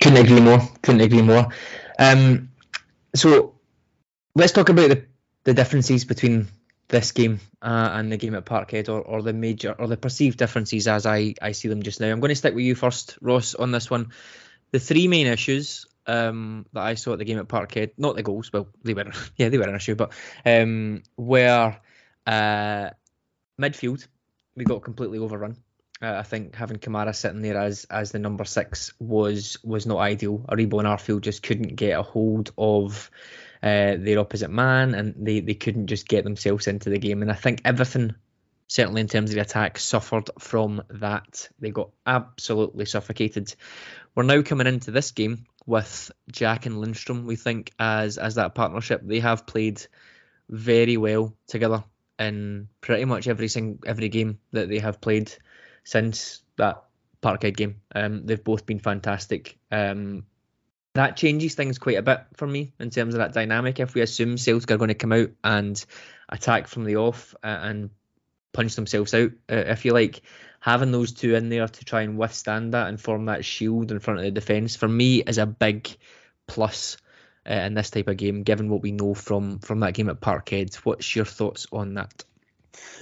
Couldn't 0.00 0.24
agree 0.24 0.40
more. 0.40 0.60
Couldn't 0.82 1.02
agree 1.02 1.22
more. 1.22 1.48
Um, 1.98 2.50
so 3.14 3.54
let's 4.34 4.52
talk 4.52 4.68
about 4.68 4.88
the, 4.88 5.04
the 5.44 5.54
differences 5.54 6.04
between 6.04 6.48
this 6.88 7.12
game 7.12 7.40
uh, 7.62 7.90
and 7.92 8.10
the 8.10 8.16
game 8.16 8.34
at 8.34 8.44
Parkhead, 8.44 8.88
or, 8.88 9.00
or 9.00 9.22
the 9.22 9.32
major 9.32 9.72
or 9.78 9.86
the 9.86 9.96
perceived 9.96 10.38
differences 10.38 10.88
as 10.88 11.06
I, 11.06 11.34
I 11.40 11.52
see 11.52 11.68
them 11.68 11.82
just 11.82 12.00
now. 12.00 12.08
I'm 12.08 12.20
going 12.20 12.30
to 12.30 12.34
stick 12.34 12.54
with 12.54 12.64
you 12.64 12.74
first, 12.74 13.18
Ross, 13.20 13.54
on 13.54 13.70
this 13.70 13.90
one. 13.90 14.10
The 14.72 14.80
three 14.80 15.08
main 15.08 15.26
issues 15.26 15.86
um, 16.06 16.66
that 16.72 16.82
I 16.82 16.94
saw 16.94 17.12
at 17.12 17.18
the 17.18 17.24
game 17.24 17.38
at 17.38 17.48
Parkhead, 17.48 17.92
not 17.96 18.16
the 18.16 18.22
goals, 18.22 18.52
well, 18.52 18.68
they 18.82 18.94
were, 18.94 19.10
yeah, 19.36 19.48
they 19.48 19.58
were 19.58 19.68
an 19.68 19.74
issue, 19.74 19.94
but 19.94 20.12
um, 20.44 21.02
where 21.16 21.80
uh, 22.26 22.90
midfield, 23.60 24.06
we 24.54 24.64
got 24.64 24.82
completely 24.82 25.18
overrun. 25.18 25.56
Uh, 26.02 26.14
I 26.18 26.22
think 26.22 26.54
having 26.54 26.78
Kamara 26.78 27.14
sitting 27.14 27.42
there 27.42 27.58
as 27.58 27.84
as 27.90 28.10
the 28.10 28.18
number 28.18 28.44
six 28.44 28.94
was 28.98 29.58
was 29.62 29.84
not 29.84 29.98
ideal. 29.98 30.38
Aribo 30.48 30.78
and 30.78 30.88
Arfield 30.88 31.20
just 31.20 31.42
couldn't 31.42 31.76
get 31.76 31.98
a 31.98 32.02
hold 32.02 32.52
of 32.56 33.10
uh, 33.62 33.96
their 33.98 34.18
opposite 34.18 34.50
man, 34.50 34.94
and 34.94 35.14
they, 35.18 35.40
they 35.40 35.54
couldn't 35.54 35.88
just 35.88 36.08
get 36.08 36.24
themselves 36.24 36.66
into 36.66 36.88
the 36.88 36.98
game. 36.98 37.20
And 37.20 37.30
I 37.30 37.34
think 37.34 37.60
everything, 37.66 38.14
certainly 38.66 39.02
in 39.02 39.08
terms 39.08 39.30
of 39.30 39.34
the 39.34 39.42
attack, 39.42 39.78
suffered 39.78 40.30
from 40.38 40.82
that. 40.88 41.48
They 41.58 41.70
got 41.70 41.90
absolutely 42.06 42.86
suffocated. 42.86 43.54
We're 44.14 44.22
now 44.22 44.40
coming 44.40 44.66
into 44.66 44.90
this 44.90 45.10
game 45.10 45.44
with 45.66 46.10
Jack 46.30 46.66
and 46.66 46.76
Lundstram, 46.76 47.24
we 47.24 47.36
think, 47.36 47.72
as 47.78 48.18
as 48.18 48.36
that 48.36 48.54
partnership. 48.54 49.02
They 49.04 49.20
have 49.20 49.46
played 49.46 49.84
very 50.48 50.96
well 50.96 51.34
together 51.46 51.84
in 52.18 52.68
pretty 52.80 53.04
much 53.04 53.28
every 53.28 53.48
single 53.48 53.78
every 53.88 54.08
game 54.08 54.38
that 54.52 54.68
they 54.68 54.78
have 54.78 55.00
played 55.00 55.32
since 55.84 56.42
that 56.56 56.84
Parkhead 57.22 57.56
game. 57.56 57.80
Um, 57.94 58.26
they've 58.26 58.42
both 58.42 58.66
been 58.66 58.78
fantastic. 58.78 59.58
Um, 59.70 60.24
that 60.94 61.16
changes 61.16 61.54
things 61.54 61.78
quite 61.78 61.98
a 61.98 62.02
bit 62.02 62.20
for 62.34 62.46
me 62.46 62.72
in 62.80 62.90
terms 62.90 63.14
of 63.14 63.18
that 63.18 63.32
dynamic. 63.32 63.78
If 63.78 63.94
we 63.94 64.00
assume 64.00 64.36
Celtic 64.36 64.70
are 64.70 64.76
going 64.76 64.88
to 64.88 64.94
come 64.94 65.12
out 65.12 65.30
and 65.44 65.82
attack 66.28 66.66
from 66.66 66.84
the 66.84 66.96
off 66.96 67.34
uh, 67.44 67.46
and 67.46 67.90
punch 68.52 68.74
themselves 68.76 69.14
out, 69.14 69.30
uh, 69.50 69.56
if 69.56 69.84
you 69.84 69.92
like, 69.92 70.22
having 70.60 70.92
those 70.92 71.12
two 71.12 71.34
in 71.34 71.48
there 71.48 71.66
to 71.66 71.84
try 71.84 72.02
and 72.02 72.18
withstand 72.18 72.74
that 72.74 72.88
and 72.88 73.00
form 73.00 73.26
that 73.26 73.44
shield 73.44 73.90
in 73.90 73.98
front 73.98 74.20
of 74.20 74.24
the 74.24 74.30
defence 74.30 74.76
for 74.76 74.88
me 74.88 75.22
is 75.22 75.38
a 75.38 75.46
big 75.46 75.88
plus 76.46 76.98
uh, 77.48 77.54
in 77.54 77.74
this 77.74 77.90
type 77.90 78.08
of 78.08 78.16
game, 78.16 78.42
given 78.42 78.68
what 78.68 78.82
we 78.82 78.92
know 78.92 79.14
from 79.14 79.58
from 79.60 79.80
that 79.80 79.94
game 79.94 80.10
at 80.10 80.20
Parkhead. 80.20 80.74
What's 80.76 81.14
your 81.16 81.24
thoughts 81.24 81.66
on 81.72 81.94
that? 81.94 82.24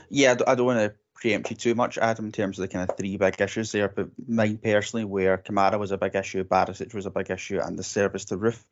Yeah, 0.09 0.37
I 0.47 0.55
don't 0.55 0.67
want 0.67 0.79
to 0.79 0.95
preempt 1.15 1.51
you 1.51 1.57
too 1.57 1.75
much, 1.75 1.99
Adam, 1.99 2.27
in 2.27 2.33
terms 2.33 2.59
of 2.59 2.63
the 2.63 2.69
kind 2.69 2.89
of 2.89 2.97
three 2.97 3.17
big 3.17 3.41
issues 3.41 3.73
there. 3.73 3.89
But 3.89 4.11
mine 4.27 4.59
personally, 4.59 5.05
where 5.05 5.39
Kamara 5.39 5.79
was 5.79 5.91
a 5.91 5.99
big 5.99 6.15
issue, 6.15 6.45
Barisic 6.45 6.95
was 6.95 7.07
a 7.07 7.11
big 7.11 7.31
issue, 7.31 7.61
and 7.61 7.79
the 7.79 7.83
service 7.83 8.27
to 8.27 8.37
Roofe 8.37 8.63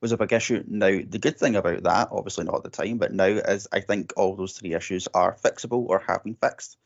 was 0.00 0.12
a 0.12 0.16
big 0.16 0.32
issue. 0.32 0.62
Now, 0.66 1.00
the 1.08 1.18
good 1.18 1.38
thing 1.38 1.56
about 1.56 1.82
that, 1.84 2.08
obviously 2.10 2.44
not 2.44 2.56
at 2.56 2.62
the 2.64 2.70
time, 2.70 2.98
but 2.98 3.12
now 3.12 3.24
is 3.24 3.68
I 3.72 3.80
think 3.80 4.12
all 4.16 4.36
those 4.36 4.52
three 4.52 4.74
issues 4.74 5.08
are 5.14 5.36
fixable 5.36 5.86
or 5.88 6.00
have 6.00 6.24
been 6.24 6.36
fixed. 6.36 6.76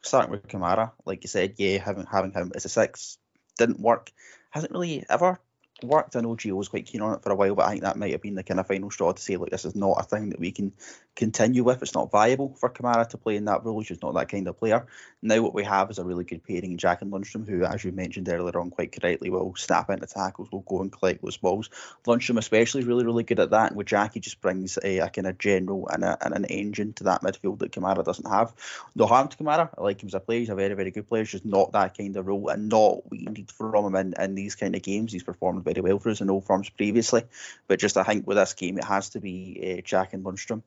Starting 0.00 0.30
with 0.30 0.46
Kamara, 0.46 0.92
like 1.04 1.24
you 1.24 1.28
said, 1.28 1.54
yeah, 1.56 1.78
having 1.78 2.06
having 2.06 2.30
him 2.30 2.52
as 2.54 2.64
a 2.64 2.68
six 2.68 3.18
didn't 3.58 3.80
work. 3.80 4.12
Hasn't 4.50 4.72
really 4.72 5.04
ever 5.10 5.40
worked. 5.82 6.16
I 6.16 6.20
know 6.20 6.36
Gio 6.36 6.52
was 6.52 6.68
quite 6.68 6.86
keen 6.86 7.00
on 7.00 7.14
it 7.14 7.22
for 7.22 7.32
a 7.32 7.34
while, 7.34 7.54
but 7.54 7.66
I 7.66 7.70
think 7.70 7.82
that 7.82 7.96
might 7.96 8.12
have 8.12 8.22
been 8.22 8.34
the 8.34 8.42
kind 8.42 8.60
of 8.60 8.66
final 8.66 8.90
straw 8.90 9.12
to 9.12 9.20
say, 9.20 9.36
look, 9.36 9.50
this 9.50 9.64
is 9.64 9.74
not 9.74 10.00
a 10.00 10.04
thing 10.04 10.30
that 10.30 10.40
we 10.40 10.52
can 10.52 10.72
continue 11.18 11.64
with. 11.64 11.82
It's 11.82 11.94
not 11.94 12.12
viable 12.12 12.54
for 12.54 12.70
Kamara 12.70 13.08
to 13.08 13.18
play 13.18 13.36
in 13.36 13.46
that 13.46 13.64
role. 13.64 13.80
He's 13.80 13.88
just 13.88 14.02
not 14.02 14.14
that 14.14 14.28
kind 14.28 14.46
of 14.46 14.56
player. 14.56 14.86
Now 15.20 15.42
what 15.42 15.52
we 15.52 15.64
have 15.64 15.90
is 15.90 15.98
a 15.98 16.04
really 16.04 16.22
good 16.22 16.44
pairing 16.44 16.70
in 16.70 16.78
Jack 16.78 17.02
and 17.02 17.12
Lundstram, 17.12 17.46
who, 17.46 17.64
as 17.64 17.84
you 17.84 17.90
mentioned 17.90 18.28
earlier 18.28 18.58
on 18.58 18.70
quite 18.70 18.92
correctly, 18.92 19.28
will 19.28 19.54
snap 19.56 19.90
into 19.90 20.06
tackles, 20.06 20.50
will 20.52 20.60
go 20.60 20.80
and 20.80 20.92
collect 20.92 21.20
those 21.20 21.36
balls. 21.36 21.70
Lundstram 22.06 22.38
especially 22.38 22.82
is 22.82 22.86
really, 22.86 23.04
really 23.04 23.24
good 23.24 23.40
at 23.40 23.50
that. 23.50 23.70
And 23.70 23.76
with 23.76 23.88
Jack, 23.88 24.14
he 24.14 24.20
just 24.20 24.40
brings 24.40 24.78
a, 24.78 24.98
a 24.98 25.08
kind 25.08 25.26
of 25.26 25.38
general 25.38 25.88
and, 25.88 26.04
a, 26.04 26.16
and 26.24 26.34
an 26.36 26.44
engine 26.44 26.92
to 26.94 27.04
that 27.04 27.22
midfield 27.22 27.58
that 27.58 27.72
Kamara 27.72 28.04
doesn't 28.04 28.30
have. 28.30 28.54
No 28.94 29.06
harm 29.06 29.26
to 29.26 29.36
Kamara. 29.36 29.70
I 29.76 29.82
like 29.82 30.00
him 30.00 30.06
as 30.06 30.14
a 30.14 30.20
player. 30.20 30.38
He's 30.38 30.50
a 30.50 30.54
very, 30.54 30.74
very 30.74 30.92
good 30.92 31.08
player. 31.08 31.22
He's 31.22 31.32
just 31.32 31.44
not 31.44 31.72
that 31.72 31.98
kind 31.98 32.16
of 32.16 32.28
role 32.28 32.48
and 32.48 32.68
not 32.68 32.98
what 32.98 33.10
we 33.10 33.18
need 33.18 33.50
from 33.50 33.86
him 33.86 33.94
in, 33.96 34.14
in 34.22 34.34
these 34.36 34.54
kind 34.54 34.76
of 34.76 34.82
games. 34.82 35.12
He's 35.12 35.24
performed 35.24 35.64
very 35.64 35.80
well 35.80 35.98
for 35.98 36.10
us 36.10 36.20
in 36.20 36.30
all 36.30 36.40
forms 36.40 36.70
previously. 36.70 37.24
But 37.66 37.80
just 37.80 37.96
I 37.96 38.04
think 38.04 38.26
with 38.26 38.36
this 38.36 38.54
game, 38.54 38.78
it 38.78 38.84
has 38.84 39.10
to 39.10 39.20
be 39.20 39.78
uh, 39.78 39.82
Jack 39.82 40.12
and 40.12 40.24
Lundstram. 40.24 40.62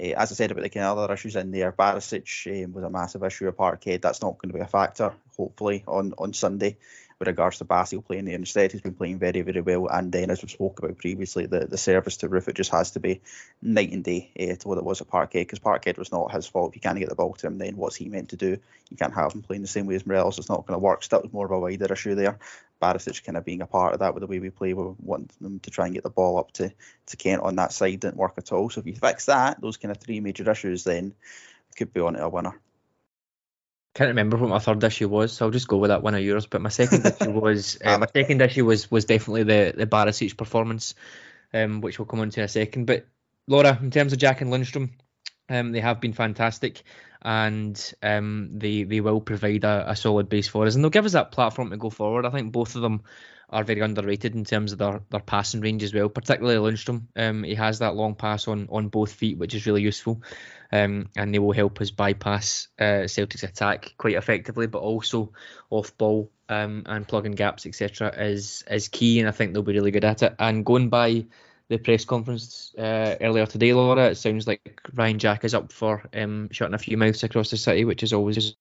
Uh, 0.00 0.14
as 0.16 0.32
I 0.32 0.34
said 0.34 0.50
about 0.50 0.62
the 0.62 0.68
kind 0.68 0.86
of 0.86 0.98
other 0.98 1.14
issues 1.14 1.36
in 1.36 1.50
there, 1.50 1.72
Barisic 1.72 2.64
um, 2.64 2.72
was 2.72 2.84
a 2.84 2.90
massive 2.90 3.24
issue 3.24 3.48
at 3.48 3.56
Parkhead. 3.56 4.02
That's 4.02 4.22
not 4.22 4.38
going 4.38 4.50
to 4.50 4.54
be 4.54 4.60
a 4.60 4.66
factor, 4.66 5.12
hopefully, 5.36 5.84
on, 5.86 6.14
on 6.18 6.32
Sunday 6.32 6.76
with 7.18 7.28
regards 7.28 7.58
to 7.58 7.64
Bassey 7.64 8.04
playing 8.04 8.26
there. 8.26 8.36
Instead, 8.36 8.70
he's 8.70 8.80
been 8.80 8.94
playing 8.94 9.18
very, 9.18 9.40
very 9.42 9.60
well. 9.60 9.88
And 9.88 10.12
then, 10.12 10.30
as 10.30 10.42
we 10.42 10.48
spoke 10.48 10.78
about 10.78 10.98
previously, 10.98 11.46
the, 11.46 11.66
the 11.66 11.78
service 11.78 12.18
to 12.18 12.28
Roofe, 12.28 12.48
it 12.48 12.54
just 12.54 12.70
has 12.70 12.92
to 12.92 13.00
be 13.00 13.20
night 13.60 13.92
and 13.92 14.04
day 14.04 14.30
uh, 14.38 14.54
to 14.54 14.68
what 14.68 14.78
it 14.78 14.84
was 14.84 15.00
at 15.00 15.08
Parkhead, 15.08 15.32
because 15.32 15.58
Parkhead 15.58 15.98
was 15.98 16.12
not 16.12 16.32
his 16.32 16.46
fault. 16.46 16.70
If 16.70 16.76
you 16.76 16.80
can't 16.80 16.98
get 16.98 17.08
the 17.08 17.16
ball 17.16 17.34
to 17.34 17.46
him, 17.46 17.58
then 17.58 17.76
what's 17.76 17.96
he 17.96 18.08
meant 18.08 18.30
to 18.30 18.36
do? 18.36 18.58
You 18.90 18.96
can't 18.96 19.14
have 19.14 19.32
him 19.32 19.42
playing 19.42 19.62
the 19.62 19.68
same 19.68 19.86
way 19.86 19.96
as 19.96 20.06
Morelos. 20.06 20.38
It's 20.38 20.48
not 20.48 20.66
going 20.66 20.78
to 20.78 20.84
work. 20.84 21.02
Still, 21.02 21.28
more 21.32 21.46
of 21.46 21.52
a 21.52 21.58
wider 21.58 21.92
issue 21.92 22.14
there. 22.14 22.38
Barisic 22.80 23.24
kind 23.24 23.36
of 23.36 23.44
being 23.44 23.62
a 23.62 23.66
part 23.66 23.94
of 23.94 24.00
that 24.00 24.14
with 24.14 24.20
the 24.20 24.28
way 24.28 24.38
we 24.38 24.50
play. 24.50 24.72
We 24.72 24.94
want 25.00 25.32
them 25.40 25.58
to 25.60 25.70
try 25.70 25.86
and 25.86 25.94
get 25.94 26.04
the 26.04 26.10
ball 26.10 26.38
up 26.38 26.52
to, 26.52 26.72
to 27.06 27.16
Kent 27.16 27.42
on 27.42 27.56
that 27.56 27.72
side. 27.72 27.98
Didn't 27.98 28.16
work 28.16 28.34
at 28.38 28.52
all. 28.52 28.70
So 28.70 28.80
if 28.80 28.86
you 28.86 28.94
fix 28.94 29.26
that, 29.26 29.60
those 29.60 29.76
kind 29.76 29.90
of 29.90 29.98
three 29.98 30.20
major 30.20 30.48
issues, 30.48 30.84
then 30.84 31.14
could 31.76 31.92
be 31.92 32.00
on 32.00 32.14
to 32.14 32.24
a 32.24 32.28
winner. 32.28 32.60
Can't 33.98 34.10
remember 34.10 34.36
what 34.36 34.50
my 34.50 34.60
third 34.60 34.84
issue 34.84 35.08
was, 35.08 35.32
so 35.32 35.44
I'll 35.44 35.50
just 35.50 35.66
go 35.66 35.76
with 35.76 35.88
that 35.88 36.04
one 36.04 36.14
of 36.14 36.22
yours. 36.22 36.46
But 36.46 36.60
my 36.60 36.68
second 36.68 37.04
issue 37.04 37.30
was 37.40 37.78
uh, 37.84 37.98
my 37.98 38.06
second 38.14 38.40
issue 38.40 38.64
was 38.64 38.88
was 38.92 39.06
definitely 39.06 39.42
the 39.42 39.74
the 39.76 39.88
Barisic 39.88 40.36
performance, 40.36 40.94
um, 41.52 41.80
which 41.80 41.98
we'll 41.98 42.06
come 42.06 42.20
on 42.20 42.30
to 42.30 42.38
in 42.38 42.44
a 42.44 42.48
second. 42.48 42.84
But 42.84 43.08
Laura, 43.48 43.76
in 43.82 43.90
terms 43.90 44.12
of 44.12 44.20
Jack 44.20 44.40
and 44.40 44.52
Lundstram, 44.52 44.90
um, 45.48 45.72
they 45.72 45.80
have 45.80 46.00
been 46.00 46.12
fantastic 46.12 46.84
and 47.22 47.94
um, 48.02 48.50
they 48.52 48.84
they 48.84 49.00
will 49.00 49.20
provide 49.20 49.64
a, 49.64 49.90
a, 49.90 49.96
solid 49.96 50.28
base 50.28 50.48
for 50.48 50.66
us, 50.66 50.74
and 50.74 50.84
they'll 50.84 50.90
give 50.90 51.06
us 51.06 51.12
that 51.12 51.32
platform 51.32 51.70
to 51.70 51.76
go 51.76 51.90
forward. 51.90 52.26
I 52.26 52.30
think 52.30 52.52
both 52.52 52.76
of 52.76 52.82
them 52.82 53.02
are 53.50 53.64
very 53.64 53.80
underrated 53.80 54.34
in 54.34 54.44
terms 54.44 54.72
of 54.72 54.78
their, 54.78 55.00
their 55.10 55.20
passing 55.20 55.60
range 55.60 55.82
as 55.82 55.94
well, 55.94 56.08
particularly 56.08 56.58
Lundstram. 56.58 57.04
Um, 57.16 57.42
he 57.44 57.54
has 57.54 57.78
that 57.78 57.96
long 57.96 58.14
pass 58.14 58.46
on 58.46 58.68
on 58.70 58.88
both 58.88 59.12
feet, 59.12 59.38
which 59.38 59.54
is 59.54 59.66
really 59.66 59.82
useful, 59.82 60.22
um, 60.72 61.08
and 61.16 61.34
they 61.34 61.38
will 61.38 61.52
help 61.52 61.80
us 61.80 61.90
bypass 61.90 62.68
uh, 62.78 63.06
Celtic's 63.06 63.42
attack 63.42 63.94
quite 63.98 64.14
effectively, 64.14 64.66
but 64.66 64.80
also 64.80 65.32
off 65.70 65.96
ball 65.98 66.30
um, 66.48 66.84
and 66.86 67.08
plugging 67.08 67.32
gaps, 67.32 67.66
etc. 67.66 68.14
is 68.16 68.64
is 68.70 68.88
key, 68.88 69.18
and 69.18 69.28
I 69.28 69.32
think 69.32 69.52
they'll 69.52 69.62
be 69.62 69.74
really 69.74 69.90
good 69.90 70.04
at 70.04 70.22
it. 70.22 70.34
And 70.38 70.64
going 70.64 70.88
by 70.88 71.26
the 71.68 71.78
press 71.78 72.04
conference 72.04 72.74
uh, 72.78 73.16
earlier 73.20 73.46
today, 73.46 73.74
Laura. 73.74 74.10
It 74.10 74.16
sounds 74.16 74.46
like 74.46 74.80
Ryan 74.94 75.18
Jack 75.18 75.44
is 75.44 75.54
up 75.54 75.72
for 75.72 76.04
um, 76.14 76.48
shutting 76.50 76.74
a 76.74 76.78
few 76.78 76.96
mouths 76.96 77.22
across 77.22 77.50
the 77.50 77.56
city, 77.56 77.84
which 77.84 78.02
is 78.02 78.12
always. 78.12 78.56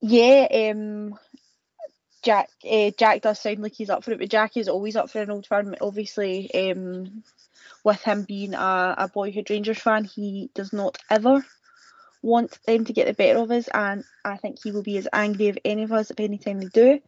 Yeah, 0.00 0.46
um, 0.72 1.18
Jack. 2.22 2.50
Uh, 2.68 2.90
Jack 2.98 3.22
does 3.22 3.40
sound 3.40 3.60
like 3.60 3.74
he's 3.74 3.90
up 3.90 4.04
for 4.04 4.12
it, 4.12 4.18
but 4.18 4.28
Jack 4.28 4.56
is 4.56 4.68
always 4.68 4.96
up 4.96 5.10
for 5.10 5.22
an 5.22 5.30
old 5.30 5.46
firm. 5.46 5.74
Obviously, 5.80 6.52
um, 6.54 7.22
with 7.84 8.02
him 8.02 8.24
being 8.24 8.54
a, 8.54 8.94
a 8.98 9.08
boyhood 9.08 9.50
Rangers 9.50 9.78
fan, 9.78 10.04
he 10.04 10.50
does 10.54 10.72
not 10.72 10.98
ever 11.08 11.44
want 12.22 12.58
them 12.66 12.86
to 12.86 12.92
get 12.92 13.06
the 13.06 13.12
better 13.12 13.38
of 13.38 13.50
us, 13.50 13.68
and 13.68 14.02
I 14.24 14.36
think 14.38 14.58
he 14.62 14.72
will 14.72 14.82
be 14.82 14.96
as 14.96 15.06
angry 15.12 15.48
of 15.48 15.58
any 15.64 15.84
of 15.84 15.92
us 15.92 16.10
if 16.10 16.18
any 16.18 16.38
time 16.38 16.58
they 16.58 16.66
do. 16.66 17.00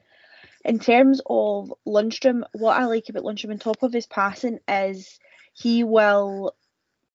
In 0.67 0.81
terms 0.81 1.21
of 1.27 1.73
Lundstram, 1.87 2.43
what 2.53 2.77
I 2.77 2.87
like 2.87 3.09
about 3.09 3.23
Lundstram 3.23 3.53
on 3.53 3.59
top 3.59 3.85
of 3.85 3.93
his 3.93 4.07
passing 4.07 4.59
is 4.67 5.21
he 5.53 5.85
will 5.85 6.57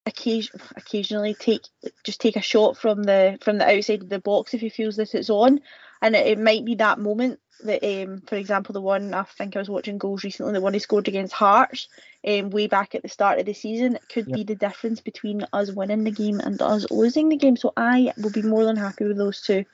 occasion, 0.06 0.62
occasionally 0.78 1.34
take 1.34 1.68
just 2.06 2.22
take 2.22 2.38
a 2.38 2.42
shot 2.42 2.78
from 2.78 3.04
the 3.04 3.38
from 3.42 3.58
the 3.58 3.70
outside 3.70 4.04
of 4.04 4.10
the 4.10 4.20
box 4.20 4.54
if 4.54 4.62
he 4.62 4.70
feels 4.70 4.96
that 4.96 5.14
it's 5.14 5.30
on, 5.30 5.60
and 6.02 6.16
it, 6.16 6.28
it 6.28 6.40
might 6.40 6.64
be 6.64 6.76
that 6.76 6.98
moment 6.98 7.42
that, 7.66 7.84
um, 7.84 8.22
for 8.22 8.36
example, 8.36 8.72
the 8.72 8.80
one 8.80 9.14
I 9.14 9.24
think 9.24 9.58
I 9.58 9.60
was 9.60 9.70
watching 9.70 9.98
goals 9.98 10.24
recently, 10.24 10.54
the 10.54 10.62
one 10.62 10.74
he 10.74 10.80
scored 10.80 11.10
against 11.10 11.34
Hearts, 11.34 11.90
um, 12.26 12.52
way 12.52 12.68
back 12.68 12.96
at 12.96 13.02
the 13.02 13.10
start 13.10 13.38
of 13.38 13.46
the 13.46 13.54
season, 13.54 14.00
could 14.08 14.28
yep. 14.28 14.36
be 14.38 14.44
the 14.46 14.56
difference 14.56 15.02
between 15.02 15.46
us 15.52 15.72
winning 15.72 16.06
the 16.06 16.12
game 16.12 16.40
and 16.40 16.62
us 16.62 16.90
losing 16.90 17.28
the 17.28 17.36
game. 17.36 17.58
So 17.58 17.74
I 17.76 18.14
will 18.18 18.32
be 18.32 18.44
more 18.44 18.64
than 18.64 18.78
happy 18.78 19.04
with 19.04 19.18
those 19.18 19.42
two 19.42 19.66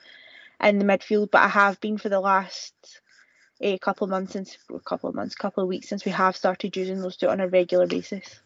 in 0.60 0.80
the 0.80 0.84
midfield, 0.84 1.30
but 1.30 1.42
I 1.42 1.48
have 1.48 1.80
been 1.80 1.96
for 1.96 2.08
the 2.08 2.18
last 2.18 2.74
a 3.60 3.78
couple 3.78 4.04
of 4.04 4.10
months 4.10 4.32
since 4.32 4.56
a 4.72 4.78
couple 4.80 5.08
of 5.08 5.14
months, 5.14 5.34
couple 5.34 5.62
of 5.62 5.68
weeks 5.68 5.88
since 5.88 6.04
we 6.04 6.12
have 6.12 6.36
started 6.36 6.76
using 6.76 7.00
those 7.00 7.16
two 7.16 7.28
on 7.28 7.40
a 7.40 7.48
regular 7.48 7.86
basis. 7.86 8.40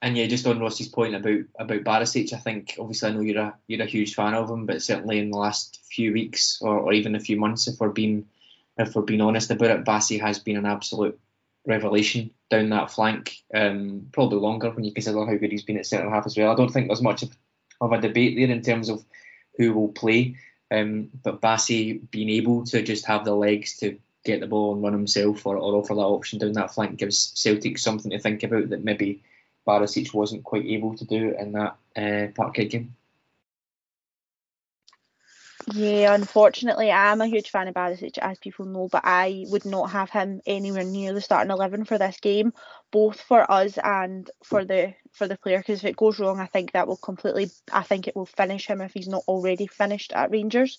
And 0.00 0.16
yeah, 0.16 0.26
just 0.26 0.46
on 0.48 0.58
Ross's 0.58 0.88
point 0.88 1.14
about 1.14 1.40
about 1.58 1.84
Barisic, 1.84 2.32
I 2.32 2.38
think 2.38 2.76
obviously 2.78 3.08
I 3.08 3.12
know 3.12 3.20
you're 3.20 3.40
a 3.40 3.54
you're 3.68 3.82
a 3.82 3.86
huge 3.86 4.14
fan 4.16 4.34
of 4.34 4.50
him, 4.50 4.66
but 4.66 4.82
certainly 4.82 5.20
in 5.20 5.30
the 5.30 5.38
last 5.38 5.80
few 5.84 6.12
weeks 6.12 6.60
or, 6.60 6.76
or 6.76 6.92
even 6.92 7.14
a 7.14 7.20
few 7.20 7.38
months, 7.38 7.68
if 7.68 7.78
we're 7.78 7.88
being 7.88 8.26
if 8.76 8.96
we're 8.96 9.02
being 9.02 9.20
honest 9.20 9.50
about 9.50 9.70
it, 9.70 9.84
Bassey 9.84 10.20
has 10.20 10.40
been 10.40 10.56
an 10.56 10.66
absolute 10.66 11.20
revelation 11.66 12.30
down 12.50 12.70
that 12.70 12.90
flank. 12.90 13.42
Um, 13.54 14.08
probably 14.12 14.38
longer 14.38 14.70
when 14.70 14.84
you 14.84 14.92
consider 14.92 15.24
how 15.24 15.36
good 15.36 15.52
he's 15.52 15.62
been 15.62 15.78
at 15.78 15.86
centre 15.86 16.10
half 16.10 16.26
as 16.26 16.36
well. 16.36 16.50
I 16.50 16.56
don't 16.56 16.70
think 16.70 16.88
there's 16.88 17.02
much 17.02 17.22
of, 17.22 17.36
of 17.80 17.92
a 17.92 18.00
debate 18.00 18.36
there 18.36 18.50
in 18.50 18.62
terms 18.62 18.88
of 18.88 19.04
who 19.56 19.72
will 19.72 19.88
play. 19.88 20.36
Um, 20.72 21.10
but 21.22 21.42
Bassey 21.42 22.00
being 22.10 22.30
able 22.30 22.64
to 22.66 22.82
just 22.82 23.04
have 23.06 23.24
the 23.24 23.34
legs 23.34 23.76
to 23.78 23.98
get 24.24 24.40
the 24.40 24.46
ball 24.46 24.72
and 24.72 24.82
run 24.82 24.92
himself 24.92 25.44
or, 25.44 25.56
or 25.56 25.74
offer 25.74 25.94
that 25.94 26.00
option 26.00 26.38
down 26.38 26.52
that 26.52 26.72
flank 26.72 26.96
gives 26.96 27.32
Celtic 27.34 27.76
something 27.76 28.10
to 28.10 28.18
think 28.18 28.42
about 28.42 28.70
that 28.70 28.84
maybe 28.84 29.20
Barisic 29.66 30.14
wasn't 30.14 30.44
quite 30.44 30.64
able 30.64 30.96
to 30.96 31.04
do 31.04 31.34
in 31.38 31.52
that 31.52 31.76
uh, 31.96 32.32
Parkhead 32.32 32.70
game. 32.70 32.94
Yeah, 35.66 36.14
unfortunately, 36.14 36.90
I 36.90 37.12
am 37.12 37.20
a 37.20 37.26
huge 37.26 37.50
fan 37.50 37.68
of 37.68 37.74
Barisic, 37.74 38.18
as 38.18 38.38
people 38.38 38.66
know, 38.66 38.88
but 38.90 39.02
I 39.04 39.44
would 39.48 39.64
not 39.64 39.90
have 39.90 40.10
him 40.10 40.40
anywhere 40.44 40.82
near 40.82 41.12
the 41.14 41.20
starting 41.20 41.52
eleven 41.52 41.84
for 41.84 41.98
this 41.98 42.18
game, 42.20 42.52
both 42.90 43.20
for 43.20 43.48
us 43.50 43.78
and 43.78 44.28
for 44.42 44.64
the 44.64 44.94
for 45.12 45.28
the 45.28 45.38
player. 45.38 45.58
Because 45.58 45.78
if 45.78 45.84
it 45.84 45.96
goes 45.96 46.18
wrong, 46.18 46.40
I 46.40 46.46
think 46.46 46.72
that 46.72 46.88
will 46.88 46.96
completely. 46.96 47.50
I 47.72 47.82
think 47.82 48.08
it 48.08 48.16
will 48.16 48.26
finish 48.26 48.66
him 48.66 48.80
if 48.80 48.92
he's 48.92 49.08
not 49.08 49.22
already 49.28 49.68
finished 49.68 50.12
at 50.12 50.32
Rangers. 50.32 50.78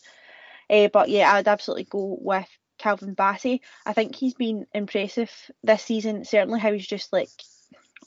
Uh, 0.69 0.89
but 0.89 1.09
yeah, 1.09 1.31
I'd 1.33 1.47
absolutely 1.47 1.85
go 1.85 2.17
with 2.19 2.49
Calvin 2.77 3.15
Bassey. 3.15 3.61
I 3.85 3.93
think 3.93 4.15
he's 4.15 4.33
been 4.33 4.67
impressive 4.73 5.31
this 5.63 5.83
season. 5.83 6.25
Certainly, 6.25 6.59
how 6.59 6.73
he's 6.73 6.85
just 6.85 7.13
like 7.13 7.29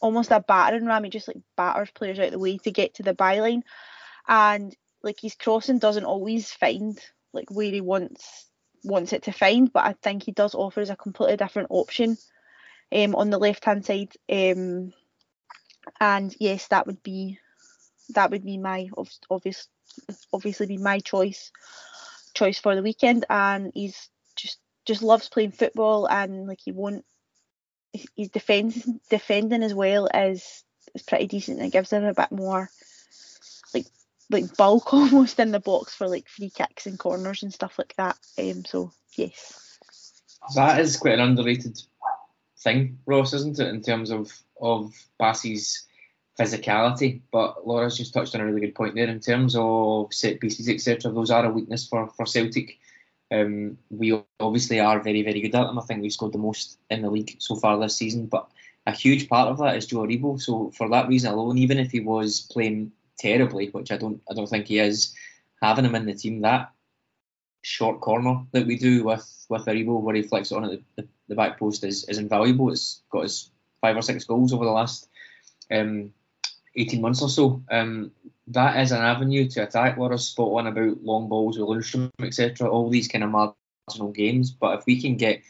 almost 0.03 0.31
a 0.31 0.41
battering 0.41 0.85
ram. 0.85 1.05
He 1.05 1.11
just 1.11 1.29
like 1.29 1.39
batters 1.57 1.91
players 1.91 2.19
out 2.19 2.27
of 2.27 2.33
the 2.33 2.39
way 2.39 2.59
to 2.59 2.71
get 2.71 2.95
to 2.95 3.03
the 3.03 3.15
byline, 3.15 3.63
and 4.29 4.77
like 5.07 5.21
his 5.21 5.37
crossing 5.37 5.79
doesn't 5.79 6.05
always 6.05 6.51
find 6.51 6.99
like 7.33 7.49
where 7.51 7.71
he 7.71 7.81
wants 7.81 8.47
wants 8.85 9.13
it 9.13 9.23
to 9.23 9.33
find, 9.33 9.73
but 9.73 9.85
I 9.85 9.95
think 9.95 10.25
he 10.25 10.33
does 10.33 10.55
offer 10.55 10.81
us 10.81 10.91
a 10.91 10.97
completely 10.97 11.37
different 11.37 11.69
option 11.71 12.19
um, 12.95 13.15
on 13.15 13.31
the 13.31 13.39
left 13.39 13.65
hand 13.65 13.87
side. 13.87 14.13
Um, 14.31 14.93
and 16.01 16.35
yes, 16.39 16.67
that 16.69 16.87
would 16.87 17.03
be 17.03 17.39
that 18.11 18.31
would 18.31 18.45
be 18.45 18.59
my 18.59 18.89
obvious 19.31 19.69
obviously 20.33 20.67
be 20.67 20.79
my 20.79 20.99
choice 20.99 21.53
choice 22.35 22.59
for 22.59 22.75
the 22.75 22.83
weekend. 22.83 23.25
And 23.31 23.71
he's 23.75 24.09
just 24.35 24.59
just 24.87 25.03
loves 25.03 25.29
playing 25.29 25.53
football 25.53 26.07
and 26.07 26.49
like 26.49 26.61
he 26.65 26.73
won't. 26.73 27.05
He's 27.93 28.29
defends 28.29 28.87
defending 29.09 29.63
as 29.63 29.73
well 29.73 30.09
as 30.13 30.65
is 30.95 31.03
pretty 31.03 31.29
decent. 31.29 31.63
It 31.63 31.73
gives 31.73 31.93
him 31.93 32.05
a 32.05 32.13
bit 32.13 32.33
more 32.33 32.69
like 34.31 34.57
bulk 34.57 34.93
almost 34.93 35.39
in 35.39 35.53
the 35.53 35.61
box 35.61 35.95
for 35.95 36.09
like 36.09 36.29
free 36.29 36.51
kicks 36.51 36.87
and 36.87 36.99
corners 36.99 37.43
and 37.43 37.53
stuff 37.53 37.79
like 37.79 37.95
that. 37.97 38.17
Um, 38.39 38.65
so 38.65 38.93
yes, 39.17 39.79
that 40.55 40.81
is 40.81 40.97
quite 40.97 41.15
an 41.15 41.21
underrated 41.21 41.81
thing, 42.59 42.99
Ross, 43.07 43.33
isn't 43.33 43.59
it? 43.59 43.69
In 43.69 43.83
terms 43.83 44.11
of 44.11 44.33
of 44.61 44.95
Bassey's 45.21 45.87
physicality, 46.39 47.21
but 47.33 47.67
Laura's 47.67 47.97
just 47.97 48.13
touched 48.13 48.35
on 48.35 48.41
a 48.41 48.47
really 48.47 48.61
good 48.61 48.75
point 48.75 48.95
there 48.95 49.09
in 49.09 49.21
terms 49.21 49.57
of 49.57 50.13
set 50.13 50.41
pieces, 50.41 50.69
etc. 50.69 51.11
Those 51.11 51.31
are 51.31 51.45
a 51.45 51.51
weakness 51.51 51.87
for 51.87 52.09
for 52.09 52.27
Celtic. 52.27 52.79
Um, 53.31 53.79
we 53.91 54.23
obviously 54.39 54.79
are 54.79 55.01
very, 55.01 55.23
very 55.23 55.41
good 55.41 55.55
at 55.55 55.67
them. 55.67 55.79
I 55.79 55.83
think 55.83 56.01
we've 56.01 56.13
scored 56.13 56.33
the 56.33 56.39
most 56.39 56.79
in 56.91 57.03
the 57.03 57.11
league 57.11 57.37
so 57.41 57.57
far 57.57 57.77
this 57.79 57.97
season, 57.97 58.27
but 58.27 58.49
a 58.87 58.93
huge 58.93 59.29
part 59.29 59.49
of 59.49 59.59
that 59.59 59.77
is 59.77 59.87
Joe 59.87 60.07
Aribo. 60.07 60.41
So 60.41 60.71
for 60.77 60.89
that 60.91 61.09
reason 61.09 61.33
alone, 61.33 61.59
even 61.59 61.79
if 61.79 61.91
he 61.91 61.99
was 61.99 62.47
playing 62.53 62.93
terribly, 63.19 63.69
which 63.69 63.93
I 63.93 63.97
don't, 63.97 64.23
I 64.31 64.35
don't 64.35 64.49
think 64.49 64.67
he 64.67 64.79
is, 64.79 65.15
having 65.63 65.85
him 65.85 65.95
in 65.95 66.07
the 66.07 66.15
team, 66.15 66.41
that 66.43 66.73
short 67.63 68.01
corner 68.01 68.45
that 68.53 68.67
we 68.67 68.79
do 68.79 69.05
with 69.05 69.47
with 69.49 69.67
Aribo, 69.67 70.01
where 70.01 70.15
he 70.15 70.23
flicks 70.23 70.51
it 70.51 70.57
on 70.57 70.65
at 70.65 70.81
the, 70.97 71.07
the, 71.29 71.35
back 71.35 71.59
post, 71.59 71.85
is, 71.85 72.05
is 72.05 72.19
invaluable. 72.19 72.71
It's 72.71 73.03
got 73.11 73.23
his 73.23 73.51
five 73.81 73.97
or 73.97 74.03
six 74.03 74.25
goals 74.25 74.53
over 74.53 74.65
the 74.65 74.71
last 74.71 75.09
um, 75.71 76.13
18 76.75 77.01
months 77.01 77.23
or 77.23 77.29
so. 77.29 77.63
Um, 77.71 78.13
that 78.49 78.81
is 78.81 78.93
an 78.93 79.03
avenue 79.03 79.49
to 79.49 79.63
attack. 79.63 79.97
Laura's 79.97 80.27
spot 80.27 80.53
on 80.53 80.67
about 80.67 81.03
long 81.03 81.29
balls 81.29 81.59
with 81.59 81.69
Lundstram, 81.69 82.11
etc. 82.23 82.69
All 82.69 82.91
these 82.91 83.09
kind 83.09 83.25
of 83.25 83.31
marginal 83.31 84.13
games. 84.13 84.51
But 84.51 84.79
if 84.79 84.87
we 84.87 85.01
can 85.01 85.17
get 85.17 85.43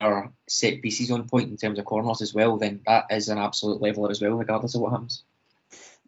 our 0.00 0.32
set 0.48 0.80
pieces 0.82 1.10
on 1.10 1.28
point 1.28 1.50
in 1.50 1.56
terms 1.56 1.78
of 1.78 1.84
corners 1.84 2.22
as 2.22 2.34
well, 2.34 2.56
then 2.56 2.80
that 2.86 3.06
is 3.10 3.28
an 3.28 3.38
absolute 3.38 3.80
leveler 3.80 4.10
as 4.10 4.20
well, 4.20 4.34
regardless 4.34 4.74
of 4.74 4.80
what 4.80 4.92
happens. 4.92 5.24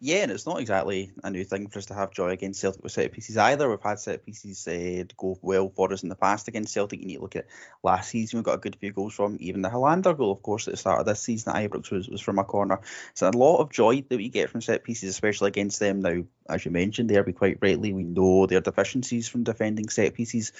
Yeah, 0.03 0.23
and 0.23 0.31
it's 0.31 0.47
not 0.47 0.59
exactly 0.59 1.11
a 1.23 1.29
new 1.29 1.43
thing 1.43 1.67
for 1.67 1.77
us 1.77 1.85
to 1.85 1.93
have 1.93 2.09
joy 2.09 2.29
against 2.29 2.59
Celtic 2.59 2.81
with 2.81 2.91
set 2.91 3.11
pieces 3.11 3.37
either. 3.37 3.69
We've 3.69 3.79
had 3.79 3.99
set 3.99 4.25
pieces 4.25 4.67
uh, 4.67 5.03
go 5.15 5.37
well 5.43 5.69
for 5.69 5.93
us 5.93 6.01
in 6.01 6.09
the 6.09 6.15
past 6.15 6.47
against 6.47 6.73
Celtic. 6.73 7.01
You 7.01 7.05
need 7.05 7.17
to 7.17 7.21
look 7.21 7.35
at 7.35 7.45
last 7.83 8.09
season, 8.09 8.39
we 8.39 8.43
got 8.43 8.55
a 8.55 8.57
good 8.57 8.75
few 8.77 8.91
goals 8.93 9.13
from. 9.13 9.37
Even 9.39 9.61
the 9.61 9.69
Helander 9.69 10.17
goal, 10.17 10.31
of 10.31 10.41
course, 10.41 10.67
at 10.67 10.71
the 10.71 10.77
start 10.77 11.01
of 11.01 11.05
this 11.05 11.21
season 11.21 11.55
at 11.55 11.69
Ibrox 11.69 11.91
was, 11.91 12.09
was 12.09 12.19
from 12.19 12.39
a 12.39 12.43
corner. 12.43 12.81
So 13.13 13.29
a 13.29 13.37
lot 13.37 13.59
of 13.59 13.71
joy 13.71 14.03
that 14.09 14.17
we 14.17 14.29
get 14.29 14.49
from 14.49 14.61
set 14.61 14.83
pieces, 14.83 15.11
especially 15.11 15.49
against 15.49 15.79
them. 15.79 16.01
Now, 16.01 16.23
as 16.49 16.65
you 16.65 16.71
mentioned 16.71 17.07
there, 17.07 17.21
we 17.23 17.33
quite 17.33 17.59
rightly, 17.61 17.93
we 17.93 18.03
know 18.03 18.47
their 18.47 18.61
deficiencies 18.61 19.29
from 19.29 19.43
defending 19.43 19.89
set 19.89 20.15
pieces. 20.15 20.51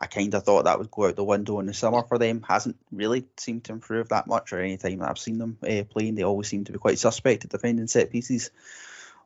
I 0.00 0.06
kind 0.06 0.32
of 0.34 0.44
thought 0.44 0.64
that 0.64 0.78
would 0.78 0.90
go 0.90 1.06
out 1.06 1.16
the 1.16 1.24
window 1.24 1.60
in 1.60 1.66
the 1.66 1.74
summer 1.74 2.02
for 2.02 2.18
them. 2.18 2.44
Hasn't 2.48 2.76
really 2.90 3.26
seemed 3.36 3.64
to 3.64 3.72
improve 3.72 4.08
that 4.08 4.26
much, 4.26 4.52
or 4.52 4.60
any 4.60 4.78
time 4.78 4.98
that 4.98 5.10
I've 5.10 5.18
seen 5.18 5.38
them 5.38 5.58
uh, 5.62 5.82
playing, 5.90 6.14
they 6.14 6.24
always 6.24 6.48
seem 6.48 6.64
to 6.64 6.72
be 6.72 6.78
quite 6.78 6.98
suspect 6.98 7.44
at 7.44 7.50
defending 7.50 7.86
set 7.86 8.10
pieces 8.10 8.50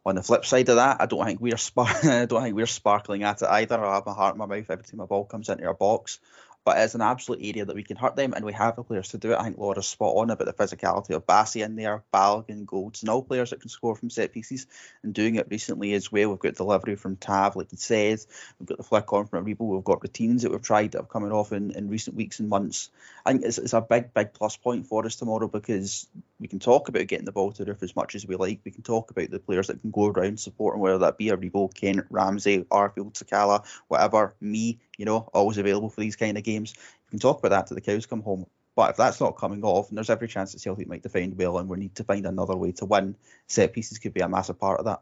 on 0.06 0.16
the 0.16 0.22
flip 0.22 0.44
side 0.44 0.68
of 0.68 0.76
that, 0.76 0.98
I 1.00 1.06
don't 1.06 1.24
think 1.24 1.40
we're 1.40 1.56
spar- 1.56 1.86
I 2.02 2.26
don't 2.26 2.42
think 2.42 2.54
we're 2.54 2.66
sparkling 2.66 3.22
at 3.22 3.42
it 3.42 3.48
either. 3.48 3.82
I 3.82 3.94
have 3.94 4.06
my 4.06 4.12
heart 4.12 4.34
in 4.34 4.38
my 4.38 4.46
mouth 4.46 4.70
every 4.70 4.84
time 4.84 5.00
a 5.00 5.06
ball 5.06 5.24
comes 5.24 5.48
into 5.48 5.66
our 5.66 5.74
box 5.74 6.18
but 6.64 6.78
it's 6.78 6.94
an 6.94 7.02
absolute 7.02 7.40
area 7.42 7.64
that 7.64 7.76
we 7.76 7.82
can 7.82 7.96
hurt 7.96 8.16
them, 8.16 8.32
and 8.32 8.44
we 8.44 8.52
have 8.52 8.76
the 8.76 8.82
players 8.82 9.08
to 9.08 9.18
do 9.18 9.32
it. 9.32 9.38
I 9.38 9.44
think 9.44 9.58
Laura's 9.58 9.86
spot 9.86 10.16
on 10.16 10.30
about 10.30 10.46
the 10.46 10.52
physicality 10.52 11.10
of 11.10 11.26
Bassey 11.26 11.64
in 11.64 11.76
there, 11.76 12.02
Balogun, 12.12 12.64
Golds, 12.64 13.02
and 13.02 13.10
all 13.10 13.22
players 13.22 13.50
that 13.50 13.60
can 13.60 13.68
score 13.68 13.94
from 13.94 14.10
set 14.10 14.32
pieces, 14.32 14.66
and 15.02 15.12
doing 15.12 15.34
it 15.36 15.48
recently 15.50 15.92
as 15.92 16.10
well. 16.10 16.30
We've 16.30 16.38
got 16.38 16.54
delivery 16.54 16.96
from 16.96 17.16
Tav, 17.16 17.56
like 17.56 17.70
he 17.70 17.76
says. 17.76 18.26
We've 18.58 18.68
got 18.68 18.78
the 18.78 18.84
flick 18.84 19.12
on 19.12 19.26
from 19.26 19.44
Aribo. 19.44 19.60
We've 19.60 19.84
got 19.84 20.02
routines 20.02 20.42
that 20.42 20.52
we've 20.52 20.62
tried 20.62 20.92
that 20.92 20.98
have 20.98 21.08
coming 21.08 21.32
off 21.32 21.52
in, 21.52 21.70
in 21.72 21.88
recent 21.88 22.16
weeks 22.16 22.40
and 22.40 22.48
months. 22.48 22.90
I 23.26 23.32
think 23.32 23.44
it's, 23.44 23.58
it's 23.58 23.74
a 23.74 23.80
big, 23.80 24.14
big 24.14 24.32
plus 24.32 24.56
point 24.56 24.86
for 24.86 25.04
us 25.04 25.16
tomorrow 25.16 25.48
because 25.48 26.06
we 26.44 26.48
can 26.48 26.58
talk 26.58 26.90
about 26.90 27.06
getting 27.06 27.24
the 27.24 27.32
ball 27.32 27.52
to 27.52 27.64
the 27.64 27.72
Roofe 27.72 27.82
as 27.84 27.96
much 27.96 28.14
as 28.14 28.26
we 28.26 28.36
like. 28.36 28.60
We 28.66 28.70
can 28.70 28.82
talk 28.82 29.10
about 29.10 29.30
the 29.30 29.38
players 29.38 29.68
that 29.68 29.80
can 29.80 29.90
go 29.90 30.08
around 30.08 30.38
supporting, 30.38 30.82
whether 30.82 30.98
that 30.98 31.16
be 31.16 31.28
Aribo, 31.28 31.72
Kent, 31.72 32.04
Ramsey, 32.10 32.64
Arfield, 32.64 33.14
Sakala, 33.14 33.64
whatever, 33.88 34.34
me, 34.42 34.78
you 34.98 35.06
know, 35.06 35.20
always 35.32 35.56
available 35.56 35.88
for 35.88 36.02
these 36.02 36.16
kind 36.16 36.36
of 36.36 36.44
games. 36.44 36.74
We 36.76 37.12
can 37.12 37.18
talk 37.18 37.38
about 37.38 37.48
that 37.48 37.66
till 37.66 37.76
the 37.76 37.80
cows 37.80 38.04
come 38.04 38.20
home. 38.20 38.44
But 38.76 38.90
if 38.90 38.98
that's 38.98 39.22
not 39.22 39.38
coming 39.38 39.64
off, 39.64 39.88
and 39.88 39.96
there's 39.96 40.10
every 40.10 40.28
chance 40.28 40.52
that 40.52 40.58
Celtic 40.58 40.86
might 40.86 41.02
defend 41.02 41.38
well, 41.38 41.56
and 41.56 41.66
we 41.66 41.78
need 41.78 41.94
to 41.94 42.04
find 42.04 42.26
another 42.26 42.56
way 42.56 42.72
to 42.72 42.84
win, 42.84 43.16
set 43.46 43.72
pieces 43.72 43.98
could 43.98 44.12
be 44.12 44.20
a 44.20 44.28
massive 44.28 44.60
part 44.60 44.80
of 44.80 44.84
that. 44.84 45.00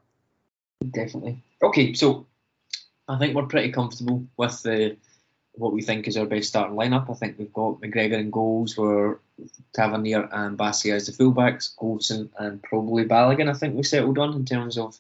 Definitely. 0.93 1.43
Okay, 1.61 1.93
so 1.93 2.29
I 3.09 3.19
think 3.19 3.35
we're 3.35 3.47
pretty 3.47 3.73
comfortable 3.73 4.29
with 4.37 4.63
the 4.63 4.97
what 5.55 5.73
we 5.73 5.83
think 5.83 6.09
is 6.09 6.17
our 6.17 6.27
best 6.27 6.49
starting 6.49 6.77
lineup. 6.77 7.11
I 7.11 7.15
think 7.15 7.39
we've 7.39 7.53
got 7.53 7.81
McGregor 7.81 8.19
in 8.19 8.31
goals, 8.31 8.77
we're 8.77 9.19
Tavernier 9.75 10.29
and 10.33 10.57
Bassey 10.59 10.93
as 10.93 11.07
the 11.07 11.13
fullbacks, 11.13 11.77
Goldson 11.77 12.31
and 12.39 12.63
probably 12.63 13.05
Balogun. 13.05 13.51
I 13.51 13.55
think 13.55 13.75
we 13.75 13.83
settled 13.83 14.19
on 14.19 14.35
in 14.35 14.45
terms 14.45 14.79
of 14.79 14.99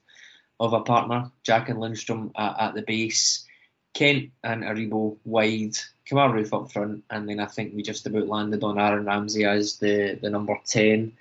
of 0.61 0.72
a 0.72 0.80
partner. 0.80 1.30
Jack 1.42 1.68
and 1.68 1.78
Lundstram 1.78 2.30
at, 2.36 2.61
at 2.61 2.74
the 2.74 2.82
base. 2.82 3.46
Kent 3.94 4.30
and 4.42 4.62
Aribo 4.62 5.18
wide, 5.24 5.76
Kemar 6.09 6.32
Roofe 6.32 6.53
up 6.53 6.72
front, 6.72 7.05
and 7.11 7.28
then 7.28 7.40
I 7.40 7.46
think 7.46 7.74
we 7.74 7.82
just 7.82 8.07
about 8.07 8.26
landed 8.26 8.64
on 8.64 8.78
Aaron 8.78 9.05
Ramsey 9.05 9.44
as 9.44 9.76
the, 9.76 10.18
the 10.20 10.30
number 10.30 10.57
10. 10.64 11.12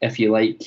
If 0.00 0.18
you 0.18 0.30
like, 0.30 0.62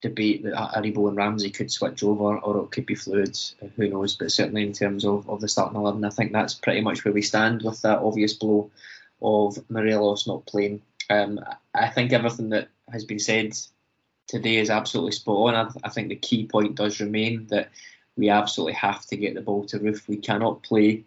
debate 0.00 0.44
that 0.44 0.54
Aribo 0.54 1.08
and 1.08 1.16
Ramsey 1.16 1.50
could 1.50 1.70
switch 1.70 2.02
over 2.02 2.38
or 2.38 2.64
it 2.64 2.70
could 2.70 2.86
be 2.86 2.94
fluid, 2.94 3.38
who 3.76 3.88
knows, 3.88 4.16
but 4.16 4.30
certainly 4.30 4.62
in 4.62 4.72
terms 4.72 5.04
of, 5.04 5.28
of 5.28 5.40
the 5.40 5.48
starting 5.48 5.78
11, 5.78 6.04
I 6.04 6.10
think 6.10 6.32
that's 6.32 6.54
pretty 6.54 6.80
much 6.80 7.04
where 7.04 7.14
we 7.14 7.22
stand 7.22 7.62
with 7.62 7.82
that 7.82 7.98
obvious 7.98 8.32
blow 8.32 8.70
of 9.20 9.58
Morelos 9.68 10.26
not 10.26 10.46
playing. 10.46 10.82
Um, 11.10 11.40
I 11.74 11.88
think 11.88 12.12
everything 12.12 12.50
that 12.50 12.68
has 12.92 13.04
been 13.04 13.18
said 13.18 13.58
today 14.28 14.56
is 14.56 14.70
absolutely 14.70 15.12
spot 15.12 15.54
on. 15.54 15.54
I, 15.54 15.88
I 15.88 15.88
think 15.88 16.08
the 16.08 16.16
key 16.16 16.46
point 16.46 16.76
does 16.76 17.00
remain 17.00 17.46
that 17.48 17.70
we 18.16 18.28
absolutely 18.28 18.74
have 18.74 19.04
to 19.06 19.16
get 19.16 19.34
the 19.34 19.40
ball 19.40 19.64
to 19.64 19.78
Roofe. 19.78 20.06
We 20.06 20.16
cannot 20.16 20.62
play 20.62 21.04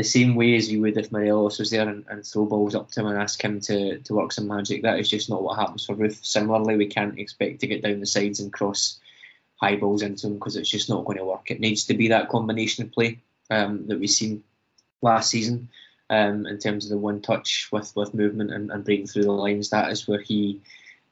the 0.00 0.04
same 0.04 0.34
way 0.34 0.56
as 0.56 0.72
you 0.72 0.80
would 0.80 0.96
if 0.96 1.12
Morelos 1.12 1.58
was 1.58 1.70
there 1.70 1.86
and, 1.86 2.06
and, 2.08 2.24
throw 2.24 2.46
balls 2.46 2.74
up 2.74 2.90
to 2.90 3.00
him 3.00 3.06
and 3.06 3.18
ask 3.18 3.42
him 3.44 3.60
to, 3.60 3.98
to 3.98 4.14
work 4.14 4.32
some 4.32 4.48
magic. 4.48 4.82
That 4.82 4.98
is 4.98 5.10
just 5.10 5.28
not 5.28 5.42
what 5.42 5.58
happens 5.58 5.84
for 5.84 5.94
Roofe. 5.94 6.24
Similarly, 6.24 6.76
we 6.76 6.86
can't 6.86 7.18
expect 7.18 7.60
to 7.60 7.66
get 7.66 7.82
down 7.82 8.00
the 8.00 8.06
sides 8.06 8.40
and 8.40 8.50
cross 8.50 8.98
high 9.56 9.76
balls 9.76 10.00
into 10.00 10.28
him 10.28 10.34
because 10.34 10.56
it's 10.56 10.70
just 10.70 10.88
not 10.88 11.04
going 11.04 11.18
to 11.18 11.24
work. 11.26 11.50
It 11.50 11.60
needs 11.60 11.84
to 11.84 11.94
be 11.94 12.08
that 12.08 12.30
combination 12.30 12.86
of 12.86 12.92
play 12.92 13.18
um, 13.50 13.88
that 13.88 14.00
we've 14.00 14.08
seen 14.08 14.42
last 15.02 15.28
season 15.28 15.68
um, 16.08 16.46
in 16.46 16.58
terms 16.58 16.86
of 16.86 16.90
the 16.92 16.96
one 16.96 17.20
touch 17.20 17.68
with, 17.70 17.94
with 17.94 18.14
movement 18.14 18.52
and, 18.52 18.70
and 18.70 18.82
breaking 18.86 19.06
through 19.06 19.24
the 19.24 19.32
lines. 19.32 19.68
That 19.68 19.90
is 19.90 20.08
where 20.08 20.22
he 20.22 20.62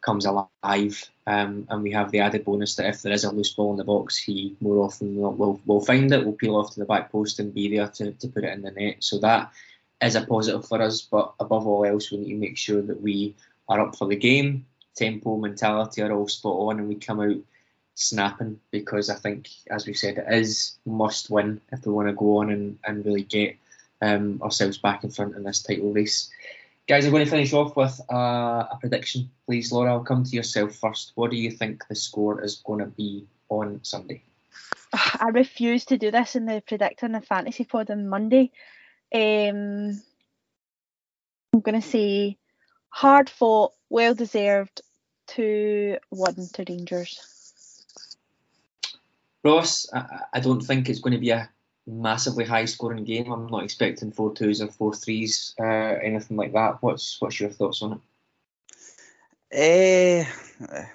comes 0.01 0.25
alive. 0.25 1.11
Um, 1.27 1.67
and 1.69 1.83
we 1.83 1.93
have 1.93 2.11
the 2.11 2.21
added 2.21 2.45
bonus 2.45 2.77
that 2.77 2.87
if 2.87 3.03
there 3.03 3.13
is 3.13 3.25
a 3.25 3.31
loose 3.31 3.53
ball 3.53 3.73
in 3.73 3.77
the 3.77 3.85
box, 3.85 4.17
he 4.17 4.57
more 4.61 4.85
often 4.85 5.15
than 5.15 5.37
will, 5.37 5.61
will 5.67 5.85
find 5.85 6.13
it, 6.13 6.25
will 6.25 6.33
peel 6.33 6.57
off 6.57 6.73
to 6.73 6.81
the 6.81 6.87
back 6.87 7.13
post 7.13 7.39
and 7.39 7.55
be 7.55 7.77
there 7.77 7.89
to, 7.89 8.13
to 8.13 8.29
put 8.29 8.45
it 8.45 8.53
in 8.53 8.63
the 8.63 8.71
net. 8.71 8.97
So 9.01 9.19
that 9.19 9.53
is 10.01 10.15
a 10.15 10.25
positive 10.25 10.67
for 10.67 10.81
us. 10.81 11.03
But 11.03 11.35
above 11.41 11.67
all 11.67 11.85
else, 11.85 12.11
we 12.11 12.19
need 12.19 12.31
to 12.31 12.37
make 12.37 12.57
sure 12.57 12.83
that 12.83 13.01
we 13.01 13.35
are 13.69 13.81
up 13.81 13.97
for 13.97 14.07
the 14.07 14.17
game. 14.17 14.67
Tempo, 14.95 15.37
mentality 15.37 16.03
are 16.03 16.13
all 16.13 16.29
spot 16.29 16.55
on, 16.55 16.79
and 16.79 16.89
we 16.89 16.97
come 16.97 17.21
out 17.21 17.37
snapping 17.95 18.61
because 18.71 19.11
I 19.11 19.17
think, 19.17 19.49
as 19.71 19.87
we 19.87 19.95
said, 19.95 20.19
it 20.19 20.27
is 20.33 20.77
must 20.87 21.31
win 21.31 21.61
if 21.73 21.85
we 21.85 21.93
want 21.93 22.09
to 22.09 22.15
go 22.15 22.39
on 22.39 22.51
and, 22.51 22.79
and 22.85 23.05
really 23.05 23.25
get 23.25 23.57
um, 24.01 24.41
ourselves 24.43 24.79
back 24.79 25.05
in 25.05 25.11
front 25.11 25.37
in 25.37 25.43
this 25.43 25.63
title 25.63 25.93
race. 25.93 26.31
Guys, 26.89 27.05
I'm 27.05 27.13
going 27.13 27.27
to 27.27 27.31
finish 27.31 27.53
off 27.53 27.77
with 27.77 28.01
uh, 28.11 28.65
a 28.73 28.79
prediction, 28.81 29.31
please. 29.45 29.71
Laura, 29.71 29.93
I'll 29.93 30.05
come 30.05 30.25
to 30.25 30.31
yourself 30.35 30.75
first. 30.75 31.13
What 31.17 31.31
do 31.31 31.37
you 31.37 31.51
think 31.51 31.87
the 31.87 31.95
score 31.95 32.43
is 32.43 32.63
going 32.65 32.79
to 32.81 32.87
be 32.87 33.27
on 33.51 33.81
Sunday? 33.83 34.23
I 34.95 35.29
refuse 35.35 35.85
to 35.87 35.99
do 35.99 36.11
this 36.11 36.35
in 36.35 36.47
the 36.47 36.63
predicting 36.67 37.13
the 37.13 37.21
fantasy 37.21 37.65
pod 37.65 37.91
on 37.91 38.09
Monday. 38.09 38.53
Um, 39.15 40.01
I'm 41.53 41.61
going 41.61 41.79
to 41.79 41.87
say 41.87 42.39
hard 42.89 43.29
fought, 43.29 43.73
well 43.91 44.15
deserved, 44.15 44.81
2 45.27 45.99
1 46.09 46.35
to 46.55 46.65
Rangers. 46.67 47.85
Ross, 49.45 49.87
I, 49.93 50.21
I 50.33 50.41
don't 50.41 50.63
think 50.63 50.89
it's 50.89 51.01
going 51.01 51.13
to 51.13 51.21
be 51.21 51.31
a 51.31 51.51
massively 51.89 52.45
high 52.45 52.67
scoring 52.67 53.05
game. 53.05 53.33
I'm 53.33 53.47
not 53.47 53.65
expecting 53.65 54.13
four 54.13 54.35
twos 54.35 54.61
or 54.61 54.69
four 54.69 54.95
threes, 54.95 55.55
uh, 55.59 55.65
anything 55.65 56.37
like 56.37 56.53
that. 56.53 56.83
What's 56.83 57.21
what's 57.21 57.41
your 57.41 57.51
thoughts 57.51 57.83
on 57.83 57.93
it? 57.95 57.99
Uh, 59.51 60.25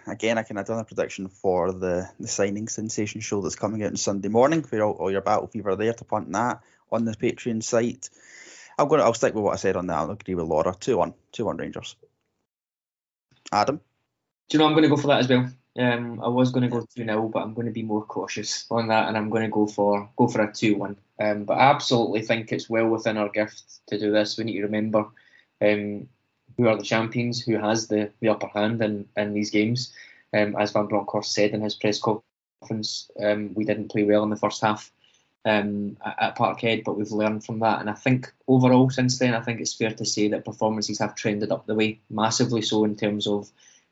again, 0.06 0.38
I 0.38 0.44
can 0.44 0.58
have 0.58 0.68
done 0.68 0.80
a 0.80 0.84
prediction 0.84 1.28
for 1.28 1.72
the, 1.72 2.08
the 2.20 2.28
signing 2.28 2.68
sensation 2.68 3.20
show 3.20 3.42
that's 3.42 3.56
coming 3.56 3.82
out 3.82 3.90
on 3.90 3.98
Sunday 3.98 4.28
morning 4.28 4.62
for 4.64 4.80
all, 4.84 4.94
all 4.94 5.12
your 5.12 5.22
battle 5.22 5.48
fever 5.48 5.76
there 5.76 5.94
to 5.94 6.06
punt 6.06 6.32
that 6.34 6.62
on 6.92 7.06
the 7.06 7.14
Patreon 7.14 7.64
site. 7.64 8.12
I'm 8.78 8.90
to, 8.90 8.98
I'll 8.98 9.14
stick 9.16 9.34
with 9.34 9.44
what 9.44 9.54
I 9.54 9.58
said 9.58 9.76
on 9.76 9.88
that. 9.88 9.98
I'll 9.98 10.12
agree 10.12 10.36
with 10.36 10.46
Laura. 10.46 10.76
2 10.80 10.98
1. 10.98 11.14
2 11.32 11.46
1 11.46 11.58
Rangers. 11.58 11.96
Adam? 13.52 13.78
Do 14.50 14.58
you 14.58 14.60
know 14.60 14.68
I'm 14.68 14.74
going 14.74 14.84
to 14.84 14.90
go 14.90 14.98
for 14.98 15.08
that 15.08 15.20
as 15.20 15.30
well? 15.30 15.50
Um, 15.78 16.22
I 16.24 16.28
was 16.28 16.52
going 16.52 16.64
to 16.64 16.70
go 16.70 16.82
two 16.82 17.04
0 17.04 17.30
but 17.30 17.42
I'm 17.42 17.56
going 17.56 17.66
to 17.66 17.74
be 17.74 17.82
more 17.82 18.06
cautious 18.06 18.66
on 18.70 18.88
that, 18.90 19.08
and 19.08 19.18
I'm 19.18 19.30
going 19.30 19.44
to 19.44 19.50
go 19.50 19.66
for 19.66 20.10
go 20.16 20.28
for 20.28 20.42
a 20.42 20.54
two 20.54 20.76
one. 20.76 20.98
Um, 21.20 21.46
but 21.46 21.56
I 21.56 21.72
absolutely 21.72 22.22
think 22.22 22.52
it's 22.52 22.70
well 22.70 22.88
within 22.88 23.18
our 23.18 23.30
gift 23.30 23.64
to 23.88 24.00
do 24.00 24.12
this. 24.12 24.38
We 24.38 24.44
need 24.44 24.58
to 24.58 24.64
remember 24.64 25.08
um, 25.62 26.10
who 26.58 26.68
are 26.68 26.78
the 26.78 26.84
champions, 26.84 27.42
who 27.42 27.58
has 27.58 27.88
the, 27.88 28.12
the 28.20 28.30
upper 28.30 28.48
hand 28.48 28.82
in, 28.82 29.08
in 29.18 29.34
these 29.34 29.50
games. 29.50 29.94
Um, 30.34 30.56
as 30.58 30.72
Van 30.72 30.88
Bronckhorst 30.88 31.32
said 31.34 31.52
in 31.52 31.62
his 31.62 31.76
press 31.76 32.00
conference, 32.00 33.10
um, 33.22 33.54
we 33.54 33.66
didn't 33.66 33.92
play 33.92 34.04
well 34.04 34.24
in 34.24 34.30
the 34.30 34.36
first 34.36 34.62
half 34.62 34.92
um, 35.46 35.98
at, 36.06 36.22
at 36.22 36.38
Parkhead, 36.38 36.84
but 36.84 36.98
we've 36.98 37.12
learned 37.12 37.46
from 37.46 37.60
that. 37.60 37.80
And 37.80 37.90
I 37.90 37.94
think 37.94 38.32
overall, 38.48 38.90
since 38.90 39.20
then, 39.20 39.34
I 39.34 39.42
think 39.42 39.60
it's 39.60 39.74
fair 39.74 39.92
to 39.92 40.06
say 40.06 40.30
that 40.30 40.46
performances 40.46 41.00
have 41.00 41.16
trended 41.16 41.52
up 41.52 41.66
the 41.66 41.76
way, 41.76 42.00
massively 42.10 42.62
so 42.62 42.84
in 42.84 42.96
terms 42.96 43.28
of 43.28 43.50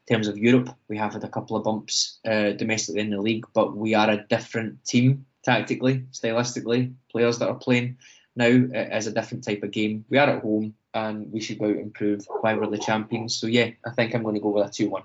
in 0.08 0.16
terms 0.16 0.28
of 0.28 0.38
Europe. 0.38 0.70
We 0.88 0.98
have 0.98 1.14
had 1.14 1.24
a 1.24 1.30
couple 1.30 1.58
of 1.58 1.64
bumps 1.64 2.20
uh, 2.26 2.52
domestically 2.52 3.02
in 3.02 3.10
the 3.10 3.22
league, 3.22 3.46
but 3.54 3.76
we 3.76 3.94
are 3.94 4.10
a 4.10 4.26
different 4.28 4.84
team 4.86 5.26
tactically, 5.44 6.06
stylistically. 6.12 6.94
Players 7.12 7.40
that 7.40 7.50
are 7.50 7.56
playing 7.56 7.98
now 8.36 8.46
is 8.46 9.08
a 9.08 9.12
different 9.12 9.44
type 9.44 9.64
of 9.64 9.72
game. 9.72 10.06
We 10.10 10.18
are 10.18 10.30
at 10.30 10.42
home 10.42 10.74
and 10.94 11.32
we 11.32 11.40
should 11.40 11.60
go 11.60 11.66
out 11.66 11.76
and 11.76 11.94
prove 11.94 12.26
why 12.42 12.54
we're 12.54 12.68
the 12.68 12.78
champions. 12.78 13.36
So 13.36 13.48
yeah, 13.48 13.72
I 13.86 13.92
think 13.92 14.14
I'm 14.14 14.24
going 14.24 14.36
to 14.36 14.42
go 14.42 14.50
with 14.50 14.68
a 14.68 14.70
2-1. 14.70 15.04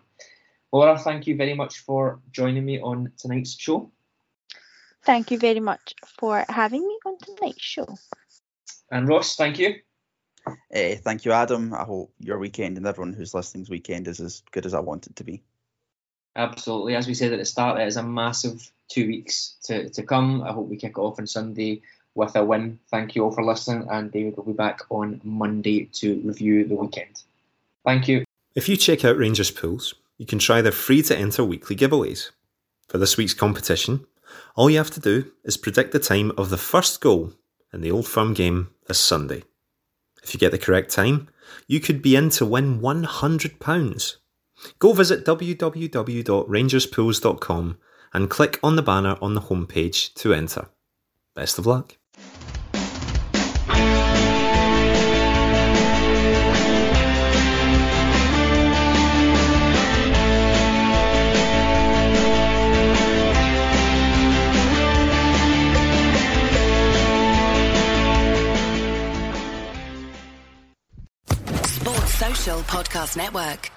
Laura, 0.72 0.98
thank 0.98 1.26
you 1.26 1.36
very 1.36 1.54
much 1.54 1.78
for 1.78 2.20
joining 2.32 2.64
me 2.64 2.80
on 2.80 3.12
tonight's 3.16 3.58
show. 3.58 3.90
Thank 5.04 5.30
you 5.30 5.38
very 5.38 5.60
much 5.60 5.94
for 6.18 6.44
having 6.48 6.86
me 6.86 6.98
on 7.06 7.16
tonight's 7.18 7.62
show. 7.62 7.86
And 8.90 9.08
Ross, 9.08 9.36
thank 9.36 9.58
you. 9.58 9.76
Uh, 10.46 10.94
thank 11.02 11.24
you, 11.24 11.32
Adam. 11.32 11.74
I 11.74 11.84
hope 11.84 12.12
your 12.20 12.38
weekend 12.38 12.76
and 12.76 12.86
everyone 12.86 13.12
who's 13.12 13.34
listening's 13.34 13.70
weekend 13.70 14.06
is 14.08 14.20
as 14.20 14.42
good 14.52 14.66
as 14.66 14.74
I 14.74 14.80
want 14.80 15.06
it 15.06 15.16
to 15.16 15.24
be. 15.24 15.42
Absolutely. 16.36 16.94
As 16.94 17.06
we 17.06 17.14
said 17.14 17.32
at 17.32 17.38
the 17.38 17.44
start, 17.44 17.80
it 17.80 17.86
is 17.86 17.96
a 17.96 18.02
massive 18.02 18.70
two 18.88 19.06
weeks 19.06 19.56
to, 19.64 19.88
to 19.90 20.02
come. 20.02 20.42
I 20.42 20.52
hope 20.52 20.68
we 20.68 20.76
kick 20.76 20.92
it 20.96 21.00
off 21.00 21.18
on 21.18 21.26
Sunday 21.26 21.82
with 22.14 22.36
a 22.36 22.44
win. 22.44 22.78
Thank 22.90 23.16
you 23.16 23.24
all 23.24 23.30
for 23.30 23.44
listening, 23.44 23.88
and 23.90 24.12
David 24.12 24.36
will 24.36 24.44
be 24.44 24.52
back 24.52 24.82
on 24.90 25.20
Monday 25.24 25.86
to 25.94 26.20
review 26.24 26.66
the 26.66 26.74
weekend. 26.74 27.22
Thank 27.84 28.08
you. 28.08 28.24
If 28.54 28.68
you 28.68 28.76
check 28.76 29.04
out 29.04 29.18
Rangers 29.18 29.50
Pools, 29.50 29.94
you 30.18 30.26
can 30.26 30.38
try 30.38 30.62
their 30.62 30.72
free 30.72 31.02
to 31.02 31.16
enter 31.16 31.44
weekly 31.44 31.76
giveaways. 31.76 32.30
For 32.88 32.98
this 32.98 33.16
week's 33.16 33.34
competition, 33.34 34.06
all 34.54 34.70
you 34.70 34.78
have 34.78 34.90
to 34.92 35.00
do 35.00 35.32
is 35.44 35.56
predict 35.56 35.92
the 35.92 35.98
time 35.98 36.32
of 36.38 36.50
the 36.50 36.56
first 36.56 37.00
goal 37.00 37.32
in 37.72 37.80
the 37.80 37.90
Old 37.90 38.06
Firm 38.06 38.32
game 38.32 38.70
this 38.86 38.98
Sunday. 38.98 39.42
If 40.26 40.34
you 40.34 40.40
get 40.40 40.50
the 40.50 40.58
correct 40.58 40.90
time, 40.90 41.28
you 41.68 41.78
could 41.78 42.02
be 42.02 42.16
in 42.16 42.30
to 42.30 42.44
win 42.44 42.80
£100. 42.80 44.16
Go 44.80 44.92
visit 44.92 45.24
www.rangerspools.com 45.24 47.78
and 48.12 48.30
click 48.30 48.58
on 48.60 48.74
the 48.74 48.82
banner 48.82 49.16
on 49.22 49.34
the 49.34 49.42
homepage 49.42 50.12
to 50.14 50.34
enter. 50.34 50.66
Best 51.36 51.60
of 51.60 51.66
luck. 51.66 51.96
Podcast 72.54 73.16
Network. 73.16 73.72